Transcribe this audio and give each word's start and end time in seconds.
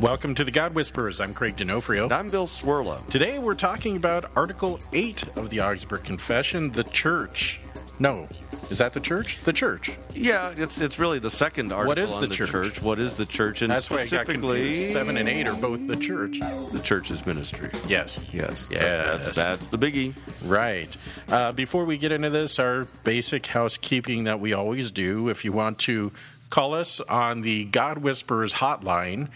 Welcome 0.00 0.34
to 0.36 0.44
the 0.44 0.50
God 0.52 0.74
Whisperers. 0.74 1.20
I'm 1.20 1.34
Craig 1.34 1.56
D'Onofrio. 1.56 2.04
And 2.04 2.12
I'm 2.12 2.30
Bill 2.30 2.46
Swirla. 2.46 3.04
Today 3.10 3.40
we're 3.40 3.54
talking 3.54 3.96
about 3.96 4.24
Article 4.36 4.78
8 4.92 5.36
of 5.36 5.50
the 5.50 5.60
Augsburg 5.60 6.04
Confession, 6.04 6.70
the 6.70 6.84
church. 6.84 7.60
No, 7.98 8.28
is 8.70 8.78
that 8.78 8.92
the 8.92 9.00
church? 9.00 9.40
The 9.40 9.52
church. 9.52 9.90
Yeah, 10.14 10.54
it's 10.56 10.80
it's 10.80 11.00
really 11.00 11.18
the 11.18 11.30
second 11.30 11.72
article 11.72 11.88
What 11.88 11.98
is 11.98 12.14
the 12.16 12.28
the 12.28 12.34
church? 12.34 12.80
What 12.80 13.00
is 13.00 13.16
the 13.16 13.26
church? 13.26 13.62
And 13.62 13.72
That's 13.72 13.90
why 13.90 13.96
I 13.96 13.98
got 14.00 14.06
specifically, 14.06 14.76
7 14.76 15.16
and 15.16 15.28
8 15.28 15.48
are 15.48 15.56
both 15.56 15.88
the 15.88 15.96
church. 15.96 16.38
the 16.38 16.80
church's 16.84 17.26
ministry. 17.26 17.70
Yes. 17.88 18.24
Yes, 18.32 18.68
Yes. 18.70 19.24
that's 19.24 19.34
that's 19.34 19.68
the 19.70 19.78
biggie. 19.78 20.14
Right. 20.44 20.96
Uh, 21.28 21.50
before 21.50 21.84
we 21.86 21.98
get 21.98 22.12
into 22.12 22.30
this, 22.30 22.60
our 22.60 22.84
basic 23.02 23.46
housekeeping 23.46 24.24
that 24.24 24.38
we 24.38 24.52
always 24.52 24.92
do. 24.92 25.28
If 25.28 25.44
you 25.44 25.50
want 25.50 25.80
to 25.80 26.12
call 26.50 26.74
us 26.74 27.00
on 27.00 27.40
the 27.42 27.64
God 27.64 27.98
Whisperers 27.98 28.54
hotline, 28.54 29.28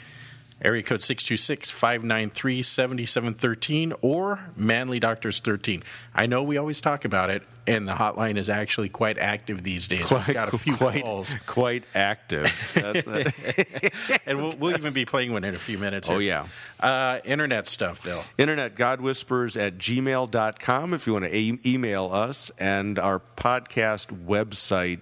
area 0.65 0.83
code 0.83 1.03
626 1.03 1.71
593 1.71 2.63
7713 2.63 3.93
or 4.01 4.41
Manly 4.57 5.01
Doctors 5.01 5.41
13. 5.41 5.83
I 6.15 6.27
know 6.27 6.43
we 6.43 6.57
always 6.57 6.81
talk 6.81 7.05
about 7.05 7.31
it, 7.31 7.43
and 7.67 7.87
the 7.89 7.93
hotline 7.93 8.37
is 8.37 8.49
actually 8.49 8.89
quite 8.89 9.19
active 9.19 9.63
these 9.63 9.89
days. 9.89 10.11
We've 10.11 10.33
got 10.33 10.53
a 10.55 10.59
few 10.59 10.77
quite, 10.77 11.05
calls, 11.05 11.35
quite 11.47 11.85
active. 11.95 12.51
And 14.27 14.39
we'll, 14.39 14.57
we'll 14.57 14.77
even 14.77 14.93
be 14.93 15.05
playing 15.05 15.33
one 15.33 15.45
in 15.45 15.55
a 15.55 15.59
few 15.59 15.79
minutes. 15.79 16.09
oh 16.09 16.19
here. 16.19 16.45
yeah. 16.81 16.87
Uh, 16.87 17.21
internet 17.25 17.67
stuff, 17.67 18.03
Bill. 18.05 18.23
Internet 18.39 18.77
Godwhispers 18.77 19.61
at 19.61 19.79
gmail.com 19.79 20.95
if 20.95 21.07
you 21.07 21.13
want 21.13 21.25
to 21.25 21.37
e- 21.37 21.59
email 21.67 22.09
us, 22.13 22.51
and 22.59 22.99
our 22.99 23.19
podcast 23.19 24.27
website, 24.27 25.01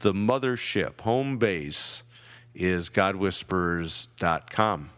the 0.00 0.12
mothership, 0.12 1.00
home 1.00 1.38
base, 1.38 2.04
is 2.54 2.90
godwhispers.com. 2.90 4.90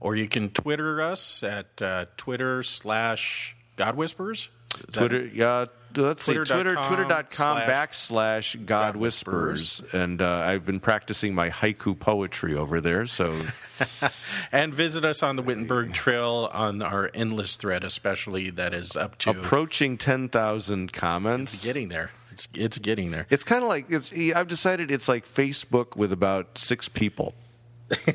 Or 0.00 0.16
you 0.16 0.28
can 0.28 0.50
Twitter 0.50 1.02
us 1.02 1.42
at 1.42 1.80
uh, 1.82 2.06
Twitter 2.16 2.62
slash 2.62 3.56
God 3.76 3.96
Whispers. 3.96 4.48
Is 4.88 4.94
Twitter, 4.94 5.26
yeah. 5.26 5.66
Let's 5.96 6.22
see, 6.22 6.34
Twitter, 6.34 6.54
Twitter.com 6.54 6.84
twitter.com 6.84 7.28
slash 7.98 8.54
backslash 8.56 8.66
God 8.66 8.96
Whispers. 8.96 9.82
And 9.92 10.22
uh, 10.22 10.42
I've 10.46 10.64
been 10.64 10.78
practicing 10.78 11.34
my 11.34 11.50
haiku 11.50 11.98
poetry 11.98 12.54
over 12.56 12.80
there. 12.80 13.06
So, 13.06 13.36
And 14.52 14.72
visit 14.72 15.04
us 15.04 15.22
on 15.22 15.36
the 15.36 15.42
Wittenberg 15.42 15.92
Trail 15.92 16.48
on 16.52 16.82
our 16.82 17.10
endless 17.12 17.56
thread, 17.56 17.82
especially 17.82 18.50
that 18.50 18.72
is 18.72 18.96
up 18.96 19.18
to 19.18 19.30
approaching 19.30 19.98
10,000 19.98 20.92
comments. 20.92 21.64
getting 21.64 21.88
there. 21.88 22.10
It's, 22.30 22.48
it's 22.54 22.78
getting 22.78 23.10
there. 23.10 23.26
It's 23.30 23.44
kind 23.44 23.62
of 23.62 23.68
like, 23.68 23.86
it's, 23.88 24.12
I've 24.12 24.48
decided 24.48 24.90
it's 24.90 25.08
like 25.08 25.24
Facebook 25.24 25.96
with 25.96 26.12
about 26.12 26.56
six 26.56 26.88
people. 26.88 27.34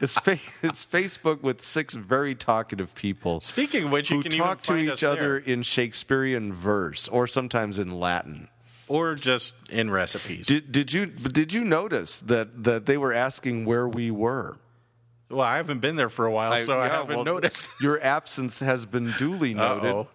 it's, 0.00 0.18
fa- 0.18 0.38
it's 0.62 0.84
Facebook 0.84 1.42
with 1.42 1.62
six 1.62 1.94
very 1.94 2.34
talkative 2.34 2.94
people. 2.94 3.40
Speaking 3.40 3.84
of 3.84 3.92
which, 3.92 4.10
you 4.10 4.18
who 4.18 4.22
can 4.22 4.32
talk 4.32 4.62
to 4.62 4.76
each 4.76 5.02
other 5.02 5.40
there. 5.40 5.52
in 5.54 5.62
Shakespearean 5.62 6.52
verse 6.52 7.08
or 7.08 7.26
sometimes 7.26 7.78
in 7.78 7.98
Latin. 7.98 8.48
or 8.88 9.14
just 9.14 9.54
in 9.70 9.90
recipes. 9.90 10.46
Did, 10.48 10.70
did 10.70 10.92
you 10.92 11.06
did 11.06 11.52
you 11.52 11.64
notice 11.64 12.20
that, 12.20 12.64
that 12.64 12.86
they 12.86 12.96
were 12.98 13.12
asking 13.12 13.64
where 13.64 13.88
we 13.88 14.10
were? 14.10 14.58
well, 15.30 15.40
I 15.40 15.56
haven't 15.56 15.80
been 15.80 15.96
there 15.96 16.08
for 16.08 16.26
a 16.26 16.30
while, 16.30 16.56
so 16.58 16.78
I 16.78 16.86
yeah, 16.86 16.92
haven't 16.92 17.16
well, 17.16 17.24
noticed. 17.24 17.70
Your 17.80 18.00
absence 18.02 18.60
has 18.60 18.86
been 18.86 19.12
duly 19.18 19.54
noted. 19.54 19.90
Uh-oh. 19.90 20.08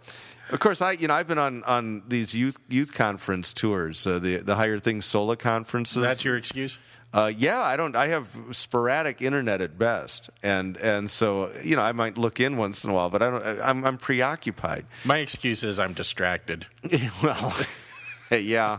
Of 0.51 0.59
course, 0.59 0.81
I 0.81 0.94
you 0.94 1.07
know 1.07 1.13
I've 1.13 1.28
been 1.28 1.38
on, 1.38 1.63
on 1.63 2.03
these 2.07 2.35
youth 2.35 2.57
youth 2.69 2.94
conference 2.94 3.53
tours, 3.53 4.06
uh, 4.06 4.19
the 4.19 4.38
the 4.38 4.56
higher 4.56 4.80
things 4.80 5.06
Sola 5.06 5.38
conferences. 5.38 6.01
That's 6.01 6.25
your 6.25 6.35
excuse. 6.38 6.78
Uh, 7.14 7.32
yeah, 7.38 7.60
I 7.60 7.76
don't. 7.76 7.96
I 7.96 8.08
have 8.08 8.28
sporadic 8.52 9.22
internet 9.22 9.60
at 9.60 9.78
best, 9.78 10.30
and 10.42 10.78
and 10.78 11.10
so 11.10 11.52
you 11.62 11.76
know 11.76 11.82
I 11.82 11.92
might 11.92 12.18
look 12.18 12.40
in 12.40 12.56
once 12.56 12.86
in 12.86 12.90
a 12.90 12.94
while, 12.94 13.10
but 13.10 13.22
I 13.22 13.30
don't. 13.30 13.62
I'm, 13.62 13.86
I'm 13.86 13.98
preoccupied. 13.98 14.86
My 15.04 15.18
excuse 15.18 15.66
is 15.66 15.78
I'm 15.78 15.92
distracted. 15.94 16.68
well, 17.24 17.54
yeah, 18.32 18.78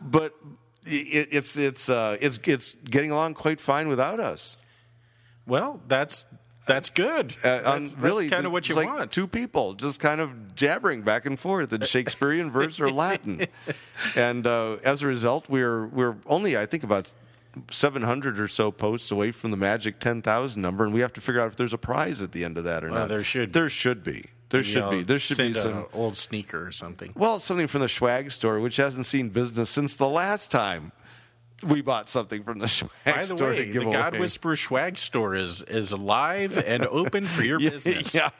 but 0.00 0.34
it, 0.86 1.28
it's 1.32 1.58
it's 1.58 1.90
uh, 1.90 2.16
it's 2.18 2.38
it's 2.44 2.76
getting 2.76 3.10
along 3.10 3.34
quite 3.34 3.60
fine 3.60 3.88
without 3.88 4.20
us. 4.20 4.56
Well, 5.46 5.82
that's 5.86 6.24
that's 6.66 6.88
good. 6.88 7.34
Uh, 7.44 7.60
that's, 7.60 7.98
really, 7.98 8.28
kind 8.28 8.46
of 8.46 8.52
what 8.52 8.68
you 8.68 8.74
like 8.74 8.86
want. 8.86 9.10
Two 9.10 9.26
people 9.26 9.74
just 9.74 10.00
kind 10.00 10.20
of 10.20 10.54
jabbering 10.54 11.02
back 11.02 11.26
and 11.26 11.38
forth 11.38 11.72
in 11.72 11.80
Shakespearean 11.82 12.50
verse 12.50 12.80
or 12.80 12.90
Latin, 12.90 13.46
and 14.16 14.46
uh, 14.46 14.76
as 14.84 15.02
a 15.02 15.06
result, 15.06 15.48
we're 15.48 15.86
we're 15.86 16.16
only 16.26 16.56
I 16.56 16.66
think 16.66 16.84
about. 16.84 17.12
700 17.70 18.38
or 18.40 18.48
so 18.48 18.70
posts 18.70 19.10
away 19.10 19.30
from 19.32 19.50
the 19.50 19.56
magic 19.56 19.98
10,000 19.98 20.60
number, 20.60 20.84
and 20.84 20.94
we 20.94 21.00
have 21.00 21.12
to 21.14 21.20
figure 21.20 21.40
out 21.40 21.48
if 21.48 21.56
there's 21.56 21.74
a 21.74 21.78
prize 21.78 22.22
at 22.22 22.32
the 22.32 22.44
end 22.44 22.58
of 22.58 22.64
that 22.64 22.84
or 22.84 22.90
Well, 22.90 23.00
not. 23.00 23.08
there 23.08 23.24
should 23.24 23.48
be. 23.50 23.52
There 23.52 23.68
should 23.68 24.02
be. 24.02 24.24
There 24.50 24.62
should 24.62 24.80
know, 24.82 24.90
be. 24.90 25.02
There 25.02 25.18
should 25.18 25.36
be 25.36 25.52
some. 25.54 25.86
old 25.92 26.16
sneaker 26.16 26.66
or 26.66 26.72
something. 26.72 27.12
Well, 27.14 27.38
something 27.38 27.66
from 27.68 27.82
the 27.82 27.88
swag 27.88 28.32
store, 28.32 28.58
which 28.60 28.76
hasn't 28.76 29.06
seen 29.06 29.28
business 29.28 29.70
since 29.70 29.96
the 29.96 30.08
last 30.08 30.50
time 30.50 30.90
we 31.66 31.80
bought 31.82 32.08
something 32.08 32.42
from 32.42 32.58
the 32.58 32.66
Schwag 32.66 32.90
By 33.04 33.12
the 33.18 33.24
store 33.24 33.48
way, 33.50 33.56
to 33.56 33.66
give 33.66 33.84
the 33.84 33.90
God 33.90 34.12
away. 34.14 34.20
Whisperer 34.20 34.56
Swag 34.56 34.98
Store 34.98 35.34
is 35.34 35.62
is 35.62 35.92
alive 35.92 36.56
and 36.58 36.86
open 36.86 37.24
for 37.24 37.42
your 37.44 37.60
Yeah, 37.60 37.70
business. 37.70 38.14
yeah, 38.14 38.30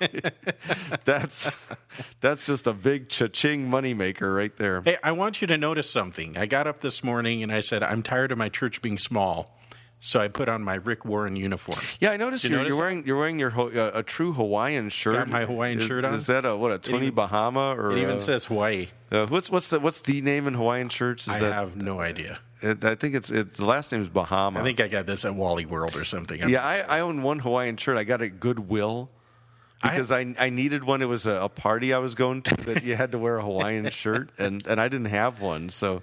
right. 0.00 0.34
that's 1.04 1.50
that's 2.20 2.46
just 2.46 2.66
a 2.66 2.72
big 2.72 3.08
cha-ching 3.08 3.68
moneymaker 3.70 4.36
right 4.36 4.54
there. 4.56 4.82
Hey, 4.82 4.96
I 5.02 5.12
want 5.12 5.40
you 5.40 5.46
to 5.48 5.56
notice 5.58 5.90
something. 5.90 6.36
I 6.36 6.46
got 6.46 6.66
up 6.66 6.80
this 6.80 7.02
morning 7.04 7.42
and 7.42 7.52
I 7.52 7.60
said, 7.60 7.82
I'm 7.82 8.02
tired 8.02 8.32
of 8.32 8.38
my 8.38 8.48
church 8.48 8.82
being 8.82 8.98
small. 8.98 9.54
So 10.00 10.20
I 10.20 10.28
put 10.28 10.48
on 10.48 10.62
my 10.62 10.76
Rick 10.76 11.04
Warren 11.04 11.34
uniform. 11.34 11.76
Yeah, 11.98 12.10
I 12.12 12.16
noticed 12.18 12.44
you 12.44 12.50
you're, 12.50 12.58
notice 12.60 12.76
you're 12.76 12.80
wearing 12.80 13.04
you're 13.04 13.18
wearing 13.18 13.38
your 13.40 13.50
ho- 13.50 13.68
uh, 13.68 13.90
a 13.94 14.04
true 14.04 14.32
Hawaiian 14.32 14.90
shirt. 14.90 15.14
Got 15.14 15.28
my 15.28 15.44
Hawaiian 15.44 15.78
is, 15.78 15.84
shirt 15.86 16.04
on. 16.04 16.14
Is 16.14 16.28
that 16.28 16.44
a 16.44 16.56
what 16.56 16.70
a 16.70 16.78
Tommy 16.78 17.06
even- 17.06 17.14
Bahama 17.16 17.74
or 17.76 17.90
It 17.90 18.02
even 18.02 18.16
uh, 18.16 18.20
says 18.20 18.44
Hawaii. 18.44 18.86
uh, 19.10 19.26
what's 19.26 19.50
what's 19.50 19.70
the 19.70 19.80
what's 19.80 20.00
the 20.02 20.20
name 20.20 20.46
in 20.46 20.54
Hawaiian 20.54 20.88
shirts? 20.88 21.26
Is 21.26 21.34
I 21.34 21.40
that 21.40 21.52
have 21.52 21.74
no 21.76 21.98
idea. 21.98 22.38
It, 22.60 22.84
I 22.84 22.94
think 22.94 23.14
it's 23.14 23.30
it's 23.30 23.56
the 23.56 23.64
last 23.64 23.92
name 23.92 24.00
is 24.00 24.08
Bahama. 24.08 24.60
I 24.60 24.62
think 24.62 24.80
I 24.80 24.88
got 24.88 25.06
this 25.06 25.24
at 25.24 25.34
Wally 25.34 25.66
World 25.66 25.96
or 25.96 26.04
something. 26.04 26.40
I'm- 26.40 26.50
Yeah, 26.50 26.64
I, 26.64 26.98
I 26.98 27.00
own 27.00 27.22
one 27.22 27.38
Hawaiian 27.40 27.76
shirt. 27.76 27.96
I 27.96 28.04
got 28.04 28.20
it 28.22 28.26
at 28.32 28.40
Goodwill 28.40 29.10
because 29.82 30.10
I, 30.10 30.34
I 30.38 30.50
needed 30.50 30.82
one. 30.84 31.02
It 31.02 31.08
was 31.08 31.26
a, 31.26 31.42
a 31.42 31.48
party 31.48 31.92
I 31.94 31.98
was 31.98 32.14
going 32.16 32.42
to 32.42 32.56
that 32.64 32.82
you 32.84 32.96
had 32.96 33.12
to 33.12 33.18
wear 33.18 33.36
a 33.38 33.42
Hawaiian 33.42 33.90
shirt, 34.02 34.30
and, 34.38 34.66
and 34.66 34.80
I 34.80 34.88
didn't 34.88 35.06
have 35.06 35.40
one. 35.40 35.68
So 35.68 36.02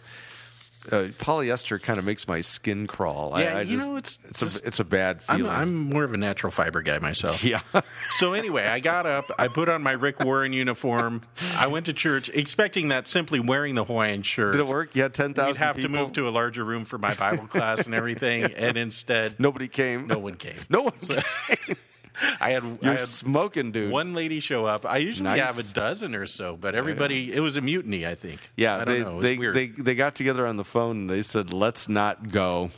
uh, 0.92 1.08
polyester 1.18 1.82
kind 1.82 2.00
of 2.00 2.06
makes 2.06 2.28
my 2.28 2.42
skin 2.42 2.88
crawl. 2.88 3.34
I- 3.34 3.44
Yeah, 3.44 3.58
I, 3.58 3.62
you 3.62 3.78
just- 3.78 3.90
know, 3.90 3.98
it's- 3.98 4.20
it's 4.28 4.40
just- 4.40 4.64
a 4.64 4.68
it's 4.68 4.80
a 4.80 4.86
bad 4.86 5.20
I'm, 5.30 5.38
feeling. 5.38 5.52
I'm 5.52 5.76
more 5.76 6.04
of 6.04 6.14
a 6.14 6.18
natural 6.18 6.52
fiber 6.52 6.82
guy 6.82 7.00
myself. 7.00 7.44
yeah. 7.44 7.62
So 8.18 8.34
anyway, 8.34 8.66
I 8.66 8.80
got 8.80 9.06
up, 9.06 9.32
I 9.38 9.48
put 9.50 9.68
on 9.68 9.82
my 9.84 9.92
Rick 9.92 10.24
Warren 10.24 10.54
uniform, 10.54 11.24
I 11.58 11.68
went 11.68 11.88
to 11.88 11.94
church, 11.94 12.30
expecting 12.30 12.90
that 12.90 13.08
simply 13.08 13.40
wearing 13.40 13.76
the 13.76 13.84
Hawaiian 13.84 14.22
shirt. 14.22 14.54
Did 14.54 14.62
it 14.62 14.68
work? 14.68 14.92
Yeah, 14.96 15.08
ten 15.10 15.34
thousand. 15.34 15.54
We'd 15.54 15.58
have 15.58 15.76
people? 15.76 15.92
to 15.96 16.02
move 16.02 16.14
to 16.14 16.28
a 16.28 16.32
larger 16.32 16.64
room 16.64 16.86
for 16.86 16.98
my 16.98 17.14
Bible 17.16 17.48
class 17.48 17.86
and 17.86 17.94
everything, 17.96 18.44
and 18.56 18.78
instead, 18.78 19.40
Nobody 19.40 19.68
came. 19.68 20.08
no 20.08 20.20
one 20.20 20.36
came. 20.36 20.56
No 20.70 20.84
one. 20.84 20.94
came. 21.00 21.76
I 22.40 22.52
had, 22.52 22.64
You're 22.64 22.78
I 22.94 22.96
had 22.96 23.00
smoking, 23.06 23.72
dude. 23.72 23.92
one 23.92 24.14
lady 24.14 24.40
show 24.40 24.66
up. 24.66 24.86
I 24.86 24.98
usually 24.98 25.30
Nice. 25.30 25.42
have 25.42 25.60
a 25.60 25.64
dozen 25.64 26.16
or 26.16 26.26
so, 26.26 26.56
but 26.56 26.76
everybody, 26.76 27.34
it 27.34 27.40
was 27.42 27.58
a 27.58 27.62
mutiny, 27.62 28.06
I 28.08 28.16
think. 28.16 28.40
Yeah, 28.56 28.76
I 28.76 28.78
don't 28.86 28.88
they 28.88 29.00
know. 29.04 29.12
It 29.22 29.38
was 29.40 29.54
they, 29.54 29.68
they 29.68 29.82
they 29.82 29.96
got 29.96 30.16
together 30.16 30.48
on 30.48 30.58
the 30.58 30.64
phone. 30.64 30.98
and 31.02 31.10
They 31.10 31.22
said, 31.22 31.52
"Let's 31.54 31.90
not 31.90 32.30
go." 32.32 32.72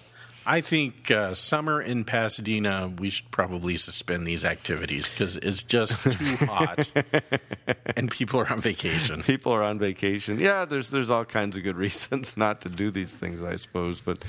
I 0.50 0.62
think 0.62 1.12
uh, 1.12 1.34
summer 1.34 1.82
in 1.82 2.06
Pasadena, 2.06 2.90
we 2.98 3.10
should 3.10 3.30
probably 3.32 3.76
suspend 3.76 4.26
these 4.26 4.46
activities 4.46 5.10
because 5.10 5.36
it's 5.36 5.62
just 5.62 6.02
too 6.04 6.46
hot, 6.46 6.90
and 7.98 8.10
people 8.10 8.40
are 8.40 8.50
on 8.50 8.58
vacation. 8.60 9.24
people 9.24 9.52
are 9.52 9.62
on 9.62 9.78
vacation. 9.78 10.40
Yeah, 10.40 10.64
there's 10.64 10.90
there's 10.90 11.10
all 11.10 11.26
kinds 11.26 11.58
of 11.58 11.64
good 11.64 11.76
reasons 11.86 12.38
not 12.38 12.62
to 12.62 12.70
do 12.70 12.92
these 12.92 13.16
things, 13.18 13.44
I 13.44 13.58
suppose. 13.58 14.00
But 14.00 14.24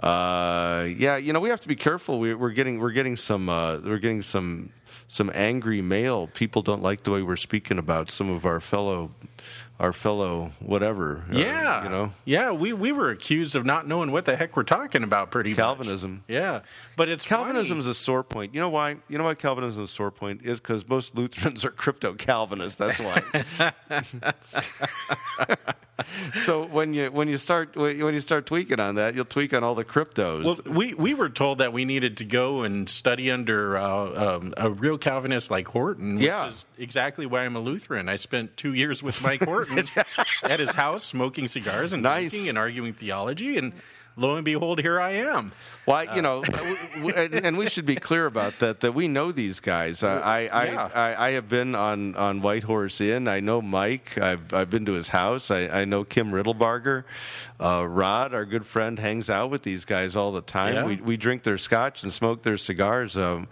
uh, 0.00 0.86
yeah, 0.96 1.16
you 1.16 1.32
know, 1.32 1.40
we 1.40 1.48
have 1.48 1.60
to 1.62 1.68
be 1.68 1.76
careful. 1.76 2.18
We, 2.18 2.34
we're 2.34 2.52
getting 2.52 2.78
we're 2.78 2.92
getting 2.92 3.16
some 3.16 3.48
uh, 3.48 3.78
we're 3.84 3.98
getting 3.98 4.22
some 4.22 4.70
some 5.08 5.30
angry 5.34 5.82
mail. 5.82 6.28
People 6.28 6.62
don't 6.62 6.82
like 6.82 7.02
the 7.02 7.10
way 7.10 7.22
we're 7.22 7.36
speaking 7.36 7.78
about 7.78 8.10
some 8.10 8.30
of 8.30 8.44
our 8.44 8.60
fellow 8.60 9.10
our 9.80 9.92
fellow 9.92 10.50
whatever. 10.60 11.24
uh, 11.30 11.36
Yeah, 11.38 11.84
you 11.84 11.90
know, 11.90 12.12
Yeah, 12.24 12.50
we 12.52 12.72
we 12.72 12.90
were 12.92 13.10
accused 13.10 13.54
of 13.56 13.64
not 13.64 13.86
knowing 13.86 14.10
what 14.12 14.24
the 14.24 14.36
heck 14.36 14.56
we're 14.56 14.62
talking 14.64 15.02
about. 15.04 15.30
Pretty 15.30 15.50
much. 15.50 15.58
Calvinism. 15.58 16.24
Yeah, 16.28 16.60
but 16.96 17.08
it's 17.08 17.26
Calvinism 17.26 17.78
is 17.78 17.86
a 17.86 17.94
sore 17.94 18.24
point. 18.24 18.54
You 18.54 18.60
know 18.60 18.70
why? 18.70 18.96
You 19.08 19.18
know 19.18 19.24
why 19.24 19.34
Calvinism 19.34 19.84
is 19.84 19.90
a 19.90 19.92
sore 19.92 20.10
point 20.10 20.40
is 20.44 20.60
because 20.60 20.88
most 20.88 21.16
Lutherans 21.16 21.64
are 21.64 21.70
crypto 21.70 22.14
Calvinists. 22.14 22.76
That's 22.76 22.98
why. 23.00 23.22
so 26.34 26.64
when 26.66 26.94
you 26.94 27.10
when 27.10 27.28
you 27.28 27.36
start 27.36 27.74
when 27.76 28.14
you 28.14 28.20
start 28.20 28.46
tweaking 28.46 28.80
on 28.80 28.94
that, 28.96 29.14
you'll 29.14 29.24
tweak 29.24 29.52
on 29.54 29.64
all 29.64 29.74
the 29.74 29.84
cryptos. 29.84 30.44
Well, 30.44 30.58
we 30.76 30.94
we 30.94 31.14
were 31.14 31.28
told 31.28 31.58
that 31.58 31.72
we 31.72 31.84
needed 31.84 32.16
to 32.18 32.24
go 32.24 32.62
and 32.62 32.88
study 32.88 33.30
under 33.30 33.76
uh, 33.76 34.36
um, 34.36 34.54
a 34.56 34.70
real 34.70 34.98
Calvinist 34.98 35.50
like 35.50 35.68
Horton, 35.68 36.16
which 36.16 36.24
Yeah. 36.24 36.46
is 36.46 36.66
exactly 36.78 37.26
why 37.26 37.44
I'm 37.44 37.56
a 37.56 37.60
Lutheran. 37.60 38.08
I 38.08 38.16
spent 38.16 38.56
two 38.56 38.74
years 38.74 39.02
with 39.02 39.22
Mike 39.22 39.42
Horton 39.42 39.67
at 40.44 40.60
his 40.60 40.72
house, 40.72 41.04
smoking 41.04 41.46
cigars 41.46 41.92
and 41.92 42.02
Nice. 42.02 42.30
drinking 42.30 42.48
and 42.50 42.58
arguing 42.58 42.92
theology, 42.94 43.56
and 43.58 43.72
lo 44.16 44.34
and 44.36 44.44
behold, 44.44 44.80
here 44.80 45.00
I 45.00 45.10
am. 45.12 45.52
Why, 45.84 46.12
you 46.14 46.22
know, 46.22 46.42
w- 46.42 46.76
w- 47.14 47.40
and, 47.44 47.56
we 47.56 47.66
should 47.68 47.84
be 47.86 47.94
clear 47.94 48.26
about 48.26 48.58
that. 48.58 48.80
That 48.80 48.92
we 48.92 49.06
know 49.08 49.30
these 49.32 49.60
guys. 49.60 50.02
I, 50.02 50.18
I, 50.46 50.64
Yeah. 50.66 50.90
I, 50.94 51.00
I, 51.12 51.26
I 51.28 51.30
have 51.32 51.48
been 51.48 51.74
on, 51.74 52.14
on 52.16 52.42
White 52.42 52.64
Horse 52.64 53.00
Inn. 53.00 53.28
I 53.28 53.40
know 53.40 53.62
Mike. 53.62 54.18
I've, 54.18 54.52
I've 54.52 54.70
been 54.70 54.84
to 54.86 54.92
his 54.92 55.08
house. 55.10 55.50
I, 55.50 55.68
I 55.68 55.84
know 55.84 56.02
Kim 56.04 56.30
Riddlebarger. 56.32 57.04
Uh, 57.60 57.86
Rod, 57.88 58.34
our 58.34 58.44
good 58.44 58.66
friend, 58.66 58.98
hangs 58.98 59.30
out 59.30 59.50
with 59.50 59.62
these 59.62 59.84
guys 59.84 60.14
all 60.16 60.32
the 60.32 60.42
time. 60.42 60.74
Yeah. 60.74 60.84
We, 60.84 60.96
we 60.96 61.16
drink 61.16 61.44
their 61.44 61.58
scotch 61.58 62.02
and 62.02 62.12
smoke 62.12 62.42
their 62.42 62.56
cigars. 62.58 63.16
Um, 63.16 63.46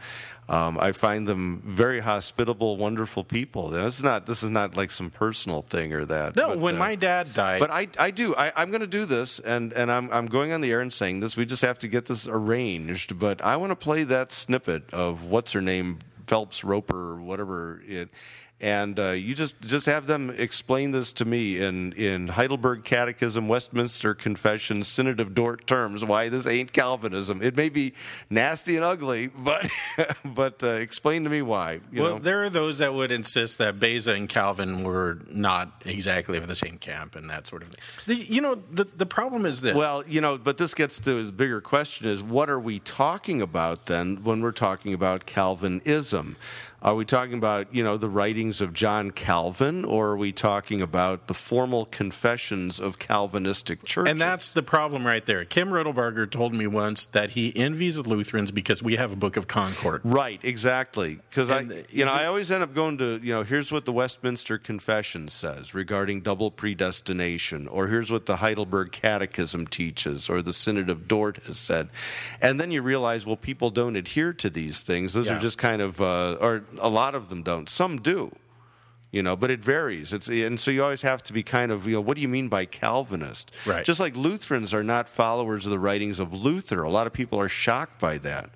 um, 0.49 0.79
I 0.81 0.93
find 0.93 1.27
them 1.27 1.61
very 1.65 1.99
hospitable, 1.99 2.77
wonderful 2.77 3.25
people. 3.25 3.69
This 3.69 3.99
is 3.99 4.05
not 4.05 4.27
this 4.27 4.45
is 4.45 4.51
not 4.51 4.77
like 4.77 4.93
some 4.93 5.11
personal 5.11 5.63
thing 5.63 5.93
or 5.93 6.05
that. 6.05 6.37
No, 6.37 6.49
but, 6.49 6.59
when 6.59 6.77
uh, 6.77 6.79
my 6.79 6.95
dad 6.95 7.35
died, 7.35 7.59
but 7.59 7.71
I, 7.71 7.89
I 7.99 8.13
do. 8.13 8.35
I, 8.37 8.53
I'm 8.55 8.71
going 8.71 8.81
to 8.81 8.87
do 8.87 9.07
this, 9.07 9.41
and, 9.41 9.73
and 9.73 9.91
I'm, 9.91 10.09
I'm 10.13 10.27
going 10.27 10.53
on 10.53 10.61
the 10.61 10.71
air 10.71 10.81
and 10.81 10.93
saying 10.93 11.19
this. 11.19 11.37
We 11.37 11.47
just 11.47 11.63
have 11.63 11.81
to 11.81 11.89
get 11.89 12.07
this 12.07 12.29
arranged. 12.29 13.19
But 13.19 13.43
I 13.43 13.57
want 13.57 13.73
to 13.73 13.77
play 13.77 14.05
that 14.05 14.31
snippet 14.31 14.95
of 14.95 15.27
what's 15.27 15.51
her 15.53 15.61
name, 15.61 15.99
Phelps 16.27 16.63
Roper, 16.63 17.15
or 17.15 17.23
whatever 17.23 17.83
it. 17.85 18.11
And 18.58 18.99
uh, 18.99 19.11
you 19.11 19.35
just 19.35 19.61
just 19.61 19.85
have 19.85 20.06
them 20.06 20.31
explain 20.31 20.91
this 20.91 21.12
to 21.14 21.26
me 21.26 21.61
in, 21.61 21.93
in 21.93 22.29
Heidelberg 22.29 22.85
Catechism, 22.85 23.49
Westminster 23.49 24.14
Confession, 24.14 24.82
Synod 24.82 25.20
of 25.20 25.35
Dort 25.35 25.67
terms. 25.67 26.03
Why 26.03 26.31
this 26.31 26.47
ain't 26.47 26.73
Calvinism? 26.73 27.43
It 27.43 27.55
may 27.55 27.69
be 27.69 27.93
nasty 28.31 28.76
and 28.76 28.85
ugly, 28.85 29.26
but 29.26 29.69
but 30.25 30.62
uh, 30.62 30.69
explain 30.69 31.25
to 31.25 31.31
me 31.31 31.43
why. 31.43 31.81
You 31.93 32.03
well, 32.03 32.12
know? 32.14 32.19
there 32.19 32.44
are 32.44 32.50
those 32.50 32.79
that 32.79 32.94
would 32.94 33.12
insist 33.12 33.58
that 33.58 33.79
Beza 33.79 34.14
and 34.14 34.26
Calvin 34.26 34.85
were 34.85 35.19
not 35.31 35.82
exactly 35.85 36.38
of 36.38 36.47
the 36.47 36.55
same 36.55 36.79
camp 36.79 37.14
and 37.14 37.29
that 37.29 37.47
sort 37.47 37.61
of 37.61 37.69
thing. 37.69 38.17
The, 38.17 38.25
you 38.25 38.41
know, 38.41 38.55
the 38.55 38.85
the 38.85 39.06
problem 39.06 39.44
is 39.44 39.61
this. 39.61 39.76
Well, 39.76 40.02
you 40.06 40.23
know, 40.23 40.38
but 40.38 40.56
this 40.56 40.73
gets 40.73 40.99
to 41.00 41.25
the 41.25 41.32
bigger 41.32 41.61
question 41.61 42.09
is 42.09 42.23
what 42.23 42.49
are 42.49 42.61
we 42.61 42.79
talking 42.79 43.43
about 43.43 43.85
then 43.85 44.23
when 44.23 44.41
we're 44.41 44.52
talking 44.52 44.94
about 44.94 45.26
Calvinism? 45.26 46.37
Are 46.82 46.94
we 46.94 47.05
talking 47.06 47.34
about, 47.38 47.75
you 47.75 47.82
know, 47.82 47.96
the 47.96 48.08
writings 48.08 48.61
of 48.61 48.73
John 48.75 49.11
Calvin 49.11 49.84
or 49.84 50.11
are 50.11 50.17
we 50.17 50.31
talking 50.31 50.82
about 50.82 51.26
the 51.26 51.34
formal 51.34 51.87
confessions 51.87 52.78
of 52.78 52.99
Calvinistic 52.99 53.82
churches? 53.82 54.11
And 54.11 54.20
that's 54.20 54.50
the 54.50 54.62
problem 54.62 55.06
right 55.06 55.25
there. 55.25 55.44
Kim 55.46 55.70
Riddlebarger 55.70 56.31
told 56.31 56.55
me 56.55 56.67
once 56.67 57.06
that 57.06 57.31
he 57.31 57.55
envies 57.56 57.96
the 57.96 58.08
Lutherans 58.08 58.50
because 58.50 58.82
we 58.82 58.96
have 58.96 59.11
a 59.11 59.17
Book 59.17 59.37
of 59.37 59.49
Concord. 59.49 60.02
Right, 60.05 60.38
exactly. 60.44 61.19
Because 61.28 61.50
I, 61.50 61.62
you 61.90 62.05
know, 62.05 62.12
I 62.12 62.26
always 62.26 62.50
end 62.50 62.62
up 62.62 62.75
going 62.75 62.99
to, 62.99 63.19
you 63.23 63.32
know, 63.32 63.43
here's 63.43 63.73
what 63.73 63.87
the 63.87 63.93
Westminster 63.93 64.58
Confession 64.58 65.28
says 65.28 65.75
regarding 65.75 66.20
double 66.20 66.50
predestination, 66.50 67.67
or 67.69 67.88
here's 67.88 68.12
what 68.12 68.26
the 68.26 68.37
Heidelberg 68.37 68.93
Catechism 68.93 69.67
teaches, 69.67 70.28
or 70.28 70.43
the 70.43 70.52
Synod 70.52 70.90
of 70.90 71.08
Dort 71.08 71.38
has 71.44 71.58
said, 71.58 71.88
and 72.43 72.61
then 72.61 72.70
you 72.70 72.82
realize, 72.82 73.25
well, 73.26 73.37
people 73.37 73.70
don't 73.70 73.96
adhere 73.96 74.32
to 74.34 74.50
these 74.50 74.82
things. 74.82 75.14
Those 75.14 75.26
Yeah. 75.26 75.38
are 75.38 75.40
just 75.40 75.56
kind 75.58 75.81
of, 75.82 76.00
uh, 76.00 76.37
or 76.40 76.64
a 76.81 76.89
lot 76.89 77.15
of 77.15 77.29
them 77.29 77.43
don't. 77.43 77.69
Some 77.69 77.99
do. 77.99 78.35
You 79.13 79.23
know, 79.23 79.37
but 79.37 79.51
it 79.51 79.65
varies. 79.65 80.13
It's 80.13 80.29
and 80.29 80.59
so 80.61 80.71
you 80.71 80.83
always 80.83 81.03
have 81.03 81.23
to 81.25 81.33
be 81.33 81.43
kind 81.43 81.73
of, 81.73 81.87
you 81.87 81.95
know, 81.95 82.01
what 82.01 82.17
do 82.17 82.21
you 82.21 82.29
mean 82.29 82.49
by 82.49 82.67
Calvinist? 82.67 83.51
Right. 83.65 83.85
Just 83.85 84.01
like 84.01 84.15
Lutherans 84.17 84.75
are 84.75 84.83
not 84.83 85.09
followers 85.09 85.65
of 85.65 85.71
the 85.71 85.79
writings 85.79 86.19
of 86.19 86.35
Luther. 86.35 86.83
A 86.83 86.91
lot 86.91 87.07
of 87.07 87.13
people 87.13 87.41
are 87.41 87.49
shocked 87.49 87.99
by 87.99 88.19
that 88.19 88.51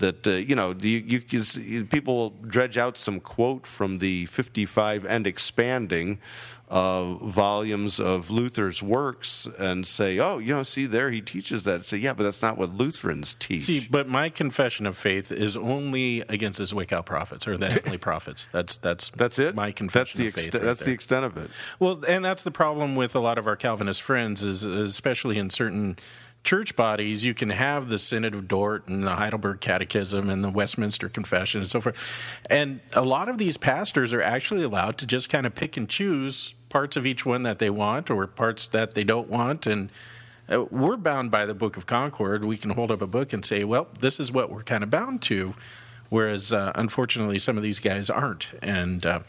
that 0.00 0.26
uh, 0.26 0.30
you 0.32 0.54
know 0.54 0.74
you, 0.80 0.98
you, 0.98 1.20
can 1.20 1.42
see- 1.42 1.84
people 1.84 2.14
will 2.16 2.30
dredge 2.46 2.76
out 2.76 2.96
some 2.96 3.20
quote 3.20 3.66
from 3.66 3.98
the 3.98 4.26
55 4.26 5.04
and 5.06 5.26
expanding 5.26 6.18
uh, 6.70 7.14
volumes 7.14 7.98
of 7.98 8.30
Luther's 8.30 8.80
works 8.80 9.48
and 9.58 9.84
say, 9.84 10.20
oh, 10.20 10.38
you 10.38 10.54
know, 10.54 10.62
see 10.62 10.86
there 10.86 11.10
he 11.10 11.20
teaches 11.20 11.64
that. 11.64 11.84
Say, 11.84 11.96
yeah, 11.96 12.12
but 12.12 12.22
that's 12.22 12.42
not 12.42 12.56
what 12.56 12.72
Lutherans 12.72 13.34
teach. 13.34 13.62
See, 13.62 13.86
but 13.90 14.06
my 14.06 14.28
confession 14.28 14.86
of 14.86 14.96
faith 14.96 15.32
is 15.32 15.56
only 15.56 16.20
against 16.28 16.58
the 16.58 16.64
Zwickau 16.64 17.04
prophets 17.04 17.48
or 17.48 17.56
the 17.58 17.68
heavenly 17.72 17.98
prophets. 17.98 18.48
That's 18.52 18.76
that's 18.76 19.10
that's 19.10 19.40
it. 19.40 19.56
My 19.56 19.72
confession 19.72 20.22
That's 20.22 20.34
the 20.34 20.40
of 20.40 20.44
faith. 20.46 20.54
right 20.54 20.62
that's 20.62 20.80
the 20.84 20.92
extent 20.92 21.24
of 21.24 21.36
it. 21.36 21.50
Well, 21.80 22.04
and 22.06 22.24
that's 22.24 22.44
the 22.44 22.52
problem 22.52 22.94
with 22.94 23.16
a 23.16 23.20
lot 23.20 23.36
of 23.38 23.48
our 23.48 23.56
Calvinist 23.56 24.02
friends 24.02 24.44
is 24.44 24.62
especially 24.62 25.38
in 25.38 25.50
certain 25.50 25.96
church 26.42 26.74
bodies, 26.76 27.24
you 27.24 27.34
can 27.34 27.50
have 27.50 27.88
the 27.88 27.98
Synod 27.98 28.34
of 28.34 28.48
Dort 28.48 28.88
and 28.88 29.06
the 29.06 29.14
Heidelberg 29.14 29.60
Catechism 29.60 30.30
and 30.30 30.42
the 30.42 30.50
Westminster 30.50 31.08
Confession 31.08 31.60
and 31.60 31.68
so 31.68 31.80
forth. 31.80 32.42
And 32.48 32.80
a 32.94 33.02
lot 33.02 33.28
of 33.28 33.38
these 33.38 33.56
pastors 33.56 34.12
are 34.14 34.22
actually 34.22 34.62
allowed 34.62 34.98
to 34.98 35.06
just 35.06 35.28
kind 35.28 35.46
of 35.46 35.54
pick 35.54 35.76
and 35.76 35.88
choose 35.88 36.54
parts 36.68 36.96
of 36.96 37.04
each 37.04 37.26
one 37.26 37.42
that 37.42 37.58
they 37.58 37.70
want 37.70 38.10
or 38.10 38.26
parts 38.26 38.68
that 38.68 38.94
they 38.94 39.04
don't 39.04 39.28
want 39.28 39.66
and 39.66 39.90
uh, 40.50 40.64
we're 40.70 40.96
bound 40.96 41.30
by 41.30 41.46
the 41.46 41.54
Book 41.54 41.76
of 41.76 41.86
Concord. 41.86 42.44
We 42.44 42.56
can 42.56 42.70
hold 42.70 42.90
up 42.90 43.00
a 43.02 43.06
book 43.06 43.32
and 43.32 43.44
say, 43.44 43.62
well, 43.62 43.86
this 44.00 44.18
is 44.18 44.32
what 44.32 44.50
we're 44.50 44.64
kind 44.64 44.82
of 44.82 44.90
bound 44.90 45.22
to. 45.22 45.54
Whereas, 46.08 46.52
uh, 46.52 46.72
unfortunately, 46.74 47.38
some 47.38 47.56
of 47.56 47.62
these 47.62 47.78
guys 47.78 48.10
aren't. 48.10 48.50
And 48.60 49.06
uh, 49.06 49.20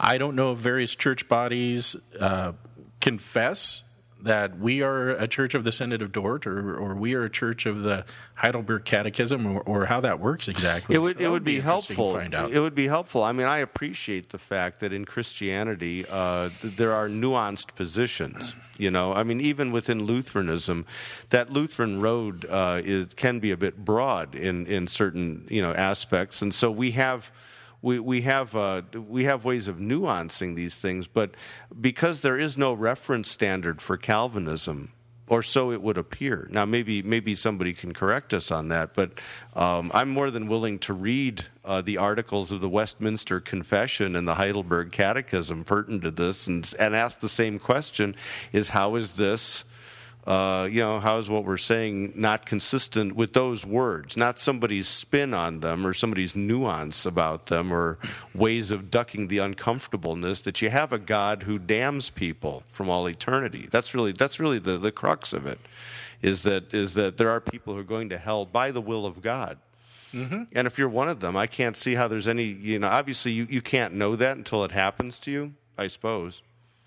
I 0.00 0.16
don't 0.16 0.34
know 0.34 0.52
if 0.52 0.58
various 0.58 0.94
church 0.94 1.28
bodies 1.28 1.96
uh, 2.18 2.52
confess 3.00 3.82
that 4.22 4.58
we 4.58 4.82
are 4.82 5.10
a 5.10 5.28
church 5.28 5.54
of 5.54 5.64
the 5.64 5.72
Synod 5.72 6.00
of 6.00 6.10
Dort 6.12 6.46
or, 6.46 6.74
or 6.74 6.94
we 6.94 7.14
are 7.14 7.24
a 7.24 7.30
church 7.30 7.66
of 7.66 7.82
the 7.82 8.04
Heidelberg 8.36 8.84
Catechism 8.84 9.46
or, 9.46 9.60
or 9.60 9.86
how 9.86 10.00
that 10.00 10.18
works 10.18 10.48
exactly. 10.48 10.94
It 10.94 10.98
would 10.98 11.18
So 11.18 11.24
it 11.24 11.30
would 11.30 11.44
be, 11.44 11.56
to 11.56 11.62
helpful. 11.62 12.16
It 12.16 12.58
would 12.58 12.74
be 12.74 12.86
helpful. 12.86 13.22
I 13.22 13.32
mean, 13.32 13.46
I 13.46 13.58
appreciate 13.58 14.30
the 14.30 14.38
fact 14.38 14.80
that 14.80 14.92
in 14.92 15.04
Christianity 15.04 16.06
uh, 16.10 16.48
th- 16.48 16.76
there 16.76 16.92
are 16.92 17.08
nuanced 17.08 17.74
positions. 17.74 18.56
You 18.78 18.90
know, 18.90 19.12
I 19.12 19.24
mean, 19.24 19.40
even 19.40 19.72
within 19.72 20.04
Lutheranism, 20.04 20.86
that 21.30 21.50
Lutheran 21.50 22.00
road 22.00 22.46
uh, 22.48 22.80
is 22.82 23.08
can 23.14 23.40
be 23.40 23.50
a 23.50 23.56
bit 23.56 23.84
broad 23.84 24.34
in 24.34 24.66
in 24.66 24.86
certain 24.86 25.46
you 25.48 25.62
know 25.62 25.72
aspects, 25.74 26.40
and 26.42 26.52
so 26.52 26.70
we 26.70 26.92
have. 26.92 27.32
We, 27.84 28.00
we 28.00 28.22
have 28.22 28.56
uh, 28.56 28.80
we 28.94 29.24
have 29.24 29.44
ways 29.44 29.68
of 29.68 29.76
nuancing 29.76 30.56
these 30.56 30.78
things, 30.78 31.06
but 31.06 31.32
because 31.78 32.22
there 32.22 32.38
is 32.38 32.56
no 32.56 32.72
reference 32.72 33.30
standard 33.30 33.82
for 33.82 33.98
Calvinism, 33.98 34.94
or 35.28 35.42
so 35.42 35.70
it 35.70 35.82
would 35.82 35.98
appear. 35.98 36.48
Now, 36.50 36.64
maybe 36.64 37.02
maybe 37.02 37.34
somebody 37.34 37.74
can 37.74 37.92
correct 37.92 38.32
us 38.32 38.50
on 38.50 38.68
that, 38.68 38.94
but 38.94 39.20
um, 39.54 39.90
I'm 39.92 40.08
more 40.08 40.30
than 40.30 40.48
willing 40.48 40.78
to 40.78 40.94
read 40.94 41.44
uh, 41.62 41.82
the 41.82 41.98
articles 41.98 42.52
of 42.52 42.62
the 42.62 42.70
Westminster 42.70 43.38
Confession 43.38 44.16
and 44.16 44.26
the 44.26 44.36
Heidelberg 44.36 44.90
Catechism 44.90 45.64
pertinent 45.64 46.04
to 46.04 46.10
this, 46.10 46.46
and 46.46 46.72
and 46.78 46.96
ask 46.96 47.20
the 47.20 47.28
same 47.28 47.58
question: 47.58 48.16
Is 48.50 48.70
how 48.70 48.94
is 48.94 49.16
this? 49.16 49.66
Uh, 50.26 50.66
you 50.70 50.80
know, 50.80 51.00
how 51.00 51.18
is 51.18 51.28
what 51.28 51.44
we're 51.44 51.58
saying 51.58 52.12
not 52.16 52.46
consistent 52.46 53.14
with 53.14 53.34
those 53.34 53.66
words? 53.66 54.16
Not 54.16 54.38
somebody's 54.38 54.88
spin 54.88 55.34
on 55.34 55.60
them 55.60 55.86
or 55.86 55.92
somebody's 55.92 56.34
nuance 56.34 57.04
about 57.04 57.46
them 57.46 57.70
or 57.70 57.98
ways 58.34 58.70
of 58.70 58.90
ducking 58.90 59.28
the 59.28 59.38
uncomfortableness 59.38 60.40
that 60.42 60.62
you 60.62 60.70
have 60.70 60.92
a 60.92 60.98
God 60.98 61.42
who 61.42 61.58
damns 61.58 62.08
people 62.08 62.62
from 62.68 62.88
all 62.88 63.06
eternity. 63.06 63.68
That's 63.70 63.94
really 63.94 64.12
that's 64.12 64.40
really 64.40 64.58
the, 64.58 64.78
the 64.78 64.92
crux 64.92 65.34
of 65.34 65.46
it. 65.46 65.58
Is 66.22 66.42
that 66.44 66.72
is 66.72 66.94
that 66.94 67.18
there 67.18 67.28
are 67.28 67.40
people 67.40 67.74
who 67.74 67.80
are 67.80 67.84
going 67.84 68.08
to 68.08 68.16
hell 68.16 68.46
by 68.46 68.70
the 68.70 68.80
will 68.80 69.04
of 69.04 69.20
God. 69.20 69.58
And 70.54 70.66
if 70.66 70.78
you're 70.78 70.88
one 70.88 71.08
of 71.08 71.18
them, 71.20 71.36
I 71.36 71.48
can't 71.48 71.76
see 71.76 71.96
how 71.96 72.06
there's 72.06 72.28
any, 72.28 72.44
you 72.44 72.78
know, 72.78 72.86
obviously 72.86 73.32
you, 73.32 73.46
you 73.50 73.60
can't 73.60 73.94
know 73.94 74.14
that 74.14 74.36
until 74.36 74.62
it 74.62 74.70
happens 74.70 75.18
to 75.20 75.32
you, 75.32 75.54
I 75.76 75.88
suppose. 75.88 76.42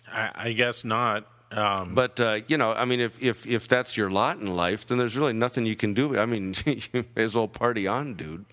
I, 0.09 0.31
I 0.33 0.53
guess 0.53 0.85
not. 0.85 1.27
Um, 1.51 1.93
But 1.95 2.19
uh, 2.19 2.39
you 2.47 2.57
know, 2.57 2.73
I 2.73 2.85
mean, 2.85 2.99
if, 2.99 3.21
if 3.21 3.45
if 3.47 3.67
that's 3.67 3.95
your 3.95 4.09
lot 4.11 4.37
in 4.37 4.53
life, 4.55 4.85
then 4.85 4.97
there's 4.97 5.15
really 5.15 5.33
nothing 5.33 5.65
you 5.65 5.75
can 5.75 5.93
do. 5.93 6.17
I 6.17 6.25
mean, 6.25 6.53
you 6.65 7.05
may 7.15 7.23
as 7.23 7.35
well 7.35 7.47
party 7.47 7.87
on, 7.87 8.15
dude. 8.15 8.45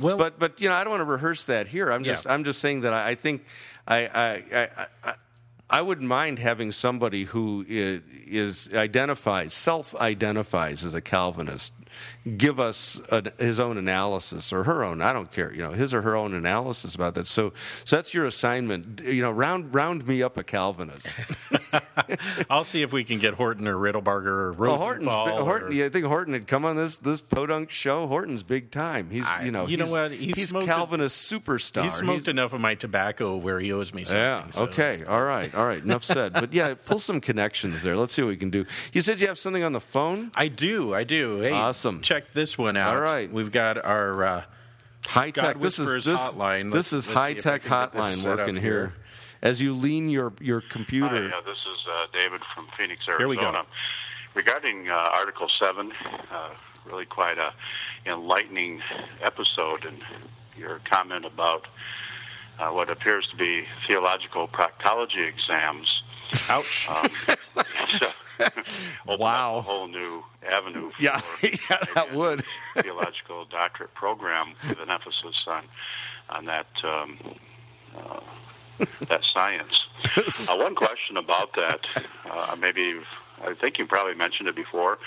Well- 0.00 0.16
but 0.18 0.38
but 0.38 0.60
you 0.60 0.68
know, 0.68 0.74
I 0.74 0.82
don't 0.84 0.90
want 0.90 1.02
to 1.02 1.12
rehearse 1.12 1.44
that 1.44 1.68
here. 1.68 1.90
I'm 1.92 2.02
just 2.04 2.24
Yeah. 2.26 2.32
I'm 2.34 2.42
just 2.44 2.60
saying 2.60 2.80
that 2.82 2.92
I, 2.92 3.10
I 3.10 3.14
think 3.14 3.44
I 3.86 3.98
I, 4.06 4.28
I 4.62 4.86
I 5.04 5.14
I 5.72 5.80
wouldn't 5.82 6.06
mind 6.08 6.38
having 6.38 6.70
somebody 6.72 7.24
who 7.24 7.64
is, 7.68 8.00
is 8.28 8.74
identifies, 8.74 9.54
self-identifies 9.54 10.84
as 10.84 10.94
a 10.94 11.00
Calvinist, 11.00 11.72
give 12.36 12.60
us 12.60 13.00
a, 13.10 13.22
his 13.38 13.58
own 13.58 13.78
analysis 13.78 14.52
or 14.52 14.64
her 14.64 14.84
own. 14.84 15.00
I 15.02 15.12
don't 15.12 15.30
care, 15.32 15.52
you 15.52 15.62
know, 15.62 15.72
his 15.72 15.94
or 15.94 16.02
her 16.02 16.14
own 16.16 16.34
analysis 16.34 16.94
about 16.94 17.14
that. 17.14 17.26
So, 17.26 17.52
so 17.84 17.96
that's 17.96 18.12
your 18.14 18.26
assignment. 18.26 19.00
You 19.04 19.22
know, 19.22 19.30
round 19.32 19.74
round 19.74 20.06
me 20.06 20.22
up 20.22 20.36
a 20.36 20.42
Calvinist. 20.44 21.08
I'll 22.50 22.64
see 22.64 22.82
if 22.82 22.92
we 22.92 23.02
can 23.04 23.18
get 23.18 23.34
Horton 23.34 23.66
or 23.66 23.76
Riddlebarger 23.76 24.26
or 24.26 24.52
Well, 24.52 24.76
Rosenthal. 24.78 25.14
Horton's, 25.14 25.40
or- 25.40 25.44
Horton, 25.44 25.72
yeah, 25.76 25.86
I 25.86 25.88
think 25.88 26.04
Horton 26.06 26.34
had 26.34 26.46
come 26.46 26.64
on 26.64 26.76
this 26.76 26.98
this 26.98 27.22
podunk 27.22 27.70
show. 27.70 28.06
Horton's 28.06 28.42
big 28.42 28.70
time. 28.70 29.10
He's 29.10 29.26
I- 29.26 29.44
you 29.44 29.50
know 29.52 29.66
you 29.66 29.76
know 29.76 29.84
he's, 29.84 29.92
what? 29.92 30.10
He 30.12 30.26
he's 30.26 30.54
a- 30.54 30.64
Calvinist 30.64 31.30
superstar. 31.32 31.82
He 31.84 31.88
smoked 31.88 32.26
He- 32.26 32.30
enough 32.30 32.52
of 32.52 32.60
my 32.60 32.74
tobacco 32.74 33.36
where 33.36 33.58
he 33.58 33.72
owes 33.72 33.92
me 33.94 34.04
something. 34.04 34.22
Yeah. 34.22 34.48
so 34.50 34.64
okay. 34.64 35.02
All 35.06 35.22
right. 35.22 35.52
All 35.54 35.61
right. 35.66 35.82
Enough 35.82 36.04
said. 36.04 36.32
But 36.32 36.52
yeah, 36.52 36.74
pull 36.74 36.98
some 36.98 37.20
connections 37.20 37.82
there. 37.82 37.96
Let's 37.96 38.12
see 38.12 38.22
what 38.22 38.28
we 38.28 38.36
can 38.36 38.50
do. 38.50 38.64
You 38.92 39.00
said 39.02 39.20
you 39.20 39.26
have 39.28 39.38
something 39.38 39.62
on 39.62 39.72
the 39.72 39.80
phone. 39.80 40.30
I 40.34 40.48
do. 40.48 40.94
I 40.94 41.04
do. 41.04 41.40
Hey, 41.40 41.50
Awesome. 41.52 42.00
Check 42.00 42.32
this 42.32 42.56
one 42.56 42.76
out. 42.76 42.94
All 42.94 43.00
right. 43.00 43.30
We've 43.32 43.52
got 43.52 43.82
our. 43.84 44.24
Uh, 44.24 44.44
High 45.06 45.30
tech. 45.32 45.58
This 45.58 45.80
is 45.80 46.04
this, 46.04 46.18
hotline. 46.20 46.70
This 46.72 46.92
Let's- 46.92 47.08
is 47.08 47.12
high 47.12 47.30
if 47.30 47.38
I 47.38 47.40
tech 47.58 47.62
can 47.62 47.70
get 47.70 47.92
this 47.92 48.24
hotline 48.24 48.36
working 48.36 48.54
here. 48.54 48.62
here. 48.62 48.94
As 49.42 49.60
you 49.60 49.74
lean 49.74 50.08
your 50.08 50.32
your 50.40 50.60
computer. 50.60 51.28
Hi, 51.28 51.38
uh, 51.38 51.40
this 51.40 51.66
is 51.66 51.84
uh, 51.90 52.06
David 52.12 52.40
from 52.54 52.68
Phoenix, 52.78 53.08
Arizona. 53.08 53.18
Here 53.18 53.28
we 53.28 53.36
go. 53.36 53.62
Regarding 54.34 54.88
uh, 54.88 54.94
Article 55.16 55.48
7, 55.48 55.92
uh, 56.30 56.48
really 56.86 57.04
quite 57.04 57.36
a 57.38 57.52
enlightening 58.06 58.80
episode, 59.20 59.84
and 59.84 59.98
your 60.56 60.80
comment 60.84 61.24
about 61.24 61.66
uh, 62.58 62.68
what 62.70 62.90
appears 62.90 63.26
to 63.28 63.36
be 63.36 63.64
theological 63.86 64.48
proctology 64.48 65.26
exams. 65.26 66.02
ouch. 66.48 66.88
Um, 66.88 67.08
so, 68.00 68.08
Wow. 69.18 69.58
a 69.58 69.62
whole 69.62 69.88
new 69.88 70.22
avenue 70.48 70.90
for 70.90 71.02
Yeah, 71.02 71.20
yeah, 71.42 71.78
that 71.94 72.12
would. 72.14 72.42
theological 72.80 73.44
doctorate 73.44 73.94
program 73.94 74.54
with 74.68 74.80
an 74.80 74.90
emphasis 74.90 75.44
on 75.46 75.64
on 76.30 76.44
that 76.46 76.66
um, 76.84 77.18
uh, 77.96 78.20
that 79.08 79.24
science. 79.24 79.86
Uh, 80.16 80.56
one 80.56 80.74
question 80.74 81.16
about 81.18 81.52
that, 81.54 81.86
uh, 82.30 82.56
maybe 82.58 82.98
I 83.44 83.54
think 83.54 83.78
you 83.78 83.86
probably 83.86 84.14
mentioned 84.14 84.48
it 84.48 84.56
before, 84.56 84.98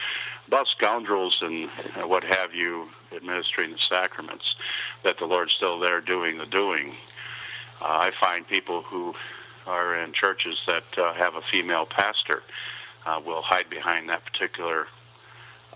about 0.47 0.67
scoundrels 0.67 1.41
and 1.41 1.69
what 2.07 2.23
have 2.23 2.53
you 2.53 2.89
administering 3.13 3.71
the 3.71 3.77
sacraments, 3.79 4.55
that 5.03 5.17
the 5.17 5.25
Lord's 5.25 5.53
still 5.53 5.79
there 5.79 5.99
doing 5.99 6.37
the 6.37 6.45
doing. 6.45 6.93
Uh, 7.81 7.85
I 7.85 8.11
find 8.11 8.47
people 8.47 8.81
who 8.81 9.15
are 9.67 9.95
in 9.95 10.13
churches 10.13 10.63
that 10.67 10.83
uh, 10.97 11.13
have 11.13 11.35
a 11.35 11.41
female 11.41 11.85
pastor 11.85 12.43
uh, 13.05 13.21
will 13.25 13.41
hide 13.41 13.69
behind 13.69 14.09
that 14.09 14.25
particular 14.25 14.87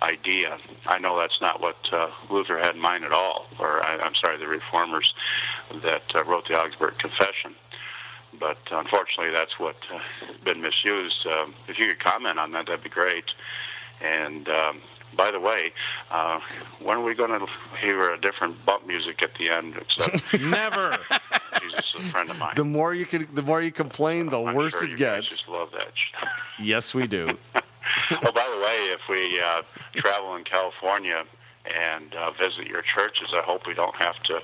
idea. 0.01 0.58
I 0.88 1.00
know 1.00 1.18
that's 1.20 1.41
not 1.41 1.62
what 1.62 1.89
uh, 1.91 2.10
Luther 2.29 2.58
had 2.58 2.75
in 2.75 2.82
mind 2.82 3.03
at 3.03 3.12
all, 3.12 3.48
or 3.60 3.86
I, 3.86 4.00
I'm 4.01 4.15
sorry, 4.15 4.38
the 4.38 4.48
reformers 4.48 5.13
that 5.82 6.15
uh, 6.15 6.24
wrote 6.24 6.48
the 6.48 6.60
Augsburg 6.60 6.98
Confession. 6.98 7.53
But 8.39 8.58
unfortunately, 8.72 9.34
that's 9.34 9.60
what 9.60 9.75
uh, 9.94 10.00
been 10.44 10.62
misused. 10.62 11.27
Um, 11.27 11.53
if 11.68 11.77
you 11.79 11.88
could 11.88 12.00
comment 12.00 12.39
on 12.39 12.51
that, 12.53 12.68
that'd 12.68 12.84
be 12.84 12.89
great. 12.89 13.34
And 14.01 14.48
um, 14.48 14.79
by 15.18 15.32
the 15.32 15.39
way, 15.39 15.74
when 16.79 16.98
are 16.98 17.03
we 17.03 17.13
going 17.15 17.38
to 17.38 17.48
hear 17.82 18.13
a 18.13 18.22
different 18.22 18.63
bump 18.65 18.88
music 18.88 19.22
at 19.22 19.36
the 19.36 19.50
end? 19.50 19.75
Except 19.75 20.39
Never. 20.41 20.98
Jesus 21.62 21.94
is 21.96 22.01
a 22.01 22.10
friend 22.10 22.29
of 22.29 22.38
mine. 22.39 22.53
The 22.56 22.65
more 22.65 22.94
you 22.94 23.06
can, 23.06 23.27
the 23.34 23.41
more 23.41 23.62
you 23.62 23.72
complain, 23.72 24.27
the 24.27 24.41
I'm 24.41 24.56
worse 24.56 24.74
sure 24.74 24.86
it 24.86 24.98
gets. 24.98 25.27
just 25.27 25.48
love 25.50 25.72
that. 25.72 25.94
Yes, 26.60 26.94
we 26.94 27.08
do. 27.08 27.27
oh, 27.56 27.62
by 28.32 28.48
the 28.51 28.62
way, 28.62 28.94
if 28.94 29.01
we 29.10 29.41
uh, 29.41 29.62
travel 29.94 30.36
in 30.36 30.44
California 30.44 31.24
and 31.65 32.15
uh, 32.15 32.32
visit 32.32 32.68
your 32.68 32.82
churches, 32.82 33.34
I 33.34 33.41
hope 33.41 33.68
we 33.68 33.74
don't 33.74 33.96
have 33.96 34.22
to 34.24 34.41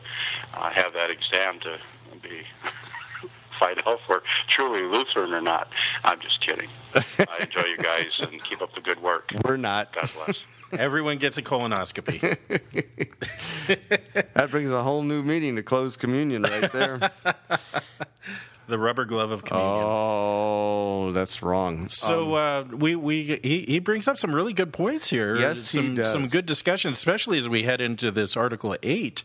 uh, 0.53 0.69
have 0.73 0.93
that 0.93 1.09
exam 1.09 1.59
to 1.61 1.77
be 2.21 2.41
find 3.59 3.79
out 3.85 3.99
if 3.99 4.09
we're 4.09 4.21
truly 4.47 4.81
Lutheran 4.83 5.33
or 5.33 5.41
not. 5.41 5.69
I'm 6.03 6.19
just 6.19 6.41
kidding. 6.41 6.69
I 6.95 7.37
enjoy 7.41 7.67
you 7.67 7.77
guys 7.77 8.19
and 8.19 8.43
keep 8.43 8.61
up 8.61 8.73
the 8.73 8.81
good 8.81 9.01
work. 9.01 9.31
We're 9.45 9.57
not. 9.57 9.93
God 9.93 10.09
bless. 10.15 10.37
Everyone 10.77 11.17
gets 11.17 11.37
a 11.37 11.41
colonoscopy. 11.41 12.37
That 14.33 14.51
brings 14.51 14.69
a 14.69 14.83
whole 14.83 15.01
new 15.01 15.23
meaning 15.23 15.55
to 15.55 15.63
closed 15.63 15.99
communion 15.99 16.43
right 16.43 16.71
there. 16.71 16.97
the 18.67 18.77
rubber 18.77 19.05
glove 19.05 19.31
of 19.31 19.43
communion. 19.43 19.83
oh, 19.83 21.11
that's 21.13 21.41
wrong. 21.41 21.89
So 21.89 22.35
uh, 22.35 22.65
we 22.69 22.95
we 22.95 23.39
he, 23.41 23.61
he 23.67 23.79
brings 23.79 24.07
up 24.07 24.17
some 24.17 24.35
really 24.35 24.53
good 24.53 24.73
points 24.73 25.09
here. 25.09 25.35
Yes, 25.35 25.71
he 25.71 25.79
some 25.79 25.95
does. 25.95 26.11
some 26.11 26.27
good 26.27 26.45
discussion, 26.45 26.91
especially 26.91 27.37
as 27.37 27.49
we 27.49 27.63
head 27.63 27.81
into 27.81 28.11
this 28.11 28.35
Article 28.37 28.75
Eight 28.83 29.23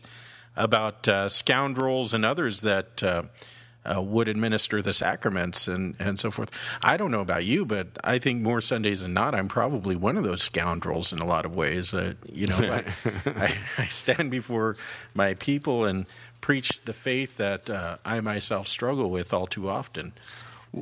about 0.55 1.07
uh, 1.07 1.29
scoundrels 1.29 2.13
and 2.13 2.25
others 2.25 2.61
that. 2.61 3.03
Uh, 3.03 3.23
uh, 3.85 4.01
would 4.01 4.27
administer 4.27 4.81
the 4.81 4.93
sacraments 4.93 5.67
and, 5.67 5.95
and 5.99 6.19
so 6.19 6.29
forth. 6.31 6.51
I 6.83 6.97
don't 6.97 7.11
know 7.11 7.21
about 7.21 7.45
you, 7.45 7.65
but 7.65 7.87
I 8.03 8.19
think 8.19 8.41
more 8.41 8.61
Sundays 8.61 9.01
than 9.01 9.13
not, 9.13 9.33
I'm 9.33 9.47
probably 9.47 9.95
one 9.95 10.17
of 10.17 10.23
those 10.23 10.43
scoundrels 10.43 11.11
in 11.11 11.19
a 11.19 11.25
lot 11.25 11.45
of 11.45 11.55
ways. 11.55 11.93
Uh, 11.93 12.13
you 12.31 12.47
know, 12.47 12.57
I, 12.57 12.83
I, 13.25 13.57
I 13.77 13.85
stand 13.85 14.29
before 14.31 14.77
my 15.13 15.33
people 15.33 15.85
and 15.85 16.05
preach 16.41 16.83
the 16.85 16.93
faith 16.93 17.37
that 17.37 17.69
uh, 17.69 17.97
I 18.05 18.19
myself 18.19 18.67
struggle 18.67 19.09
with 19.09 19.33
all 19.33 19.47
too 19.47 19.69
often. 19.69 20.13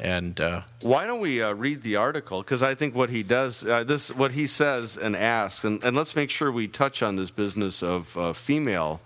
And 0.01 0.39
uh, 0.39 0.62
Why 0.84 1.08
don't 1.08 1.20
we 1.20 1.41
uh, 1.41 1.53
read 1.53 1.82
the 1.82 1.96
article? 1.96 2.41
Because 2.41 2.62
I 2.62 2.75
think 2.75 2.94
what 2.96 3.10
he 3.10 3.24
does, 3.24 3.68
uh, 3.68 3.84
this, 3.84 4.15
what 4.15 4.34
he 4.34 4.46
says 4.46 4.98
and 4.98 5.15
asks, 5.15 5.65
and, 5.65 5.84
and 5.84 5.96
let's 5.96 6.15
make 6.15 6.29
sure 6.29 6.51
we 6.51 6.68
touch 6.68 7.01
on 7.01 7.15
this 7.15 7.32
business 7.32 7.82
of 7.82 8.15
uh, 8.15 8.34
female, 8.34 9.01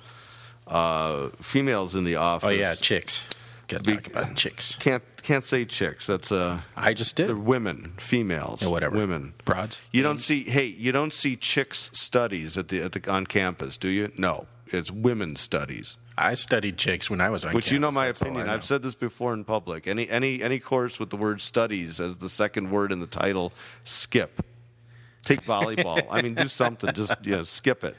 uh, 0.68 1.30
females 1.40 1.96
in 1.96 2.04
the 2.04 2.18
office. 2.18 2.50
oh 2.50 2.52
yeah, 2.52 2.76
chicks. 2.76 3.24
Talk 3.80 4.08
about 4.08 4.36
chicks. 4.36 4.76
can't 4.76 5.04
can't 5.22 5.44
say 5.44 5.66
chicks. 5.66 6.06
That's 6.08 6.32
uh, 6.32 6.62
I 6.76 6.94
just 6.94 7.16
did. 7.16 7.30
they're 7.30 7.36
women, 7.36 7.94
females, 7.98 8.62
Yeah, 8.64 8.70
whatever. 8.70 8.98
women, 8.98 9.34
Broads. 9.46 9.88
You 9.92 10.04
don't 10.04 10.18
see, 10.18 10.44
hey, 10.44 10.66
you 10.66 10.92
don't 10.92 11.14
see 11.14 11.36
chicks 11.36 11.90
studies 11.94 12.58
at 12.58 12.68
the 12.68 12.82
at 12.82 12.92
the 12.92 13.12
on 13.12 13.26
campus, 13.26 13.78
do 13.78 13.88
you? 13.88 14.12
No, 14.18 14.48
it's 14.68 14.92
women 14.92 15.36
studies. 15.36 15.98
I 16.18 16.36
studied 16.36 16.78
chicks 16.78 17.10
when 17.10 17.22
I 17.22 17.30
was 17.30 17.44
on 17.44 17.54
Which 17.54 17.72
you 17.72 17.80
know 17.80 17.90
my 17.90 18.06
opinion. 18.08 18.46
Know. 18.48 18.54
I've 18.54 18.64
said 18.64 18.84
this 18.84 18.94
before 18.96 19.34
in 19.34 19.44
public. 19.46 19.88
Any 19.88 20.08
any 20.10 20.44
any 20.44 20.60
course 20.60 21.00
with 21.00 21.10
the 21.10 21.18
word 21.18 21.42
studies 21.42 22.00
as 22.00 22.20
the 22.20 22.30
second 22.30 22.70
word 22.70 22.92
in 22.92 23.00
the 23.00 23.08
title, 23.08 23.52
skip. 23.84 24.46
Take 25.24 25.42
volleyball. 25.42 26.06
I 26.12 26.22
mean, 26.22 26.34
do 26.36 26.48
something. 26.48 26.94
Just 26.94 27.16
you 27.24 27.38
know, 27.38 27.44
skip 27.44 27.84
it. 27.84 27.96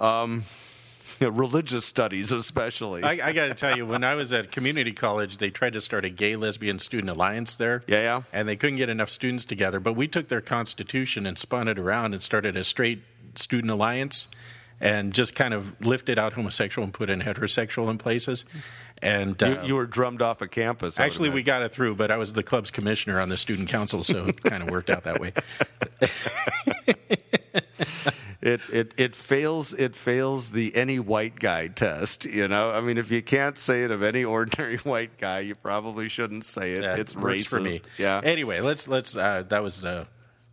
Um, 0.00 0.44
you 1.20 1.26
know, 1.30 1.32
religious 1.32 1.84
studies, 1.84 2.32
especially. 2.32 3.02
I, 3.02 3.28
I 3.28 3.32
got 3.32 3.46
to 3.46 3.54
tell 3.54 3.76
you, 3.76 3.86
when 3.86 4.04
I 4.04 4.14
was 4.14 4.32
at 4.32 4.50
community 4.50 4.92
college, 4.92 5.38
they 5.38 5.50
tried 5.50 5.74
to 5.74 5.80
start 5.80 6.04
a 6.04 6.10
gay 6.10 6.36
lesbian 6.36 6.78
student 6.78 7.10
alliance 7.10 7.56
there. 7.56 7.82
Yeah, 7.86 8.00
yeah. 8.00 8.22
And 8.32 8.48
they 8.48 8.56
couldn't 8.56 8.76
get 8.76 8.88
enough 8.88 9.10
students 9.10 9.44
together. 9.44 9.80
But 9.80 9.94
we 9.94 10.08
took 10.08 10.28
their 10.28 10.40
constitution 10.40 11.26
and 11.26 11.38
spun 11.38 11.68
it 11.68 11.78
around 11.78 12.14
and 12.14 12.22
started 12.22 12.56
a 12.56 12.64
straight 12.64 13.02
student 13.34 13.70
alliance 13.70 14.28
and 14.80 15.14
just 15.14 15.34
kind 15.34 15.54
of 15.54 15.80
lifted 15.84 16.18
out 16.18 16.34
homosexual 16.34 16.84
and 16.84 16.92
put 16.92 17.08
in 17.08 17.20
heterosexual 17.20 17.90
in 17.90 17.98
places. 17.98 18.44
And 19.02 19.40
uh, 19.42 19.60
you, 19.62 19.68
you 19.68 19.74
were 19.74 19.86
drummed 19.86 20.22
off 20.22 20.42
of 20.42 20.50
campus. 20.50 21.00
Actually, 21.00 21.30
we 21.30 21.42
got 21.42 21.62
it 21.62 21.72
through, 21.72 21.96
but 21.96 22.10
I 22.10 22.16
was 22.16 22.32
the 22.32 22.42
club's 22.42 22.70
commissioner 22.70 23.20
on 23.20 23.28
the 23.28 23.36
student 23.36 23.68
council, 23.68 24.02
so 24.02 24.26
it 24.26 24.42
kind 24.42 24.62
of 24.62 24.70
worked 24.70 24.90
out 24.90 25.04
that 25.04 25.20
way. 25.20 25.32
it, 28.46 28.60
it 28.72 28.92
it 28.96 29.16
fails 29.16 29.74
it 29.74 29.96
fails 29.96 30.50
the 30.50 30.74
any 30.76 31.00
white 31.00 31.38
guy 31.38 31.66
test. 31.66 32.24
You 32.24 32.46
know, 32.46 32.70
I 32.70 32.80
mean, 32.80 32.96
if 32.96 33.10
you 33.10 33.20
can't 33.20 33.58
say 33.58 33.82
it 33.82 33.90
of 33.90 34.02
any 34.04 34.24
ordinary 34.24 34.76
white 34.84 35.18
guy, 35.18 35.40
you 35.40 35.54
probably 35.56 36.08
shouldn't 36.08 36.44
say 36.44 36.74
it. 36.74 36.82
Yeah, 36.82 36.94
it's 36.94 37.12
it 37.12 37.18
racist 37.18 37.48
for 37.48 37.60
me. 37.60 37.82
Yeah. 37.98 38.20
Anyway, 38.22 38.60
let's 38.60 38.86
let's. 38.86 39.16
Uh, 39.16 39.42
that 39.48 39.62
was 39.62 39.84
uh, 39.84 40.04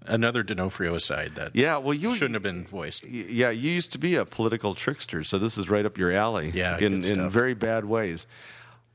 another 0.08 0.42
D'Onofrio 0.42 0.96
aside 0.96 1.36
that 1.36 1.56
yeah. 1.56 1.78
Well, 1.78 1.94
you 1.94 2.16
shouldn't 2.16 2.34
have 2.34 2.44
been 2.44 2.64
voiced. 2.64 3.04
Yeah, 3.06 3.52
you 3.52 3.70
used 3.70 3.92
to 3.92 4.00
be 4.00 4.16
a 4.16 4.26
political 4.26 4.74
trickster, 4.74 5.24
so 5.24 5.38
this 5.38 5.60
is 5.60 5.70
right 5.70 5.86
up 5.86 5.98
your 6.00 6.12
alley. 6.12 6.52
Yeah, 6.52 6.80
in 6.80 7.04
in 7.04 7.30
very 7.30 7.54
bad 7.54 7.86
ways. 7.86 8.26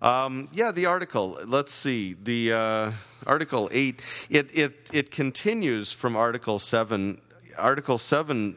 Um, 0.02 0.48
yeah, 0.52 0.72
the 0.72 0.86
article. 0.86 1.38
Let's 1.46 1.72
see 1.72 2.16
the 2.20 2.52
uh, 2.52 2.92
article 3.26 3.68
eight. 3.72 4.02
It 4.28 4.56
it 4.58 4.90
it 4.92 5.10
continues 5.12 5.92
from 5.92 6.16
article 6.16 6.58
seven. 6.58 7.20
Article 7.56 7.98
seven 7.98 8.56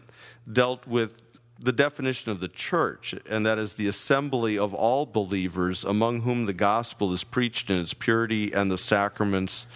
dealt 0.51 0.87
with 0.87 1.21
the 1.61 1.71
definition 1.71 2.31
of 2.31 2.39
the 2.39 2.47
church, 2.47 3.13
and 3.29 3.45
that 3.45 3.59
is 3.59 3.73
the 3.73 3.87
assembly 3.87 4.57
of 4.57 4.73
all 4.73 5.05
believers 5.05 5.83
among 5.83 6.21
whom 6.21 6.47
the 6.47 6.53
gospel 6.53 7.13
is 7.13 7.23
preached 7.23 7.69
in 7.69 7.79
its 7.79 7.93
purity 7.93 8.51
and 8.51 8.71
the 8.71 8.77
sacraments 8.79 9.67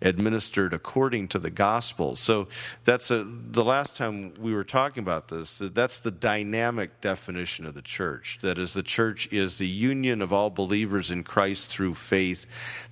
administered 0.00 0.72
according 0.72 1.28
to 1.28 1.38
the 1.38 1.50
gospel. 1.50 2.16
So 2.16 2.48
that's 2.84 3.10
a, 3.10 3.24
the 3.24 3.64
last 3.64 3.96
time 3.96 4.32
we 4.38 4.54
were 4.54 4.64
talking 4.64 5.02
about 5.02 5.28
this. 5.28 5.58
that 5.58 5.74
That's 5.74 6.00
the 6.00 6.10
dynamic 6.10 7.02
definition 7.02 7.66
of 7.66 7.74
the 7.74 7.82
church. 7.82 8.38
That 8.40 8.58
is, 8.58 8.72
the 8.72 8.82
church 8.82 9.30
is 9.30 9.56
the 9.56 9.68
union 9.68 10.22
of 10.22 10.32
all 10.32 10.48
believers 10.48 11.10
in 11.10 11.24
Christ 11.24 11.68
through 11.68 11.94
faith 11.94 12.46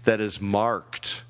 that 0.05 0.21
is 0.21 0.43
marked 0.43 1.25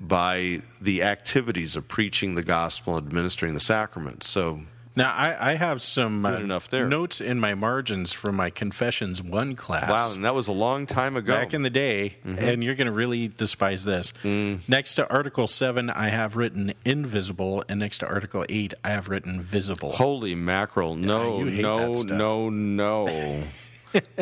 by 0.00 0.60
the 0.80 1.02
activities 1.02 1.76
of 1.76 1.86
preaching 1.86 2.34
the 2.34 2.42
gospel 2.42 2.96
and 2.96 3.06
administering 3.06 3.54
the 3.54 3.60
sacraments. 3.60 4.26
So 4.26 4.60
Now, 4.94 5.12
I, 5.12 5.52
I 5.52 5.54
have 5.54 5.80
some 5.80 6.26
uh, 6.26 6.36
enough 6.36 6.68
there. 6.68 6.86
notes 6.86 7.20
in 7.20 7.40
my 7.40 7.54
margins 7.54 8.12
from 8.12 8.36
my 8.36 8.50
Confessions 8.50 9.22
1 9.22 9.56
class. 9.56 9.90
wow, 9.90 10.12
and 10.14 10.24
that 10.24 10.34
was 10.34 10.48
a 10.48 10.52
long 10.52 10.86
time 10.86 11.16
ago. 11.16 11.32
Back 11.32 11.54
in 11.54 11.62
the 11.62 11.70
day, 11.70 12.16
and 12.24 12.62
you're 12.62 12.74
going 12.74 12.86
to 12.86 12.92
really 12.92 13.28
despise 13.28 13.84
this. 13.84 14.12
Next 14.24 14.94
to 14.94 15.08
Article 15.08 15.46
7, 15.46 15.88
I 15.90 16.08
have 16.08 16.36
written 16.36 16.74
invisible, 16.84 17.64
and 17.68 17.80
next 17.80 17.98
to 17.98 18.06
Article 18.06 18.44
8, 18.48 18.74
I 18.84 18.90
have 18.90 19.08
written 19.08 19.40
visible. 19.40 19.92
Holy 19.92 20.34
mackerel! 20.34 20.94
No, 20.94 21.38
you 21.38 21.46
hate 21.46 21.62
no, 21.62 22.02
no, 22.02 22.48
no, 22.50 23.06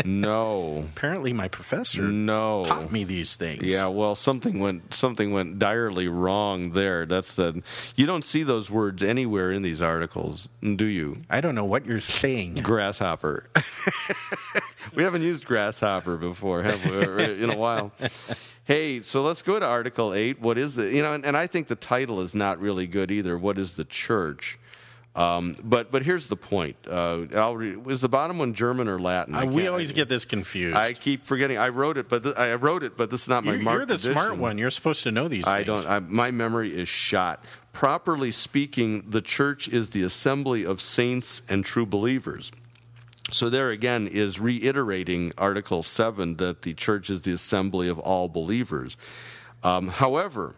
no, 0.04 0.88
Apparently, 0.96 1.32
my 1.32 1.48
professor 1.48 2.02
no. 2.02 2.64
taught 2.64 2.92
me 2.92 3.04
these 3.04 3.36
things. 3.36 3.62
Yeah, 3.62 3.86
well, 3.86 4.14
something 4.14 4.58
went 4.58 4.92
something 4.94 5.32
went 5.32 5.58
direly 5.58 6.08
wrong 6.08 6.72
there. 6.72 7.06
That's 7.06 7.36
the 7.36 7.62
you 7.96 8.06
don't 8.06 8.24
see 8.24 8.42
those 8.42 8.70
words 8.70 9.02
anywhere 9.02 9.52
in 9.52 9.62
these 9.62 9.82
articles, 9.82 10.48
do 10.60 10.84
you? 10.86 11.22
I 11.28 11.40
don't 11.40 11.54
know 11.54 11.64
what 11.64 11.86
you're 11.86 12.00
saying. 12.00 12.56
Grasshopper. 12.56 13.46
we 14.94 15.02
haven't 15.02 15.22
used 15.22 15.44
grasshopper 15.44 16.16
before, 16.16 16.62
have 16.62 16.84
we? 16.84 17.42
In 17.42 17.50
a 17.50 17.56
while. 17.56 17.92
Hey, 18.64 19.02
so 19.02 19.22
let's 19.22 19.42
go 19.42 19.58
to 19.58 19.66
Article 19.66 20.14
Eight. 20.14 20.40
What 20.40 20.56
is 20.56 20.76
the 20.76 20.88
you 20.88 21.02
know? 21.02 21.12
And, 21.12 21.24
and 21.24 21.36
I 21.36 21.46
think 21.46 21.66
the 21.66 21.74
title 21.74 22.20
is 22.20 22.34
not 22.34 22.60
really 22.60 22.86
good 22.86 23.10
either. 23.10 23.36
What 23.36 23.58
is 23.58 23.72
the 23.74 23.84
church? 23.84 24.58
Um, 25.16 25.54
but 25.64 25.90
but 25.90 26.04
here's 26.04 26.28
the 26.28 26.36
point. 26.36 26.76
Uh, 26.88 27.24
I'll 27.34 27.56
re- 27.56 27.76
is 27.88 28.00
the 28.00 28.08
bottom 28.08 28.38
one 28.38 28.54
German 28.54 28.86
or 28.86 28.98
Latin? 28.98 29.34
I 29.34 29.42
Uh, 29.42 29.46
we 29.46 29.66
always 29.66 29.90
get 29.90 30.08
this 30.08 30.24
confused. 30.24 30.76
I 30.76 30.92
keep 30.92 31.24
forgetting. 31.24 31.58
I 31.58 31.68
wrote 31.70 31.98
it, 31.98 32.08
but 32.08 32.22
th- 32.22 32.36
I 32.36 32.54
wrote 32.54 32.84
it, 32.84 32.96
but 32.96 33.10
this 33.10 33.22
is 33.22 33.28
not 33.28 33.42
my 33.44 33.54
you're, 33.54 33.60
marked 33.62 33.78
you're 33.78 33.86
the 33.86 33.98
smart 33.98 34.36
one. 34.38 34.56
You're 34.56 34.70
supposed 34.70 35.02
to 35.02 35.10
know 35.10 35.26
these 35.26 35.46
I 35.48 35.64
things. 35.64 35.82
don't. 35.82 35.90
I, 35.90 35.98
my 35.98 36.30
memory 36.30 36.68
is 36.68 36.86
shot. 36.88 37.44
Properly 37.72 38.30
speaking, 38.30 39.04
the 39.10 39.20
church 39.20 39.68
is 39.68 39.90
the 39.90 40.02
assembly 40.02 40.64
of 40.64 40.80
saints 40.80 41.42
and 41.48 41.64
true 41.64 41.86
believers. 41.86 42.52
So 43.32 43.50
there 43.50 43.70
again 43.70 44.06
is 44.06 44.38
reiterating 44.40 45.32
Article 45.36 45.82
Seven 45.82 46.36
that 46.36 46.62
the 46.62 46.72
church 46.72 47.10
is 47.10 47.22
the 47.22 47.32
assembly 47.32 47.88
of 47.88 47.98
all 47.98 48.28
believers. 48.28 48.96
Um, 49.62 49.88
however, 49.88 50.54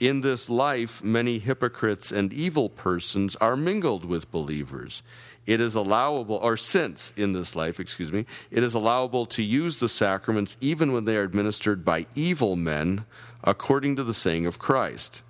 in 0.00 0.22
this 0.22 0.48
life, 0.48 1.04
many 1.04 1.38
hypocrites 1.38 2.10
and 2.10 2.32
evil 2.32 2.70
persons 2.70 3.36
are 3.36 3.56
mingled 3.56 4.06
with 4.06 4.30
believers. 4.30 5.02
It 5.46 5.60
is 5.60 5.74
allowable, 5.74 6.36
or 6.36 6.56
since 6.56 7.12
in 7.16 7.32
this 7.32 7.54
life, 7.54 7.78
excuse 7.78 8.10
me, 8.10 8.24
it 8.50 8.62
is 8.62 8.74
allowable 8.74 9.26
to 9.26 9.42
use 9.42 9.78
the 9.78 9.88
sacraments 9.88 10.56
even 10.60 10.92
when 10.92 11.04
they 11.04 11.16
are 11.16 11.22
administered 11.22 11.84
by 11.84 12.06
evil 12.14 12.56
men, 12.56 13.04
according 13.44 13.96
to 13.96 14.04
the 14.04 14.14
saying 14.14 14.46
of 14.46 14.58
Christ. 14.58 15.22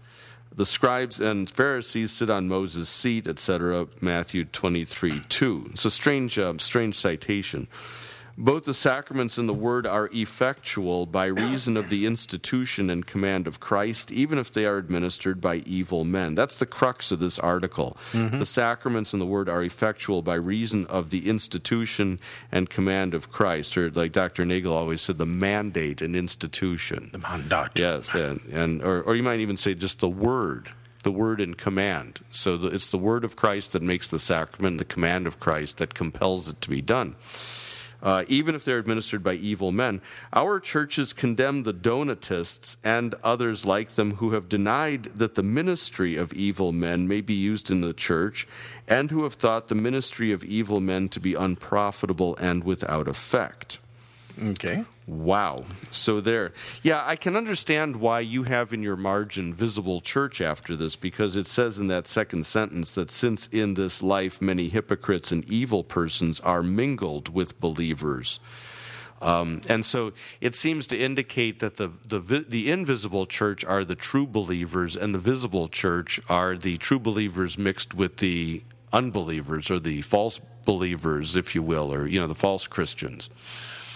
The 0.54 0.66
scribes 0.66 1.20
and 1.20 1.48
Pharisees 1.48 2.10
sit 2.12 2.28
on 2.28 2.48
Moses' 2.48 2.88
seat, 2.88 3.26
etc. 3.26 3.86
Matthew 4.00 4.44
23 4.44 5.22
2. 5.28 5.68
It's 5.72 5.84
a 5.84 5.90
strange, 5.90 6.38
uh, 6.38 6.54
strange 6.58 6.96
citation. 6.96 7.68
Both 8.40 8.64
the 8.64 8.72
sacraments 8.72 9.36
and 9.36 9.46
the 9.46 9.52
word 9.52 9.86
are 9.86 10.08
effectual 10.14 11.04
by 11.04 11.26
reason 11.26 11.76
of 11.76 11.90
the 11.90 12.06
institution 12.06 12.88
and 12.88 13.06
command 13.06 13.46
of 13.46 13.60
Christ, 13.60 14.10
even 14.10 14.38
if 14.38 14.50
they 14.50 14.64
are 14.64 14.78
administered 14.78 15.42
by 15.42 15.56
evil 15.66 16.04
men. 16.04 16.36
That's 16.36 16.56
the 16.56 16.64
crux 16.64 17.12
of 17.12 17.20
this 17.20 17.38
article. 17.38 17.98
Mm-hmm. 18.12 18.38
The 18.38 18.46
sacraments 18.46 19.12
and 19.12 19.20
the 19.20 19.26
word 19.26 19.50
are 19.50 19.62
effectual 19.62 20.22
by 20.22 20.36
reason 20.36 20.86
of 20.86 21.10
the 21.10 21.28
institution 21.28 22.18
and 22.50 22.70
command 22.70 23.12
of 23.12 23.30
Christ, 23.30 23.76
or 23.76 23.90
like 23.90 24.12
Dr. 24.12 24.46
Nagel 24.46 24.72
always 24.72 25.02
said, 25.02 25.18
the 25.18 25.26
mandate 25.26 26.00
and 26.00 26.16
institution. 26.16 27.10
Mandat. 27.20 27.78
Yes, 27.78 28.14
and, 28.14 28.40
and 28.50 28.82
or, 28.82 29.02
or 29.02 29.16
you 29.16 29.22
might 29.22 29.40
even 29.40 29.58
say 29.58 29.74
just 29.74 30.00
the 30.00 30.08
word, 30.08 30.70
the 31.04 31.12
word 31.12 31.42
and 31.42 31.58
command. 31.58 32.20
So 32.30 32.56
the, 32.56 32.68
it's 32.68 32.88
the 32.88 32.96
word 32.96 33.22
of 33.22 33.36
Christ 33.36 33.74
that 33.74 33.82
makes 33.82 34.08
the 34.08 34.18
sacrament, 34.18 34.78
the 34.78 34.86
command 34.86 35.26
of 35.26 35.38
Christ 35.38 35.76
that 35.76 35.92
compels 35.92 36.48
it 36.48 36.62
to 36.62 36.70
be 36.70 36.80
done. 36.80 37.16
Uh, 38.02 38.24
even 38.28 38.54
if 38.54 38.64
they're 38.64 38.78
administered 38.78 39.22
by 39.22 39.34
evil 39.34 39.72
men, 39.72 40.00
our 40.32 40.58
churches 40.58 41.12
condemn 41.12 41.62
the 41.62 41.72
Donatists 41.72 42.76
and 42.82 43.14
others 43.22 43.66
like 43.66 43.90
them 43.90 44.16
who 44.16 44.32
have 44.32 44.48
denied 44.48 45.04
that 45.04 45.34
the 45.34 45.42
ministry 45.42 46.16
of 46.16 46.32
evil 46.32 46.72
men 46.72 47.06
may 47.06 47.20
be 47.20 47.34
used 47.34 47.70
in 47.70 47.80
the 47.80 47.92
church, 47.92 48.46
and 48.88 49.10
who 49.10 49.22
have 49.24 49.34
thought 49.34 49.68
the 49.68 49.74
ministry 49.74 50.32
of 50.32 50.44
evil 50.44 50.80
men 50.80 51.08
to 51.08 51.20
be 51.20 51.34
unprofitable 51.34 52.36
and 52.36 52.64
without 52.64 53.06
effect. 53.06 53.78
Okay. 54.42 54.84
Wow. 55.06 55.64
So 55.90 56.20
there. 56.20 56.52
Yeah, 56.82 57.02
I 57.04 57.16
can 57.16 57.36
understand 57.36 57.96
why 57.96 58.20
you 58.20 58.44
have 58.44 58.72
in 58.72 58.82
your 58.82 58.96
margin 58.96 59.52
visible 59.52 60.00
church 60.00 60.40
after 60.40 60.76
this 60.76 60.96
because 60.96 61.36
it 61.36 61.46
says 61.46 61.78
in 61.78 61.88
that 61.88 62.06
second 62.06 62.46
sentence 62.46 62.94
that 62.94 63.10
since 63.10 63.46
in 63.48 63.74
this 63.74 64.02
life 64.02 64.40
many 64.40 64.68
hypocrites 64.68 65.32
and 65.32 65.44
evil 65.50 65.82
persons 65.82 66.40
are 66.40 66.62
mingled 66.62 67.28
with 67.34 67.60
believers. 67.60 68.40
Um, 69.22 69.60
and 69.68 69.84
so 69.84 70.12
it 70.40 70.54
seems 70.54 70.86
to 70.88 70.98
indicate 70.98 71.58
that 71.58 71.76
the, 71.76 71.88
the 72.06 72.46
the 72.48 72.70
invisible 72.70 73.26
church 73.26 73.64
are 73.64 73.84
the 73.84 73.94
true 73.94 74.26
believers, 74.26 74.96
and 74.96 75.14
the 75.14 75.18
visible 75.18 75.68
church 75.68 76.20
are 76.28 76.56
the 76.56 76.78
true 76.78 76.98
believers 76.98 77.58
mixed 77.58 77.94
with 77.94 78.16
the 78.16 78.62
unbelievers 78.92 79.70
or 79.70 79.78
the 79.78 80.00
false 80.02 80.40
believers, 80.64 81.36
if 81.36 81.54
you 81.54 81.62
will, 81.62 81.92
or 81.92 82.06
you 82.06 82.18
know 82.18 82.26
the 82.26 82.34
false 82.34 82.66
Christians. 82.66 83.28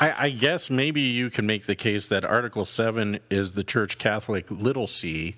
I, 0.01 0.15
I 0.27 0.31
guess 0.31 0.71
maybe 0.71 1.01
you 1.01 1.31
can 1.31 1.47
make 1.47 1.67
the 1.67 1.77
case 1.77 2.09
that 2.09 2.25
Article 2.25 2.65
7 2.65 3.21
is 3.31 3.53
the 3.53 3.63
Church 3.63 3.99
Catholic 3.99 4.51
little 4.51 4.87
c, 4.87 5.37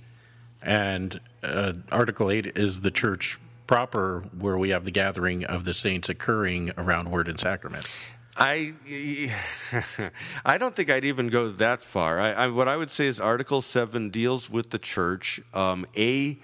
and 0.63 1.21
uh, 1.43 1.73
Article 1.93 2.31
8 2.31 2.57
is 2.57 2.81
the 2.81 2.91
Church 2.91 3.39
proper, 3.67 4.23
where 4.39 4.57
we 4.57 4.71
have 4.71 4.85
the 4.85 4.91
gathering 4.91 5.45
of 5.45 5.65
the 5.65 5.75
saints 5.75 6.09
occurring 6.09 6.71
around 6.79 7.11
Word 7.11 7.29
and 7.29 7.39
Sacrament. 7.39 8.13
I, 8.39 8.75
I 10.45 10.59
don't 10.59 10.75
think 10.75 10.91
I'd 10.91 11.05
even 11.05 11.29
go 11.29 11.49
that 11.49 11.83
far. 11.83 12.21
I, 12.21 12.33
I, 12.33 12.47
what 12.49 12.69
I 12.69 12.77
would 12.77 12.91
say 12.91 13.07
is 13.07 13.21
Article 13.21 13.61
7 13.61 14.11
deals 14.11 14.51
with 14.51 14.71
the 14.71 14.79
church, 14.79 15.41
um, 15.53 15.87
A, 15.97 16.39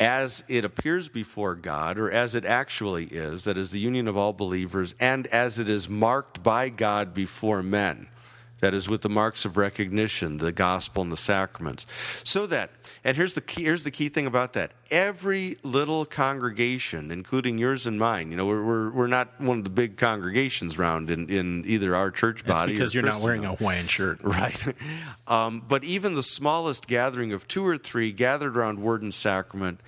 as 0.00 0.44
it 0.48 0.64
appears 0.64 1.08
before 1.08 1.54
God, 1.54 1.98
or 1.98 2.10
as 2.10 2.34
it 2.34 2.44
actually 2.44 3.04
is, 3.04 3.44
that 3.44 3.58
is 3.58 3.70
the 3.70 3.78
union 3.78 4.08
of 4.08 4.16
all 4.16 4.32
believers, 4.32 4.94
and 5.00 5.26
as 5.28 5.58
it 5.58 5.68
is 5.68 5.88
marked 5.88 6.42
by 6.42 6.68
God 6.68 7.14
before 7.14 7.62
men. 7.62 8.08
That 8.60 8.72
is 8.72 8.88
with 8.88 9.02
the 9.02 9.10
marks 9.10 9.44
of 9.44 9.58
recognition, 9.58 10.38
the 10.38 10.52
gospel 10.52 11.02
and 11.02 11.12
the 11.12 11.16
sacraments. 11.16 11.86
So 12.24 12.46
that, 12.46 12.70
and 13.04 13.14
here's 13.14 13.34
the 13.34 13.42
key, 13.42 13.64
here's 13.64 13.84
the 13.84 13.90
key 13.90 14.08
thing 14.08 14.26
about 14.26 14.54
that. 14.54 14.72
Every 14.90 15.56
little 15.62 16.06
congregation, 16.06 17.10
including 17.10 17.58
yours 17.58 17.86
and 17.86 17.98
mine, 17.98 18.30
you 18.30 18.36
know, 18.36 18.46
we're, 18.46 18.64
we're, 18.64 18.92
we're 18.92 19.06
not 19.08 19.38
one 19.40 19.58
of 19.58 19.64
the 19.64 19.70
big 19.70 19.98
congregations 19.98 20.78
around 20.78 21.10
in, 21.10 21.28
in 21.28 21.64
either 21.66 21.94
our 21.94 22.10
church 22.10 22.44
That's 22.44 22.60
body 22.60 22.72
because 22.72 22.94
or 22.94 22.98
you're 22.98 23.04
not 23.04 23.20
Christian 23.20 23.24
wearing 23.24 23.44
a. 23.44 23.54
Hawaiian 23.54 23.86
shirt. 23.86 24.20
Right. 24.26 24.74
Um, 25.28 25.62
but 25.66 25.82
even 25.84 26.14
the 26.14 26.22
smallest 26.22 26.86
gathering 26.86 27.32
of 27.32 27.46
two 27.48 27.66
or 27.66 27.78
three 27.78 28.12
gathered 28.12 28.56
around 28.56 28.80
word 28.80 29.02
and 29.02 29.14
sacrament 29.14 29.80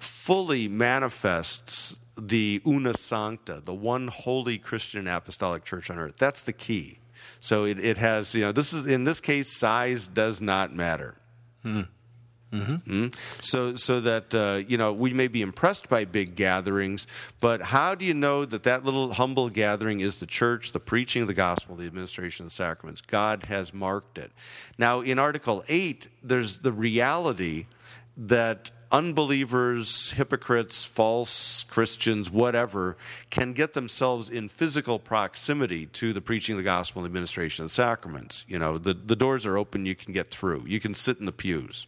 fully 0.00 0.68
manifests 0.68 1.96
the 2.18 2.60
una 2.66 2.94
sancta, 2.94 3.60
the 3.64 3.74
one 3.74 4.08
holy 4.08 4.58
Christian 4.58 5.06
apostolic 5.06 5.64
church 5.64 5.90
on 5.90 5.98
earth. 5.98 6.16
That's 6.16 6.44
the 6.44 6.52
key. 6.52 6.98
So 7.40 7.64
it, 7.64 7.78
it 7.78 7.98
has, 7.98 8.34
you 8.34 8.42
know, 8.42 8.52
this 8.52 8.72
is 8.72 8.86
in 8.86 9.04
this 9.04 9.20
case, 9.20 9.58
size 9.58 10.06
does 10.08 10.40
not 10.40 10.74
matter. 10.74 11.14
Mm. 11.64 11.88
So, 13.42 13.76
so 13.76 14.00
that 14.00 14.34
uh, 14.34 14.62
you 14.66 14.78
know, 14.78 14.92
we 14.92 15.12
may 15.12 15.28
be 15.28 15.42
impressed 15.42 15.88
by 15.88 16.04
big 16.04 16.36
gatherings, 16.36 17.06
but 17.40 17.60
how 17.60 17.94
do 17.94 18.04
you 18.04 18.14
know 18.14 18.44
that 18.44 18.62
that 18.62 18.84
little 18.84 19.12
humble 19.12 19.48
gathering 19.50 20.00
is 20.00 20.18
the 20.18 20.26
church, 20.26 20.72
the 20.72 20.80
preaching 20.80 21.22
of 21.22 21.28
the 21.28 21.34
gospel, 21.34 21.76
the 21.76 21.86
administration 21.86 22.46
of 22.46 22.50
the 22.50 22.54
sacraments? 22.54 23.00
God 23.00 23.44
has 23.44 23.74
marked 23.74 24.16
it. 24.16 24.32
Now, 24.78 25.00
in 25.00 25.18
Article 25.18 25.64
Eight, 25.68 26.08
there's 26.22 26.58
the 26.58 26.72
reality 26.72 27.66
that 28.16 28.70
unbelievers, 28.92 30.12
hypocrites, 30.12 30.84
false 30.84 31.64
Christians, 31.64 32.30
whatever, 32.30 32.96
can 33.30 33.52
get 33.52 33.74
themselves 33.74 34.30
in 34.30 34.48
physical 34.48 34.98
proximity 34.98 35.86
to 35.86 36.12
the 36.12 36.20
preaching 36.20 36.54
of 36.54 36.58
the 36.58 36.64
gospel 36.64 37.00
and 37.00 37.04
the 37.04 37.08
administration 37.08 37.64
of 37.64 37.70
the 37.70 37.74
sacraments. 37.74 38.44
You 38.48 38.58
know, 38.58 38.78
the, 38.78 38.94
the 38.94 39.16
doors 39.16 39.46
are 39.46 39.56
open, 39.58 39.86
you 39.86 39.94
can 39.94 40.12
get 40.12 40.28
through. 40.28 40.64
You 40.66 40.80
can 40.80 40.94
sit 40.94 41.18
in 41.18 41.26
the 41.26 41.32
pews. 41.32 41.86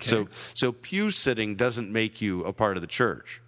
So, 0.00 0.28
so 0.54 0.72
pew 0.72 1.10
sitting 1.10 1.56
doesn't 1.56 1.92
make 1.92 2.22
you 2.22 2.44
a 2.44 2.52
part 2.52 2.76
of 2.76 2.80
the 2.80 2.86
church. 2.86 3.42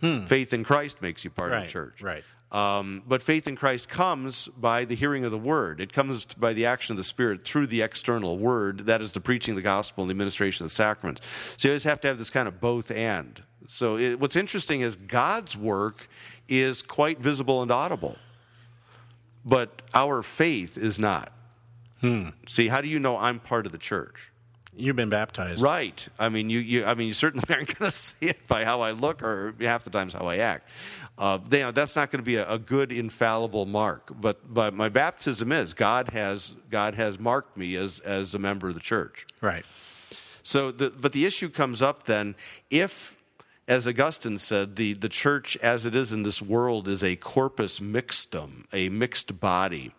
Hmm. 0.00 0.24
Faith 0.24 0.52
in 0.52 0.64
Christ 0.64 1.02
makes 1.02 1.24
you 1.24 1.30
part 1.30 1.52
of 1.52 1.62
the 1.62 1.68
church. 1.68 2.02
right. 2.02 2.24
Um, 2.52 3.02
but 3.06 3.22
faith 3.22 3.46
in 3.46 3.54
Christ 3.54 3.88
comes 3.88 4.48
by 4.48 4.84
the 4.84 4.96
hearing 4.96 5.24
of 5.24 5.30
the 5.30 5.38
word. 5.38 5.80
It 5.80 5.92
comes 5.92 6.34
by 6.34 6.52
the 6.52 6.66
action 6.66 6.92
of 6.92 6.96
the 6.96 7.04
Spirit 7.04 7.44
through 7.44 7.68
the 7.68 7.82
external 7.82 8.38
word. 8.38 8.80
That 8.80 9.00
is 9.00 9.12
the 9.12 9.20
preaching 9.20 9.52
of 9.52 9.56
the 9.56 9.62
gospel 9.62 10.02
and 10.02 10.10
the 10.10 10.12
administration 10.12 10.64
of 10.64 10.70
the 10.70 10.74
sacraments. 10.74 11.20
So 11.56 11.68
you 11.68 11.72
always 11.72 11.84
have 11.84 12.00
to 12.00 12.08
have 12.08 12.18
this 12.18 12.30
kind 12.30 12.48
of 12.48 12.60
both 12.60 12.90
and. 12.90 13.40
So 13.66 13.96
it, 13.96 14.18
what's 14.18 14.34
interesting 14.34 14.80
is 14.80 14.96
God's 14.96 15.56
work 15.56 16.08
is 16.48 16.82
quite 16.82 17.22
visible 17.22 17.62
and 17.62 17.70
audible, 17.70 18.16
but 19.44 19.82
our 19.94 20.22
faith 20.22 20.76
is 20.76 20.98
not. 20.98 21.32
See, 22.46 22.68
how 22.68 22.80
do 22.80 22.88
you 22.88 22.98
know 22.98 23.18
I'm 23.18 23.38
part 23.40 23.66
of 23.66 23.72
the 23.72 23.78
church? 23.78 24.30
You've 24.74 24.96
been 24.96 25.10
baptized. 25.10 25.60
Right. 25.60 26.08
I 26.18 26.28
mean, 26.30 26.48
you, 26.48 26.60
you 26.60 26.84
I 26.84 26.94
mean, 26.94 27.08
you 27.08 27.12
certainly 27.12 27.44
aren't 27.50 27.78
going 27.78 27.90
to 27.90 27.96
see 27.96 28.26
it 28.26 28.48
by 28.48 28.64
how 28.64 28.80
I 28.80 28.92
look 28.92 29.22
or 29.22 29.54
half 29.60 29.84
the 29.84 29.90
times 29.90 30.14
how 30.14 30.26
I 30.26 30.38
act. 30.38 30.68
Uh, 31.20 31.36
they, 31.36 31.70
that's 31.70 31.96
not 31.96 32.10
going 32.10 32.18
to 32.18 32.24
be 32.24 32.36
a, 32.36 32.50
a, 32.50 32.58
good 32.58 32.90
infallible 32.90 33.66
mark. 33.66 34.10
But, 34.18 34.52
but 34.52 34.72
my 34.72 34.88
baptism 34.88 35.52
is 35.52 35.74
God 35.74 36.08
has 36.08 36.56
God 36.70 36.94
has 36.94 37.20
marked 37.20 37.58
me 37.58 37.76
as 37.76 38.00
as 38.00 38.34
a 38.34 38.38
member 38.38 38.68
of 38.68 38.74
the 38.74 38.80
church. 38.80 39.26
Right. 39.42 39.66
So, 40.42 40.70
the, 40.70 40.90
but 40.98 41.12
the 41.12 41.26
issue 41.26 41.50
comes 41.50 41.82
up 41.82 42.04
then 42.04 42.36
if, 42.70 43.18
as 43.68 43.86
Augustine 43.86 44.38
said, 44.38 44.76
the 44.76 44.94
the 44.94 45.10
church 45.10 45.58
as 45.58 45.84
it 45.84 45.94
is 45.94 46.14
in 46.14 46.22
this 46.22 46.40
world 46.40 46.88
is 46.88 47.04
a 47.04 47.16
corpus 47.16 47.80
mixtum, 47.80 48.64
a 48.72 48.88
mixed 48.88 49.38
body 49.38 49.92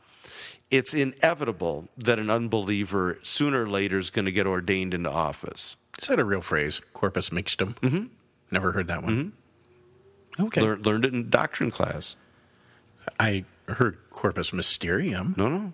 it's 0.71 0.93
inevitable 0.93 1.89
that 1.97 2.17
an 2.17 2.29
unbeliever 2.29 3.19
sooner 3.21 3.63
or 3.63 3.69
later 3.69 3.97
is 3.97 4.09
going 4.09 4.25
to 4.25 4.31
get 4.31 4.47
ordained 4.47 4.93
into 4.93 5.11
office. 5.11 5.75
Is 5.99 6.07
that 6.07 6.17
a 6.17 6.23
real 6.23 6.41
phrase? 6.41 6.81
Corpus 6.93 7.29
mixtum? 7.29 7.73
Mm-hmm. 7.81 8.05
Never 8.51 8.71
heard 8.71 8.87
that 8.87 9.03
one. 9.03 9.11
Mm-hmm. 9.11 9.29
Okay. 10.39 10.61
Lear- 10.61 10.77
learned 10.77 11.05
it 11.05 11.13
in 11.13 11.29
doctrine 11.29 11.71
class. 11.71 12.15
I 13.19 13.45
heard 13.67 13.97
corpus 14.11 14.53
mysterium. 14.53 15.35
No, 15.37 15.49
no. 15.49 15.73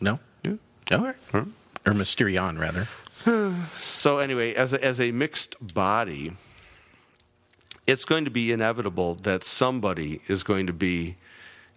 No? 0.00 0.20
Yeah. 0.42 0.56
All 0.92 1.04
right. 1.04 1.16
Huh? 1.32 1.44
Or 1.86 1.92
mysterion, 1.92 2.58
rather. 2.58 2.86
so, 3.74 4.18
anyway, 4.18 4.54
as 4.54 4.72
a, 4.72 4.84
as 4.84 5.00
a 5.00 5.12
mixed 5.12 5.56
body, 5.74 6.32
it's 7.86 8.04
going 8.04 8.24
to 8.24 8.30
be 8.30 8.52
inevitable 8.52 9.14
that 9.16 9.44
somebody 9.44 10.20
is 10.28 10.42
going 10.42 10.66
to 10.66 10.72
be 10.72 11.16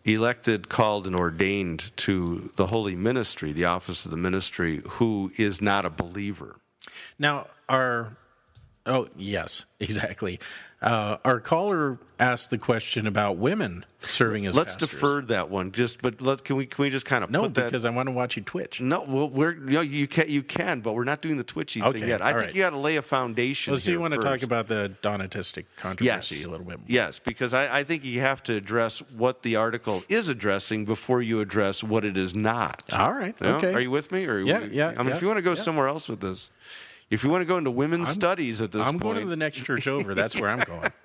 elected, 0.06 0.70
called, 0.70 1.06
and 1.08 1.16
ordained 1.16 1.96
to 1.98 2.52
the 2.56 2.68
holy 2.68 2.96
ministry, 2.96 3.52
the 3.52 3.66
office 3.66 4.06
of 4.06 4.12
the 4.12 4.18
ministry, 4.18 4.82
who 4.92 5.32
is 5.38 5.62
not 5.62 5.86
a 5.86 5.90
believer. 5.90 6.56
Now, 7.18 7.48
our 7.68 8.16
oh 8.86 9.08
yes, 9.16 9.66
exactly. 9.80 10.40
Uh, 10.82 11.18
our 11.26 11.42
caller 11.42 11.98
asked 12.20 12.52
the 12.52 12.58
question 12.58 13.06
about 13.06 13.36
women 13.36 13.84
serving 14.00 14.46
as. 14.46 14.56
Let's 14.56 14.76
pastors. 14.76 14.92
defer 14.92 15.22
that 15.24 15.50
one. 15.50 15.74
Just, 15.74 16.02
but 16.02 16.22
let 16.22 16.46
can 16.46 16.56
we 16.56 16.66
can 16.66 16.84
we 16.84 16.90
just 16.90 17.06
kind 17.06 17.22
of 17.22 17.30
no 17.30 17.44
put 17.44 17.56
that? 17.56 17.62
No, 17.62 17.68
because 17.68 17.86
I 17.86 17.90
want 17.90 18.08
to 18.08 18.16
watch 18.16 18.38
you 18.38 18.44
twitch. 18.44 18.80
No, 18.80 19.04
well, 19.06 19.30
we're 19.30 19.56
you 19.56 19.72
know 19.72 19.82
you 19.82 20.08
can 20.08 20.30
you 20.30 20.42
can, 20.42 20.80
but 20.80 20.94
we're 20.94 21.04
not 21.04 21.22
doing 21.22 21.36
the 21.36 21.44
twitchy 21.44 21.82
okay, 21.82 22.00
thing 22.00 22.08
yet. 22.08 22.22
I 22.22 22.32
think 22.32 22.42
right. 22.46 22.56
you 22.56 22.62
got 22.62 22.70
to 22.70 22.78
lay 22.78 22.96
a 22.96 23.02
foundation. 23.02 23.72
Well, 23.72 23.80
so 23.80 23.92
you 23.92 24.00
want 24.00 24.14
first. 24.14 24.26
to 24.26 24.30
talk 24.30 24.44
about 24.44 24.68
the 24.68 24.94
Donatistic 25.02 25.66
controversy 25.76 26.36
yes. 26.36 26.46
a 26.46 26.50
little 26.50 26.66
bit 26.66 26.78
more? 26.78 26.86
Yes, 26.88 27.20
because 27.20 27.54
I, 27.54 27.80
I 27.80 27.84
think 27.84 28.06
you 28.06 28.22
have 28.22 28.42
to 28.44 28.56
address 28.56 29.00
what 29.12 29.44
the 29.44 29.58
article 29.58 30.02
is 30.08 30.30
addressing 30.30 30.86
before 30.86 31.22
you 31.22 31.42
address 31.42 31.84
what 31.84 32.06
it 32.06 32.16
is 32.16 32.34
not. 32.34 32.82
All 32.94 33.12
right. 33.12 33.36
You 33.42 33.48
know? 33.48 33.56
Okay. 33.58 33.74
Are 33.74 33.82
you 33.82 33.92
with 33.92 34.14
me? 34.14 34.26
Or 34.28 34.40
Yeah, 34.40 34.60
yeah, 34.72 34.88
I 34.88 35.00
mean, 35.00 35.08
yeah, 35.08 35.16
if 35.16 35.22
you 35.22 35.28
want 35.28 35.40
to 35.40 35.44
go 35.44 35.52
yeah. 35.52 35.56
somewhere 35.56 35.90
else 35.90 36.08
with 36.08 36.22
this, 36.22 36.52
if 37.10 37.24
you 37.24 37.30
want 37.30 37.42
to 37.42 37.46
go 37.46 37.58
into 37.58 37.72
women's 37.72 38.10
I'm- 38.10 38.16
studies 38.16 38.62
at 38.62 38.72
this 38.72 38.86
I'm 38.86 39.00
point, 39.00 39.16
going 39.16 39.24
to 39.24 39.30
the 39.30 39.36
next 39.36 39.64
church 39.64 39.88
over. 39.88 40.14
That's 40.14 40.40
where 40.40 40.50
I'm 40.50 40.60
going. 40.60 40.92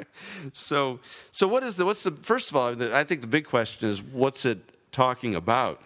So, 0.53 1.01
so 1.33 1.49
what 1.49 1.65
is 1.65 1.77
the 1.77 1.85
what's 1.85 2.05
the 2.05 2.13
first 2.13 2.51
of 2.51 2.57
all? 2.57 2.81
I 2.95 3.03
think 3.03 3.21
the 3.21 3.27
big 3.27 3.45
question 3.47 3.89
is 3.89 4.01
what's 4.01 4.45
it 4.45 4.59
talking 4.93 5.35
about, 5.35 5.81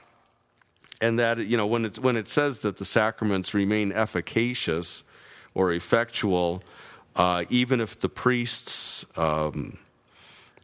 and 1.00 1.18
that 1.18 1.38
you 1.38 1.57
know 1.57 1.66
when 1.66 1.87
it's 1.87 1.98
when 1.98 2.14
it 2.14 2.28
says 2.28 2.59
that 2.59 2.76
the 2.76 2.85
sacraments 2.85 3.54
remain 3.54 3.90
efficacious 3.90 5.04
or 5.54 5.72
effectual, 5.72 6.62
uh, 7.16 7.44
even 7.48 7.81
if 7.81 7.98
the 8.00 8.09
priests. 8.11 9.07
Um, 9.16 9.78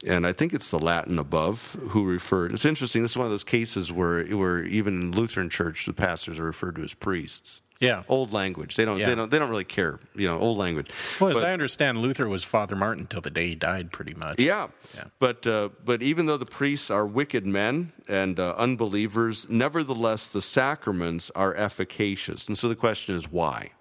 and 0.06 0.26
I 0.26 0.34
think 0.34 0.52
it's 0.52 0.68
the 0.68 0.78
Latin 0.78 1.18
above 1.18 1.76
who 1.90 2.04
referred. 2.04 2.52
It's 2.52 2.66
interesting. 2.66 3.00
This 3.00 3.12
is 3.12 3.16
one 3.16 3.24
of 3.26 3.30
those 3.30 3.44
cases 3.44 3.90
where, 3.90 4.22
where 4.26 4.62
even 4.64 5.00
in 5.00 5.12
Lutheran 5.12 5.48
Church, 5.48 5.86
the 5.86 5.94
pastors 5.94 6.38
are 6.38 6.44
referred 6.44 6.76
to 6.76 6.82
as 6.82 6.92
priests. 6.92 7.62
Yeah. 7.80 8.02
Old 8.08 8.32
language. 8.32 8.76
They 8.76 8.84
don't. 8.84 8.98
Yeah. 8.98 9.08
They 9.08 9.14
don't. 9.14 9.30
They 9.30 9.38
don't 9.38 9.50
really 9.50 9.64
care. 9.64 9.98
You 10.14 10.28
know, 10.28 10.38
old 10.38 10.56
language. 10.58 10.90
Well, 11.20 11.30
as 11.30 11.36
But- 11.36 11.44
I 11.44 11.52
understand, 11.52 11.98
Luther 11.98 12.28
was 12.28 12.44
Father 12.44 12.76
Martin 12.76 13.06
till 13.06 13.20
the 13.20 13.30
day 13.30 13.48
he 13.48 13.54
died, 13.54 13.92
pretty 13.92 14.14
much. 14.14 14.38
yeah. 14.40 14.68
Yeah. 14.96 15.04
But 15.18 15.46
uh, 15.46 15.70
but 15.84 16.02
even 16.02 16.26
though 16.26 16.36
the 16.36 16.46
priests 16.46 16.90
are 16.90 17.06
wicked 17.06 17.44
men 17.44 17.92
and 18.08 18.38
uh, 18.40 18.54
unbelievers, 18.56 19.48
nevertheless 19.50 20.28
the 20.28 20.40
sacraments 20.40 21.30
are 21.34 21.54
efficacious. 21.54 22.48
And 22.48 22.56
so 22.56 22.68
the 22.68 22.76
question 22.76 23.14
is 23.16 23.30
why? 23.30 23.72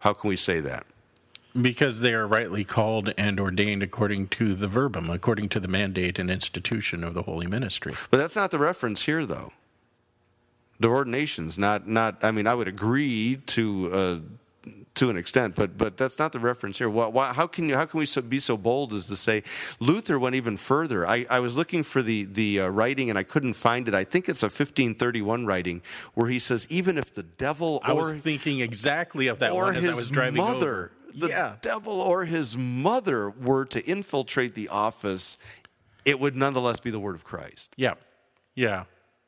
How 0.00 0.12
can 0.12 0.28
we 0.28 0.36
say 0.36 0.60
that? 0.60 0.84
Because 1.60 2.00
they 2.00 2.12
are 2.14 2.26
rightly 2.26 2.64
called 2.64 3.14
and 3.16 3.38
ordained 3.40 3.82
according 3.82 4.26
to 4.28 4.54
the 4.54 4.66
verbum, 4.68 5.08
according 5.08 5.48
to 5.50 5.60
the 5.60 5.68
mandate 5.68 6.18
and 6.18 6.28
institution 6.30 7.04
of 7.04 7.14
the 7.14 7.22
holy 7.22 7.46
ministry. 7.46 7.94
But 8.10 8.16
that's 8.18 8.34
not 8.36 8.50
the 8.50 8.58
reference 8.58 9.04
here, 9.04 9.24
though. 9.24 9.52
The 10.80 10.88
ordinations, 10.88 11.58
not 11.58 11.86
not. 11.86 12.24
I 12.24 12.30
mean, 12.30 12.46
I 12.46 12.54
would 12.54 12.68
agree 12.68 13.38
to. 13.46 13.92
Uh, 13.92 14.18
to 14.94 15.10
an 15.10 15.16
extent, 15.16 15.54
but 15.54 15.76
but 15.76 15.96
that's 15.96 16.18
not 16.18 16.32
the 16.32 16.38
reference 16.38 16.78
here. 16.78 16.88
Why, 16.88 17.08
why, 17.08 17.32
how 17.32 17.46
can 17.46 17.68
you 17.68 17.76
how 17.76 17.84
can 17.84 17.98
we 17.98 18.06
so, 18.06 18.22
be 18.22 18.38
so 18.38 18.56
bold 18.56 18.92
as 18.92 19.06
to 19.06 19.16
say 19.16 19.42
Luther 19.80 20.18
went 20.18 20.36
even 20.36 20.56
further? 20.56 21.06
I, 21.06 21.26
I 21.28 21.40
was 21.40 21.56
looking 21.56 21.82
for 21.82 22.00
the 22.00 22.24
the 22.24 22.60
uh, 22.60 22.68
writing 22.68 23.10
and 23.10 23.18
I 23.18 23.24
couldn't 23.24 23.54
find 23.54 23.88
it. 23.88 23.94
I 23.94 24.04
think 24.04 24.28
it's 24.28 24.42
a 24.42 24.46
1531 24.46 25.46
writing 25.46 25.82
where 26.14 26.28
he 26.28 26.38
says 26.38 26.70
even 26.70 26.96
if 26.96 27.12
the 27.12 27.24
devil 27.24 27.80
I 27.82 27.92
or 27.92 27.96
was 27.96 28.14
thinking 28.14 28.60
exactly 28.60 29.26
of 29.26 29.40
that 29.40 29.52
or 29.52 29.64
one 29.64 29.76
as 29.76 29.86
I 29.86 29.94
was 29.94 30.10
driving 30.10 30.36
mother, 30.36 30.74
over. 30.74 30.92
the 31.14 31.28
yeah. 31.28 31.56
devil 31.60 32.00
or 32.00 32.24
his 32.24 32.56
mother 32.56 33.30
were 33.30 33.64
to 33.66 33.84
infiltrate 33.84 34.54
the 34.54 34.68
office, 34.68 35.38
it 36.04 36.20
would 36.20 36.36
nonetheless 36.36 36.80
be 36.80 36.90
the 36.90 37.00
word 37.00 37.16
of 37.16 37.24
Christ. 37.24 37.74
Yeah. 37.76 37.94
Yeah. 38.54 38.84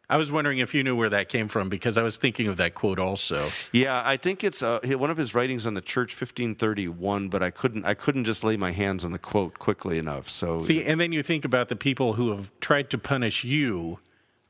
I 0.09 0.19
was 0.19 0.31
wondering 0.31 0.59
if 0.59 0.73
you 0.73 0.85
knew 0.85 0.95
where 0.95 1.09
that 1.09 1.29
came 1.29 1.49
from 1.49 1.69
because 1.69 1.99
I 1.99 2.03
was 2.03 2.17
thinking 2.17 2.47
of 2.47 2.59
that 2.59 2.75
quote 2.75 3.01
also. 3.01 3.45
Yeah, 3.73 4.01
I 4.05 4.17
think 4.17 4.45
it's 4.45 4.63
uh, 4.63 4.79
one 4.85 5.11
of 5.11 5.17
his 5.17 5.35
writings 5.35 5.67
on 5.67 5.75
the 5.75 5.81
church, 5.81 6.13
1531. 6.13 7.29
But 7.29 7.43
I 7.43 7.51
couldn't, 7.51 7.85
I 7.85 7.95
couldn't 7.95 8.25
just 8.25 8.45
lay 8.45 8.57
my 8.57 8.71
hands 8.71 9.05
on 9.05 9.11
the 9.11 9.19
quote 9.19 9.59
quickly 9.59 9.99
enough. 9.99 10.29
So 10.29 10.61
See, 10.61 10.85
and 10.85 11.01
then 11.01 11.13
you 11.13 11.25
think 11.25 11.45
about 11.45 11.69
the 11.69 11.77
people 11.77 12.13
who 12.13 12.31
have 12.31 12.53
tried 12.61 12.91
to 12.91 12.99
punish 12.99 13.43
you 13.43 13.99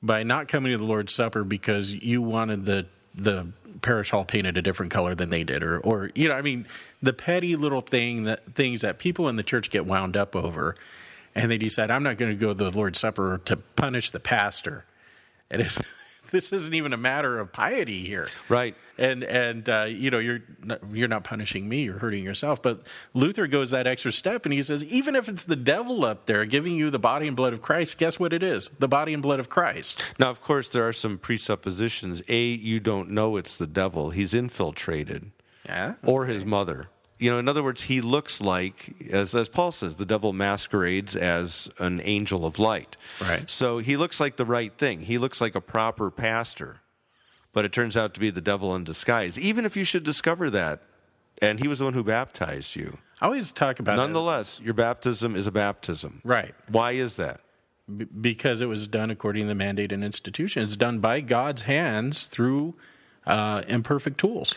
by 0.02 0.22
not 0.22 0.46
coming 0.48 0.72
to 0.72 0.78
the 0.78 0.84
Lord's 0.84 1.14
Supper 1.14 1.42
because 1.42 1.94
you 1.94 2.20
wanted 2.20 2.66
the 2.66 2.86
the 3.14 3.46
parish 3.80 4.10
hall 4.10 4.24
painted 4.24 4.58
a 4.58 4.62
different 4.62 4.92
color 4.92 5.14
than 5.14 5.30
they 5.30 5.42
did, 5.42 5.62
or 5.62 5.78
or 5.80 6.10
you 6.14 6.28
know, 6.28 6.34
I 6.34 6.42
mean, 6.42 6.66
the 7.00 7.14
petty 7.14 7.56
little 7.56 7.80
thing 7.80 8.24
that 8.24 8.54
things 8.54 8.82
that 8.82 8.98
people 8.98 9.26
in 9.30 9.36
the 9.36 9.42
church 9.42 9.70
get 9.70 9.86
wound 9.86 10.18
up 10.18 10.36
over, 10.36 10.76
and 11.34 11.50
they 11.50 11.56
decide 11.56 11.90
I'm 11.90 12.02
not 12.02 12.18
going 12.18 12.30
to 12.30 12.38
go 12.38 12.48
to 12.48 12.54
the 12.54 12.70
Lord's 12.76 13.00
Supper 13.00 13.40
to 13.46 13.56
punish 13.56 14.10
the 14.10 14.20
pastor. 14.20 14.84
It 15.50 15.60
is. 15.60 15.78
This 16.32 16.52
isn't 16.52 16.74
even 16.74 16.92
a 16.92 16.96
matter 16.96 17.38
of 17.38 17.52
piety 17.52 18.02
here, 18.02 18.26
Right. 18.48 18.74
And 18.98 19.22
and 19.22 19.68
uh, 19.68 19.84
you 19.88 20.10
know 20.10 20.18
you're 20.18 20.40
not, 20.60 20.80
you're 20.92 21.06
not 21.06 21.22
punishing 21.22 21.68
me, 21.68 21.84
you're 21.84 22.00
hurting 22.00 22.24
yourself. 22.24 22.60
But 22.60 22.84
Luther 23.14 23.46
goes 23.46 23.70
that 23.70 23.86
extra 23.86 24.10
step, 24.10 24.44
and 24.44 24.52
he 24.52 24.60
says 24.60 24.84
even 24.86 25.14
if 25.14 25.28
it's 25.28 25.44
the 25.44 25.54
devil 25.54 26.04
up 26.04 26.26
there 26.26 26.44
giving 26.44 26.74
you 26.74 26.90
the 26.90 26.98
body 26.98 27.28
and 27.28 27.36
blood 27.36 27.52
of 27.52 27.62
Christ, 27.62 27.96
guess 27.98 28.18
what 28.18 28.32
it 28.32 28.42
is? 28.42 28.70
The 28.70 28.88
body 28.88 29.14
and 29.14 29.22
blood 29.22 29.38
of 29.38 29.48
Christ. 29.48 30.18
now, 30.18 30.28
of 30.28 30.40
course, 30.42 30.68
there 30.68 30.86
are 30.88 30.92
some 30.92 31.16
presuppositions. 31.16 32.24
A, 32.28 32.42
you 32.44 32.80
don't 32.80 33.10
know 33.10 33.36
it's 33.36 33.56
the 33.56 33.68
devil; 33.68 34.10
he's 34.10 34.34
infiltrated, 34.34 35.30
Yeah. 35.64 35.94
or 36.04 36.26
his 36.26 36.44
mother. 36.44 36.88
You 37.18 37.30
know, 37.30 37.38
in 37.38 37.48
other 37.48 37.62
words, 37.62 37.82
he 37.82 38.00
looks 38.02 38.40
like, 38.42 38.94
as 39.10 39.34
as 39.34 39.48
Paul 39.48 39.72
says, 39.72 39.96
the 39.96 40.04
devil 40.04 40.32
masquerades 40.32 41.16
as 41.16 41.70
an 41.78 42.00
angel 42.04 42.44
of 42.44 42.58
light. 42.58 42.96
Right. 43.22 43.48
So 43.50 43.78
he 43.78 43.96
looks 43.96 44.20
like 44.20 44.36
the 44.36 44.44
right 44.44 44.72
thing. 44.76 45.00
He 45.00 45.16
looks 45.16 45.40
like 45.40 45.54
a 45.54 45.60
proper 45.60 46.10
pastor, 46.10 46.82
but 47.54 47.64
it 47.64 47.72
turns 47.72 47.96
out 47.96 48.12
to 48.14 48.20
be 48.20 48.28
the 48.30 48.42
devil 48.42 48.74
in 48.74 48.84
disguise. 48.84 49.38
Even 49.38 49.64
if 49.64 49.76
you 49.76 49.84
should 49.84 50.02
discover 50.04 50.50
that, 50.50 50.82
and 51.40 51.58
he 51.58 51.68
was 51.68 51.78
the 51.78 51.84
one 51.86 51.94
who 51.94 52.04
baptized 52.04 52.76
you. 52.76 52.98
I 53.20 53.26
always 53.26 53.50
talk 53.52 53.78
about 53.80 53.94
it, 53.94 54.02
Nonetheless, 54.02 54.60
your 54.62 54.74
baptism 54.74 55.34
is 55.36 55.46
a 55.46 55.52
baptism. 55.52 56.20
right 56.24 56.54
Why 56.68 56.92
is 56.92 57.16
that? 57.16 57.40
B- 57.94 58.04
because 58.04 58.60
it 58.60 58.66
was 58.66 58.86
done 58.88 59.10
according 59.10 59.42
to 59.44 59.48
the 59.48 59.54
mandate 59.54 59.92
and 59.92 60.04
institution. 60.04 60.62
It's 60.62 60.76
done 60.76 60.98
by 60.98 61.20
God's 61.20 61.62
hands 61.62 62.26
through 62.26 62.74
uh, 63.26 63.62
imperfect 63.68 64.18
tools. 64.18 64.54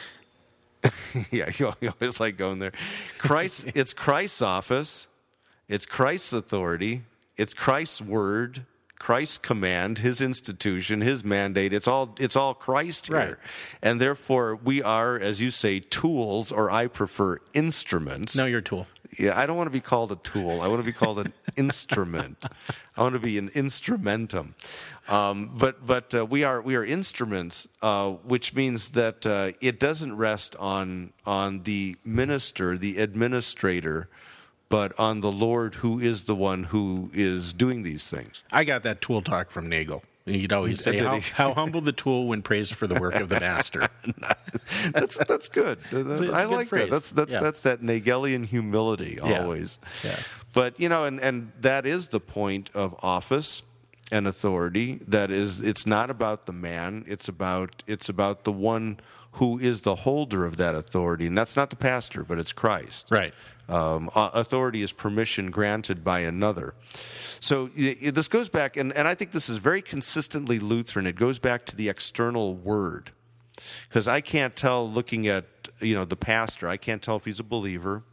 yeah, 1.31 1.49
you 1.57 1.73
always 1.89 2.19
like 2.19 2.37
going 2.37 2.59
there. 2.59 2.71
Christ, 3.17 3.71
it's 3.75 3.93
Christ's 3.93 4.41
office, 4.41 5.07
it's 5.67 5.85
Christ's 5.85 6.33
authority, 6.33 7.03
it's 7.37 7.53
Christ's 7.53 8.01
word, 8.01 8.65
Christ's 8.97 9.37
command, 9.37 9.99
His 9.99 10.21
institution, 10.21 11.01
His 11.01 11.23
mandate. 11.23 11.73
It's 11.73 11.87
all 11.87 12.15
it's 12.19 12.35
all 12.35 12.53
Christ 12.53 13.07
here, 13.07 13.17
Right. 13.17 13.35
and 13.81 13.99
therefore 13.99 14.55
we 14.57 14.81
are, 14.83 15.17
as 15.19 15.41
you 15.41 15.51
say, 15.51 15.79
tools, 15.79 16.51
or 16.51 16.69
I 16.69 16.87
prefer 16.87 17.37
instruments. 17.53 18.35
No, 18.35 18.45
you're 18.45 18.59
a 18.59 18.61
tool. 18.63 18.87
Yeah, 19.17 19.39
I 19.39 19.45
don't 19.45 19.58
want 19.58 19.67
to 19.67 19.72
be 19.72 19.82
called 19.82 20.12
a 20.12 20.15
tool. 20.17 20.62
I 20.62 20.67
want 20.67 20.82
to 20.82 20.86
be 20.86 20.91
called 20.91 21.19
an 21.19 21.34
instrument. 21.58 22.45
I 22.95 23.02
want 23.02 23.13
to 23.13 23.19
be 23.19 23.38
an 23.38 23.50
instrumentum. 23.50 24.54
Um, 25.12 25.52
but 25.58 25.86
but 25.86 26.13
uh, 26.13 26.26
we 26.26 26.43
are 26.43 26.62
we 26.62 26.76
are 26.76 26.86
instruments, 26.86 27.67
uh, 27.82 28.12
which 28.12 28.54
means 28.54 28.89
that 28.89 29.26
uh, 29.26 29.52
it 29.62 29.80
doesn't 29.80 30.15
rest 30.15 30.56
on 30.58 31.13
on 31.26 31.63
the 31.63 31.95
minister, 32.06 32.78
the 32.78 33.00
administrator, 33.00 34.10
but 34.69 34.98
on 35.00 35.22
the 35.22 35.32
Lord, 35.32 35.76
who 35.76 36.00
is 36.00 36.26
the 36.26 36.36
one 36.36 36.63
who 36.65 37.10
is 37.13 37.54
doing 37.54 37.82
these 37.84 38.08
things. 38.08 38.43
I 38.52 38.63
got 38.63 38.84
that 38.84 39.02
tool 39.02 39.22
talk 39.22 39.50
from 39.50 39.67
Nagel. 39.67 40.04
He'd 40.29 40.53
always 40.53 40.83
say, 40.83 40.97
how, 40.99 41.15
he? 41.15 41.21
how 41.33 41.53
humble 41.53 41.81
the 41.81 41.91
tool 41.91 42.27
when 42.27 42.41
praised 42.41 42.75
for 42.75 42.87
the 42.87 42.99
work 42.99 43.15
of 43.15 43.29
the 43.29 43.39
master. 43.49 43.87
that's 44.91 45.17
that's 45.17 45.49
good. 45.49 45.79
it's 45.79 45.93
a 45.93 46.33
I 46.33 46.43
good 46.43 46.51
like 46.51 46.67
phrase. 46.67 46.83
that. 46.85 46.91
That's 46.91 47.11
that's 47.11 47.33
Yeah. 47.33 47.39
that's 47.41 47.63
that 47.63 47.81
Nagelian 47.81 48.45
humility 48.45 49.17
Yeah. 49.23 49.41
always. 49.43 49.79
Yeah. 50.03 50.17
But 50.53 50.79
you 50.79 50.89
know, 50.89 51.05
and 51.05 51.19
and 51.19 51.51
that 51.61 51.85
is 51.85 52.09
the 52.09 52.19
point 52.19 52.69
of 52.73 52.95
office 53.03 53.61
and 54.11 54.25
authority. 54.27 54.99
That 55.07 55.29
is, 55.29 55.59
it's 55.61 55.85
not 55.85 56.09
about 56.09 56.45
the 56.47 56.53
man. 56.53 57.03
It's 57.07 57.27
about 57.27 57.83
it's 57.87 58.09
about 58.09 58.43
the 58.43 58.51
one 58.51 58.99
who 59.33 59.59
is 59.59 59.81
the 59.81 59.95
holder 59.95 60.45
of 60.45 60.57
that 60.57 60.75
authority, 60.75 61.27
and 61.27 61.37
that's 61.37 61.55
not 61.55 61.69
the 61.69 61.75
pastor, 61.75 62.23
but 62.23 62.39
it's 62.39 62.53
Christ. 62.53 63.09
Right. 63.11 63.33
Um, 63.67 64.09
authority 64.15 64.81
is 64.81 64.91
permission 64.91 65.51
granted 65.51 66.03
by 66.03 66.21
another. 66.21 66.73
So 67.39 67.69
y- 67.77 67.95
this 68.11 68.27
goes 68.27 68.49
back, 68.49 68.77
and, 68.77 68.91
and 68.93 69.07
I 69.07 69.13
think 69.13 69.31
this 69.31 69.47
is 69.47 69.57
very 69.57 69.81
consistently 69.81 70.57
Lutheran. 70.59 71.05
It 71.05 71.15
goes 71.15 71.37
back 71.37 71.65
to 71.67 71.75
the 71.75 71.87
external 71.87 72.55
word, 72.55 73.11
because 73.87 74.07
I 74.07 74.21
can't 74.21 74.55
tell 74.55 74.89
looking 74.89 75.27
at 75.27 75.45
you 75.79 75.95
know 75.95 76.05
the 76.05 76.17
pastor. 76.17 76.67
I 76.67 76.77
can't 76.77 77.01
tell 77.01 77.15
if 77.15 77.25
he's 77.25 77.39
a 77.39 77.43
believer. 77.43 78.03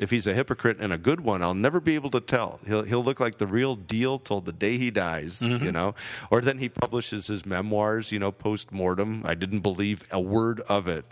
If 0.00 0.10
he's 0.10 0.26
a 0.26 0.34
hypocrite 0.34 0.78
and 0.80 0.92
a 0.92 0.98
good 0.98 1.20
one, 1.20 1.42
I'll 1.42 1.54
never 1.54 1.80
be 1.80 1.94
able 1.94 2.10
to 2.10 2.20
tell. 2.20 2.60
He'll 2.66 2.82
he'll 2.82 3.04
look 3.04 3.20
like 3.20 3.38
the 3.38 3.46
real 3.46 3.74
deal 3.74 4.18
till 4.18 4.40
the 4.40 4.52
day 4.52 4.78
he 4.78 4.90
dies, 4.90 5.42
you 5.42 5.48
mm-hmm. 5.48 5.70
know. 5.70 5.94
Or 6.30 6.40
then 6.40 6.58
he 6.58 6.68
publishes 6.68 7.26
his 7.26 7.44
memoirs, 7.44 8.10
you 8.12 8.18
know, 8.18 8.32
post 8.32 8.72
mortem. 8.72 9.22
I 9.24 9.34
didn't 9.34 9.60
believe 9.60 10.04
a 10.10 10.20
word 10.20 10.60
of 10.68 10.88
it, 10.88 11.04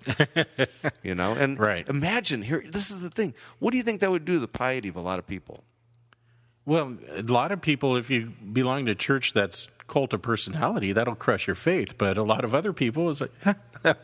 you 1.02 1.14
know. 1.14 1.32
And 1.32 1.58
Right. 1.58 1.88
imagine 1.88 2.42
here. 2.42 2.64
This 2.66 2.90
is 2.90 3.02
the 3.02 3.10
thing. 3.10 3.34
What 3.58 3.72
do 3.72 3.76
you 3.76 3.82
think 3.82 4.00
that 4.00 4.10
would 4.10 4.24
do 4.24 4.34
to 4.34 4.40
the 4.40 4.48
piety 4.48 4.88
of 4.88 4.96
a 4.96 5.00
lot 5.00 5.18
of 5.18 5.26
people? 5.26 5.64
Well, 6.68 6.98
a 7.16 7.22
lot 7.22 7.50
of 7.50 7.62
people, 7.62 7.96
if 7.96 8.10
you 8.10 8.26
belong 8.52 8.84
to 8.86 8.92
a 8.92 8.94
church 8.94 9.32
that's 9.32 9.68
cult 9.86 10.12
of 10.12 10.20
personality, 10.20 10.92
that'll 10.92 11.14
crush 11.14 11.46
your 11.46 11.56
faith. 11.56 11.96
But 11.96 12.18
a 12.18 12.22
lot 12.22 12.44
of 12.44 12.54
other 12.54 12.74
people, 12.74 13.08
is 13.08 13.22
like, 13.22 13.32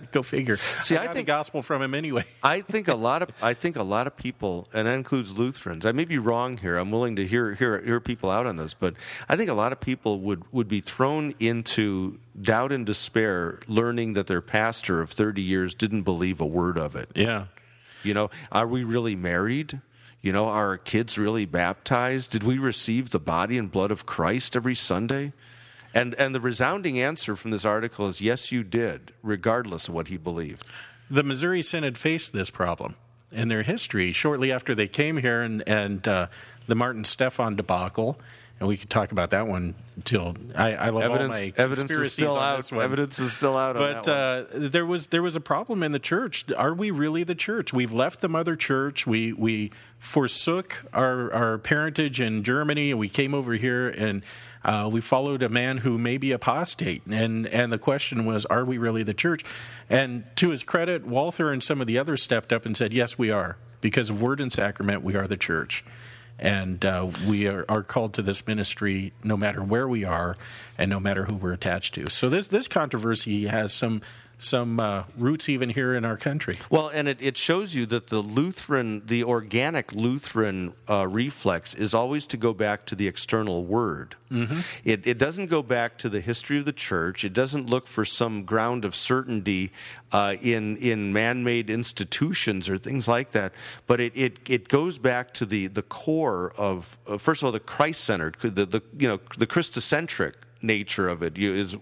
go 0.12 0.22
figure. 0.22 0.56
See, 0.56 0.96
I 0.96 1.04
got 1.04 1.14
think- 1.14 1.26
gospel 1.26 1.60
from 1.60 1.82
him 1.82 1.92
anyway. 1.92 2.24
I 2.42 2.62
think 2.62 2.88
a 2.88 2.94
lot 2.94 3.20
of 3.20 3.28
I 3.42 3.52
think 3.52 3.76
a 3.76 3.82
lot 3.82 4.06
of 4.06 4.16
people, 4.16 4.66
and 4.72 4.86
that 4.86 4.94
includes 4.94 5.36
Lutherans. 5.36 5.84
I 5.84 5.92
may 5.92 6.06
be 6.06 6.16
wrong 6.16 6.56
here. 6.56 6.78
I'm 6.78 6.90
willing 6.90 7.16
to 7.16 7.26
hear 7.26 7.52
hear 7.52 7.82
hear 7.82 8.00
people 8.00 8.30
out 8.30 8.46
on 8.46 8.56
this, 8.56 8.72
but 8.72 8.94
I 9.28 9.36
think 9.36 9.50
a 9.50 9.54
lot 9.54 9.72
of 9.72 9.80
people 9.80 10.20
would 10.20 10.50
would 10.50 10.66
be 10.66 10.80
thrown 10.80 11.34
into 11.38 12.18
doubt 12.40 12.72
and 12.72 12.86
despair, 12.86 13.60
learning 13.68 14.14
that 14.14 14.26
their 14.26 14.40
pastor 14.40 15.02
of 15.02 15.10
30 15.10 15.42
years 15.42 15.74
didn't 15.74 16.04
believe 16.04 16.40
a 16.40 16.46
word 16.46 16.78
of 16.78 16.96
it. 16.96 17.10
Yeah. 17.14 17.48
You 18.02 18.14
know, 18.14 18.30
are 18.50 18.66
we 18.66 18.84
really 18.84 19.16
married? 19.16 19.82
You 20.24 20.32
know, 20.32 20.46
are 20.46 20.68
our 20.68 20.78
kids 20.78 21.18
really 21.18 21.44
baptized? 21.44 22.32
Did 22.32 22.44
we 22.44 22.56
receive 22.56 23.10
the 23.10 23.20
body 23.20 23.58
and 23.58 23.70
blood 23.70 23.90
of 23.90 24.06
Christ 24.06 24.56
every 24.56 24.74
Sunday? 24.74 25.34
And 25.94 26.14
and 26.14 26.34
the 26.34 26.40
resounding 26.40 26.98
answer 26.98 27.36
from 27.36 27.50
this 27.50 27.66
article 27.66 28.06
is 28.06 28.22
yes, 28.22 28.50
you 28.50 28.64
did, 28.64 29.12
regardless 29.22 29.86
of 29.86 29.92
what 29.92 30.08
he 30.08 30.16
believed. 30.16 30.66
The 31.10 31.22
Missouri 31.22 31.60
Synod 31.60 31.98
faced 31.98 32.32
this 32.32 32.48
problem 32.48 32.94
in 33.32 33.48
their 33.48 33.64
history 33.64 34.12
shortly 34.12 34.50
after 34.50 34.74
they 34.74 34.88
came 34.88 35.18
here 35.18 35.42
and, 35.42 35.62
and 35.66 36.08
uh, 36.08 36.28
the 36.68 36.74
Martin 36.74 37.04
Stephan 37.04 37.54
debacle. 37.56 38.18
And 38.60 38.68
we 38.68 38.76
could 38.76 38.88
talk 38.88 39.10
about 39.10 39.30
that 39.30 39.48
one 39.48 39.74
till 40.04 40.36
I, 40.54 40.74
I 40.74 40.88
love 40.90 41.02
Evidence, 41.02 41.34
all 41.34 41.40
my 41.40 41.52
evidence 41.56 41.90
is 41.90 42.12
still 42.12 42.38
out. 42.38 42.56
this 42.56 42.70
one. 42.70 42.84
Evidence 42.84 43.18
is 43.18 43.32
still 43.32 43.56
out. 43.56 43.74
But 43.74 44.08
uh, 44.08 44.44
there 44.52 44.86
was 44.86 45.08
there 45.08 45.22
was 45.22 45.34
a 45.34 45.40
problem 45.40 45.82
in 45.82 45.90
the 45.92 45.98
church. 45.98 46.44
Are 46.56 46.72
we 46.72 46.90
really 46.92 47.24
the 47.24 47.34
church? 47.34 47.72
We've 47.72 47.92
left 47.92 48.20
the 48.20 48.28
mother 48.28 48.54
church. 48.54 49.06
We 49.06 49.32
we 49.32 49.72
forsook 49.98 50.84
our 50.92 51.32
our 51.32 51.58
parentage 51.58 52.20
in 52.20 52.44
Germany, 52.44 52.92
and 52.92 53.00
we 53.00 53.08
came 53.08 53.34
over 53.34 53.54
here 53.54 53.88
and 53.88 54.24
uh, 54.64 54.88
we 54.90 55.00
followed 55.00 55.42
a 55.42 55.48
man 55.48 55.78
who 55.78 55.98
may 55.98 56.16
be 56.16 56.32
apostate. 56.32 57.02
And 57.10 57.46
and 57.48 57.72
the 57.72 57.78
question 57.78 58.24
was, 58.24 58.46
are 58.46 58.64
we 58.64 58.78
really 58.78 59.02
the 59.02 59.14
church? 59.14 59.44
And 59.90 60.24
to 60.36 60.50
his 60.50 60.62
credit, 60.62 61.04
Walther 61.04 61.52
and 61.52 61.62
some 61.62 61.80
of 61.80 61.86
the 61.86 61.98
others 61.98 62.22
stepped 62.22 62.52
up 62.52 62.64
and 62.64 62.76
said, 62.76 62.92
yes, 62.92 63.18
we 63.18 63.30
are. 63.30 63.56
Because 63.80 64.08
of 64.08 64.22
word 64.22 64.40
and 64.40 64.50
sacrament, 64.50 65.02
we 65.02 65.14
are 65.14 65.26
the 65.26 65.36
church. 65.36 65.84
And 66.38 66.84
uh, 66.84 67.10
we 67.28 67.46
are, 67.46 67.64
are 67.68 67.82
called 67.82 68.14
to 68.14 68.22
this 68.22 68.46
ministry 68.46 69.12
no 69.22 69.36
matter 69.36 69.62
where 69.62 69.86
we 69.86 70.04
are 70.04 70.36
and 70.76 70.90
no 70.90 70.98
matter 70.98 71.24
who 71.24 71.34
we're 71.34 71.52
attached 71.52 71.94
to. 71.94 72.08
So 72.08 72.28
this 72.28 72.48
this 72.48 72.66
controversy 72.68 73.46
has 73.46 73.72
some 73.72 74.02
some 74.38 74.80
uh, 74.80 75.04
roots 75.16 75.48
even 75.48 75.70
here 75.70 75.94
in 75.94 76.04
our 76.04 76.16
country. 76.16 76.56
Well, 76.70 76.88
and 76.88 77.08
it, 77.08 77.22
it 77.22 77.36
shows 77.36 77.74
you 77.74 77.86
that 77.86 78.08
the 78.08 78.18
Lutheran, 78.18 79.06
the 79.06 79.24
organic 79.24 79.92
Lutheran 79.92 80.74
uh, 80.88 81.06
reflex 81.08 81.74
is 81.74 81.94
always 81.94 82.26
to 82.28 82.36
go 82.36 82.52
back 82.52 82.84
to 82.86 82.94
the 82.94 83.08
external 83.08 83.64
word. 83.64 84.16
Mm-hmm. 84.30 84.88
It, 84.88 85.06
it 85.06 85.18
doesn't 85.18 85.46
go 85.46 85.62
back 85.62 85.98
to 85.98 86.08
the 86.08 86.20
history 86.20 86.58
of 86.58 86.64
the 86.64 86.72
church. 86.72 87.24
It 87.24 87.32
doesn't 87.32 87.70
look 87.70 87.86
for 87.86 88.04
some 88.04 88.44
ground 88.44 88.84
of 88.84 88.94
certainty 88.94 89.70
uh, 90.12 90.34
in 90.42 90.76
in 90.78 91.12
man-made 91.12 91.70
institutions 91.70 92.68
or 92.68 92.76
things 92.76 93.06
like 93.06 93.32
that. 93.32 93.52
But 93.86 94.00
it, 94.00 94.12
it, 94.16 94.50
it 94.50 94.68
goes 94.68 94.98
back 94.98 95.34
to 95.34 95.46
the 95.46 95.68
the 95.68 95.82
core 95.82 96.52
of 96.58 96.98
uh, 97.06 97.18
first 97.18 97.42
of 97.42 97.46
all 97.46 97.52
the 97.52 97.60
Christ-centered, 97.60 98.36
the, 98.40 98.66
the 98.66 98.82
you 98.98 99.08
know 99.08 99.18
the 99.38 99.46
Christocentric 99.46 100.34
nature 100.62 101.08
of 101.08 101.22
it 101.22 101.38
you, 101.38 101.52
is 101.52 101.76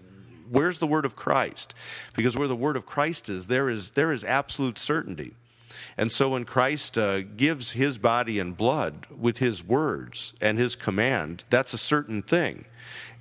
where's 0.53 0.79
the 0.79 0.87
word 0.87 1.05
of 1.05 1.15
Christ? 1.15 1.73
Because 2.15 2.37
where 2.37 2.47
the 2.47 2.55
word 2.55 2.77
of 2.77 2.85
Christ 2.85 3.29
is, 3.29 3.47
there 3.47 3.69
is 3.69 3.91
there 3.91 4.13
is 4.13 4.23
absolute 4.23 4.77
certainty. 4.77 5.33
And 5.97 6.11
so 6.11 6.29
when 6.29 6.45
Christ 6.45 6.97
uh, 6.97 7.21
gives 7.21 7.73
his 7.73 7.97
body 7.97 8.39
and 8.39 8.55
blood 8.55 9.05
with 9.15 9.37
his 9.37 9.63
words 9.63 10.33
and 10.41 10.57
his 10.57 10.75
command, 10.75 11.43
that's 11.49 11.73
a 11.73 11.77
certain 11.77 12.21
thing. 12.21 12.65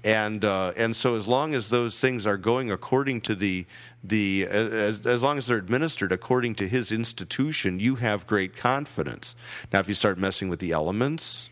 And 0.04 0.44
uh, 0.44 0.72
and 0.76 0.96
so 0.96 1.14
as 1.14 1.28
long 1.28 1.54
as 1.54 1.68
those 1.68 1.98
things 1.98 2.26
are 2.26 2.36
going 2.36 2.70
according 2.70 3.20
to 3.22 3.34
the 3.34 3.66
the 4.02 4.46
as 4.46 5.06
as 5.06 5.22
long 5.22 5.38
as 5.38 5.46
they're 5.46 5.58
administered 5.58 6.12
according 6.12 6.56
to 6.56 6.68
his 6.68 6.90
institution, 6.90 7.78
you 7.78 7.96
have 7.96 8.26
great 8.26 8.56
confidence. 8.56 9.36
Now, 9.72 9.78
if 9.78 9.88
you 9.88 9.94
start 9.94 10.18
messing 10.18 10.48
with 10.48 10.58
the 10.58 10.72
elements, 10.72 11.50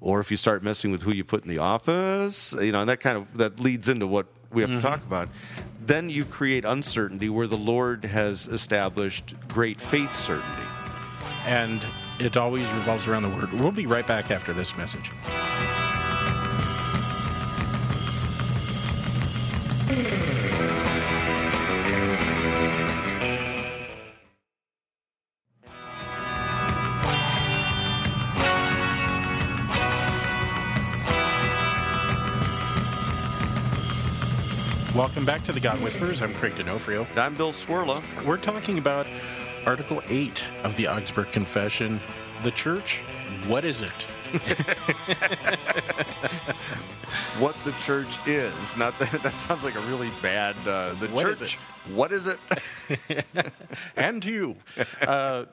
or 0.00 0.20
if 0.20 0.30
you 0.30 0.36
start 0.36 0.62
messing 0.62 0.92
with 0.92 1.02
who 1.02 1.12
you 1.12 1.24
put 1.24 1.42
in 1.42 1.50
the 1.50 1.58
office, 1.58 2.54
you 2.60 2.70
know, 2.70 2.80
and 2.80 2.88
that 2.88 3.00
kind 3.00 3.16
of 3.18 3.38
that 3.38 3.58
leads 3.58 3.88
into 3.88 4.06
what 4.06 4.26
we 4.52 4.62
have 4.62 4.70
to 4.70 4.76
mm-hmm. 4.76 4.86
talk 4.86 5.02
about. 5.02 5.28
Then 5.84 6.10
you 6.10 6.24
create 6.24 6.64
uncertainty 6.64 7.28
where 7.28 7.46
the 7.46 7.56
Lord 7.56 8.04
has 8.04 8.46
established 8.46 9.34
great 9.48 9.80
faith 9.80 10.14
certainty. 10.14 10.68
And 11.46 11.84
it 12.18 12.36
always 12.36 12.70
revolves 12.72 13.06
around 13.08 13.22
the 13.22 13.30
word. 13.30 13.52
We'll 13.52 13.72
be 13.72 13.86
right 13.86 14.06
back 14.06 14.30
after 14.30 14.52
this 14.52 14.76
message. 14.76 15.10
Welcome 35.20 35.34
back 35.36 35.44
to 35.48 35.52
the 35.52 35.60
God 35.60 35.78
Whisperers. 35.82 36.22
I'm 36.22 36.32
Craig 36.32 36.56
D'Onofrio. 36.56 37.04
And 37.10 37.18
I'm 37.18 37.34
Bill 37.34 37.52
Swirla. 37.52 38.02
We're 38.24 38.38
talking 38.38 38.78
about 38.78 39.06
Article 39.66 40.02
8 40.08 40.42
of 40.64 40.74
the 40.76 40.88
Augsburg 40.88 41.30
Confession. 41.30 42.00
The 42.42 42.50
church, 42.52 43.00
what 43.46 43.66
is 43.66 43.82
it? 43.82 44.06
What 47.38 47.56
the 47.64 47.72
church 47.72 48.18
is. 48.26 48.76
Not 48.76 48.98
that 48.98 49.22
that 49.22 49.36
sounds 49.36 49.64
like 49.64 49.74
a 49.74 49.80
really 49.80 50.10
bad 50.22 50.56
uh, 50.66 50.94
the 50.94 51.08
What 51.08 51.24
church. 51.26 51.42
is? 51.42 51.54
What 51.94 52.12
is 52.12 52.26
it? 52.26 52.38
and 53.96 54.24
you. 54.24 54.56
Uh, 55.00 55.46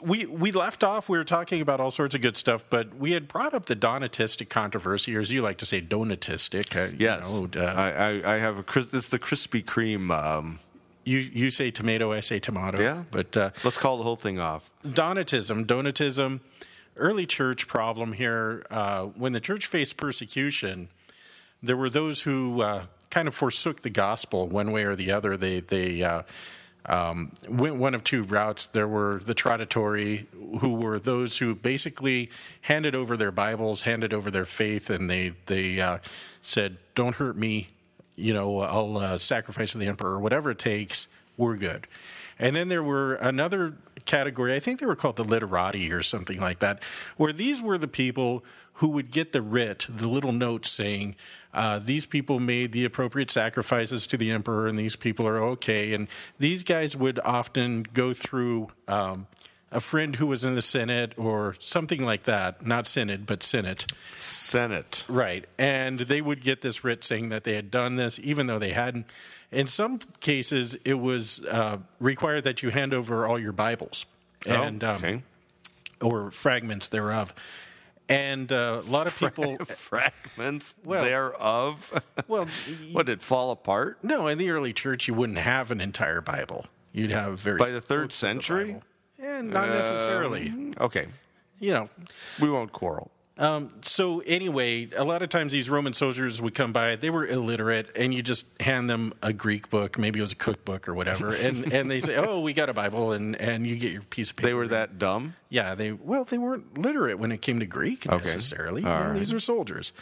we 0.00 0.26
we 0.26 0.52
left 0.52 0.84
off. 0.84 1.08
We 1.08 1.18
were 1.18 1.24
talking 1.24 1.60
about 1.60 1.80
all 1.80 1.90
sorts 1.90 2.14
of 2.14 2.20
good 2.20 2.36
stuff, 2.36 2.64
but 2.70 2.94
we 2.94 3.12
had 3.12 3.26
brought 3.26 3.52
up 3.52 3.66
the 3.66 3.74
Donatistic 3.76 4.48
controversy, 4.48 5.16
or 5.16 5.20
as 5.20 5.32
you 5.32 5.42
like 5.42 5.58
to 5.58 5.66
say, 5.66 5.80
Donatistic. 5.80 6.76
uh, 6.76 6.90
you 6.90 6.96
yes. 6.98 7.32
know, 7.32 7.48
uh, 7.56 7.64
I, 7.64 7.90
I, 7.90 8.34
I 8.34 8.38
have 8.38 8.58
a 8.58 8.64
it's 8.78 9.08
the 9.08 9.18
Krispy 9.18 9.64
Kreme 9.64 10.10
um, 10.10 10.60
you 11.04 11.18
you 11.18 11.50
say 11.50 11.70
tomato, 11.70 12.12
I 12.12 12.20
say 12.20 12.38
tomato. 12.38 12.80
Yeah. 12.80 13.02
but 13.10 13.36
uh, 13.36 13.50
let's 13.64 13.78
call 13.78 13.96
the 13.96 14.04
whole 14.04 14.16
thing 14.16 14.38
off. 14.38 14.70
Donatism, 14.86 15.64
Donatism, 15.64 16.40
early 16.98 17.26
church 17.26 17.66
problem 17.66 18.12
here. 18.12 18.64
Uh, 18.70 19.04
when 19.06 19.32
the 19.32 19.40
church 19.40 19.66
faced 19.66 19.96
persecution, 19.96 20.88
there 21.62 21.76
were 21.76 21.90
those 21.90 22.22
who 22.22 22.62
uh, 22.62 22.82
kind 23.10 23.28
of 23.28 23.34
forsook 23.34 23.82
the 23.82 23.90
gospel 23.90 24.46
one 24.46 24.72
way 24.72 24.84
or 24.84 24.94
the 24.94 25.10
other. 25.10 25.36
They 25.36 25.60
they 25.60 26.02
uh, 26.02 26.22
um, 26.86 27.32
went 27.48 27.76
one 27.76 27.94
of 27.94 28.04
two 28.04 28.22
routes. 28.22 28.66
There 28.66 28.88
were 28.88 29.20
the 29.24 29.34
traditori, 29.34 30.26
who 30.60 30.74
were 30.74 30.98
those 30.98 31.38
who 31.38 31.54
basically 31.54 32.30
handed 32.62 32.94
over 32.94 33.16
their 33.16 33.32
Bibles, 33.32 33.82
handed 33.82 34.12
over 34.14 34.30
their 34.30 34.46
faith, 34.46 34.90
and 34.90 35.08
they 35.08 35.32
they 35.46 35.80
uh, 35.80 35.98
said, 36.42 36.78
"Don't 36.94 37.16
hurt 37.16 37.36
me." 37.36 37.68
You 38.16 38.34
know, 38.34 38.60
I'll 38.60 38.96
uh, 38.98 39.18
sacrifice 39.18 39.72
to 39.72 39.78
the 39.78 39.86
emperor, 39.86 40.14
or 40.14 40.20
whatever 40.20 40.50
it 40.50 40.58
takes. 40.58 41.08
We're 41.36 41.56
good. 41.56 41.86
And 42.38 42.54
then 42.54 42.68
there 42.68 42.82
were 42.82 43.14
another 43.14 43.74
category, 44.04 44.54
I 44.54 44.60
think 44.60 44.80
they 44.80 44.86
were 44.86 44.96
called 44.96 45.16
the 45.16 45.24
literati 45.24 45.92
or 45.92 46.02
something 46.02 46.40
like 46.40 46.60
that, 46.60 46.82
where 47.16 47.32
these 47.32 47.60
were 47.60 47.78
the 47.78 47.88
people 47.88 48.44
who 48.74 48.88
would 48.88 49.10
get 49.10 49.32
the 49.32 49.42
writ, 49.42 49.86
the 49.88 50.08
little 50.08 50.32
note 50.32 50.64
saying, 50.64 51.16
uh, 51.52 51.78
these 51.78 52.06
people 52.06 52.38
made 52.38 52.72
the 52.72 52.84
appropriate 52.84 53.30
sacrifices 53.30 54.06
to 54.06 54.16
the 54.16 54.30
emperor, 54.30 54.68
and 54.68 54.78
these 54.78 54.96
people 54.96 55.26
are 55.26 55.38
okay. 55.38 55.94
And 55.94 56.06
these 56.38 56.62
guys 56.62 56.96
would 56.96 57.18
often 57.20 57.82
go 57.82 58.12
through 58.12 58.68
um, 58.86 59.26
a 59.70 59.80
friend 59.80 60.16
who 60.16 60.26
was 60.26 60.44
in 60.44 60.54
the 60.54 60.62
Senate 60.62 61.12
or 61.16 61.56
something 61.58 62.02
like 62.04 62.22
that, 62.24 62.66
not 62.66 62.86
Senate, 62.86 63.26
but 63.26 63.42
Senate. 63.42 63.86
Senate. 64.16 65.04
Right. 65.08 65.44
And 65.58 66.00
they 66.00 66.20
would 66.22 66.42
get 66.42 66.62
this 66.62 66.82
writ 66.84 67.04
saying 67.04 67.28
that 67.28 67.44
they 67.44 67.54
had 67.54 67.70
done 67.70 67.96
this, 67.96 68.18
even 68.22 68.46
though 68.46 68.58
they 68.58 68.72
hadn't. 68.72 69.06
In 69.50 69.66
some 69.66 69.98
cases, 70.20 70.76
it 70.84 70.94
was 70.94 71.44
uh, 71.46 71.78
required 72.00 72.44
that 72.44 72.62
you 72.62 72.70
hand 72.70 72.94
over 72.94 73.26
all 73.26 73.38
your 73.38 73.52
Bibles 73.52 74.06
and 74.46 74.82
oh, 74.84 74.98
um, 75.02 75.22
or 76.02 76.30
fragments 76.30 76.88
thereof. 76.88 77.34
And 78.10 78.50
uh, 78.50 78.80
a 78.86 78.90
lot 78.90 79.06
of 79.06 79.18
people, 79.18 79.58
fragments 79.64 80.76
Well- 80.82 81.04
thereof. 81.04 82.02
well, 82.26 82.46
what 82.92 83.06
did 83.06 83.12
it 83.12 83.22
fall 83.22 83.50
apart 83.50 83.98
no, 84.02 84.28
in 84.28 84.38
the 84.38 84.50
early 84.50 84.72
church, 84.72 85.08
you 85.08 85.14
wouldn't 85.14 85.38
have 85.38 85.70
an 85.70 85.80
entire 85.80 86.22
Bible. 86.22 86.66
You'd 86.92 87.10
have 87.10 87.38
very 87.38 87.58
by 87.58 87.70
the 87.70 87.82
third 87.82 88.12
century? 88.12 88.80
And 89.18 89.50
not 89.50 89.68
necessarily. 89.68 90.74
Okay, 90.80 91.06
You 91.58 91.72
know, 91.72 91.88
we 92.40 92.48
won't 92.48 92.72
quarrel. 92.72 93.10
Um, 93.38 93.70
so 93.82 94.18
anyway, 94.26 94.88
a 94.96 95.04
lot 95.04 95.22
of 95.22 95.28
times 95.28 95.52
these 95.52 95.70
Roman 95.70 95.92
soldiers 95.92 96.42
would 96.42 96.56
come 96.56 96.72
by. 96.72 96.96
They 96.96 97.08
were 97.10 97.24
illiterate, 97.24 97.96
and 97.96 98.12
you 98.12 98.20
just 98.20 98.46
hand 98.60 98.90
them 98.90 99.12
a 99.22 99.32
Greek 99.32 99.70
book, 99.70 99.96
maybe 99.96 100.18
it 100.18 100.22
was 100.22 100.32
a 100.32 100.36
cookbook 100.36 100.88
or 100.88 100.94
whatever, 100.94 101.32
and 101.32 101.72
and 101.72 101.88
they 101.88 102.00
say, 102.00 102.16
"Oh, 102.16 102.40
we 102.40 102.52
got 102.52 102.68
a 102.68 102.74
Bible," 102.74 103.12
and 103.12 103.40
and 103.40 103.64
you 103.64 103.76
get 103.76 103.92
your 103.92 104.02
piece 104.02 104.30
of 104.30 104.36
paper. 104.36 104.48
They 104.48 104.54
were 104.54 104.68
that 104.68 104.98
dumb. 104.98 105.36
Yeah, 105.50 105.76
they 105.76 105.92
well, 105.92 106.24
they 106.24 106.38
weren't 106.38 106.78
literate 106.78 107.20
when 107.20 107.30
it 107.30 107.40
came 107.40 107.60
to 107.60 107.66
Greek 107.66 108.10
necessarily. 108.10 108.84
All 108.84 108.90
right. 108.90 109.16
These 109.16 109.32
are 109.32 109.40
soldiers. 109.40 109.92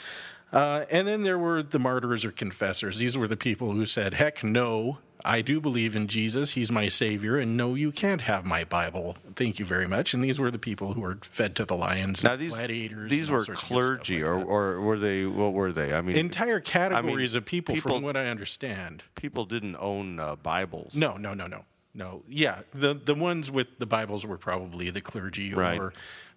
Uh, 0.50 0.86
and 0.90 1.06
then 1.06 1.22
there 1.22 1.38
were 1.38 1.62
the 1.62 1.78
martyrs 1.78 2.24
or 2.24 2.30
confessors. 2.30 2.98
These 2.98 3.18
were 3.18 3.28
the 3.28 3.36
people 3.36 3.72
who 3.72 3.84
said, 3.84 4.14
"Heck 4.14 4.42
no, 4.44 4.98
I 5.26 5.42
do 5.42 5.60
believe 5.60 5.96
in 5.96 6.06
Jesus. 6.06 6.52
He's 6.52 6.70
my 6.70 6.88
savior, 6.88 7.36
and 7.38 7.56
no, 7.56 7.74
you 7.74 7.92
can't 7.92 8.22
have 8.22 8.44
my 8.46 8.64
Bible. 8.64 9.16
Thank 9.34 9.58
you 9.58 9.66
very 9.66 9.86
much." 9.88 10.14
And 10.14 10.22
these 10.22 10.38
were 10.38 10.50
the 10.50 10.58
people 10.58 10.92
who 10.94 11.00
were 11.02 11.18
fed 11.22 11.56
to 11.56 11.64
the 11.64 11.74
lions, 11.76 12.22
Now 12.24 12.32
and 12.32 12.40
these 12.40 12.54
gladiators. 12.56 13.10
these 13.10 13.30
were 13.30 13.44
sorts 13.44 13.48
of 13.48 13.54
good 13.54 13.58
stuff 13.58 13.68
clergy, 13.68 14.22
like 14.24 14.46
or, 14.46 14.76
or 14.76 14.80
were 14.80 14.98
they? 14.98 15.26
What 15.26 15.52
were 15.52 15.72
they? 15.72 15.92
I 15.92 16.00
mean, 16.02 16.16
entire 16.16 16.60
categories 16.60 17.34
of 17.34 17.44
people, 17.44 17.74
people- 17.74 17.92
from 17.92 18.02
what 18.02 18.16
I 18.16 18.26
understand. 18.28 19.02
people 19.16 19.44
didn't 19.44 19.76
own 19.78 20.18
uh, 20.20 20.36
Bibles. 20.36 20.96
No, 20.96 21.16
no, 21.16 21.34
no, 21.34 21.46
no, 21.46 21.64
no. 21.94 22.22
Yeah, 22.28 22.60
the 22.72 22.94
the 22.94 23.14
ones 23.14 23.50
with 23.50 23.78
the 23.78 23.86
Bibles 23.86 24.24
were 24.26 24.38
probably 24.38 24.90
the 24.90 25.00
clergy, 25.00 25.52
Right. 25.52 25.78
or 25.78 25.92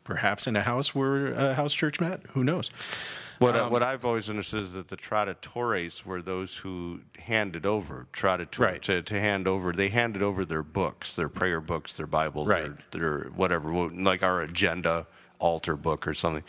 perhaps 0.10 0.48
in 0.48 0.56
a 0.56 0.63
house 0.63 0.95
where 0.95 1.28
a 1.34 1.54
house 1.54 1.74
church 1.74 2.00
met. 2.02 2.22
Who 2.32 2.43
knows? 2.43 2.69
What, 3.38 3.56
Um, 3.56 3.67
I 3.67 3.69
what 3.69 3.84
I've 3.84 4.04
always 4.04 4.30
understood 4.30 4.62
is 4.62 4.74
that 4.74 4.89
the 4.89 4.98
traditores 4.98 6.04
were 6.06 6.22
those 6.22 6.58
who 6.58 7.02
handed 7.24 7.65
over 7.65 8.08
traditor 8.12 8.63
Right. 8.63 8.82
to, 8.82 9.02
to 9.04 9.19
hand 9.19 9.48
over. 9.48 9.72
They 9.72 9.88
handed 9.89 10.22
over 10.22 10.43
their 10.43 10.63
books, 10.63 11.13
their 11.13 11.30
prayer 11.30 11.62
books, 11.62 11.93
their 11.93 12.08
Bibles, 12.08 12.50
Right. 12.50 12.72
their, 12.91 13.00
their 13.00 13.19
whatever, 13.36 13.72
like 13.72 14.24
our 14.24 14.41
agenda 14.41 15.08
altar 15.39 15.78
book 15.78 16.06
or 16.06 16.13
something, 16.13 16.43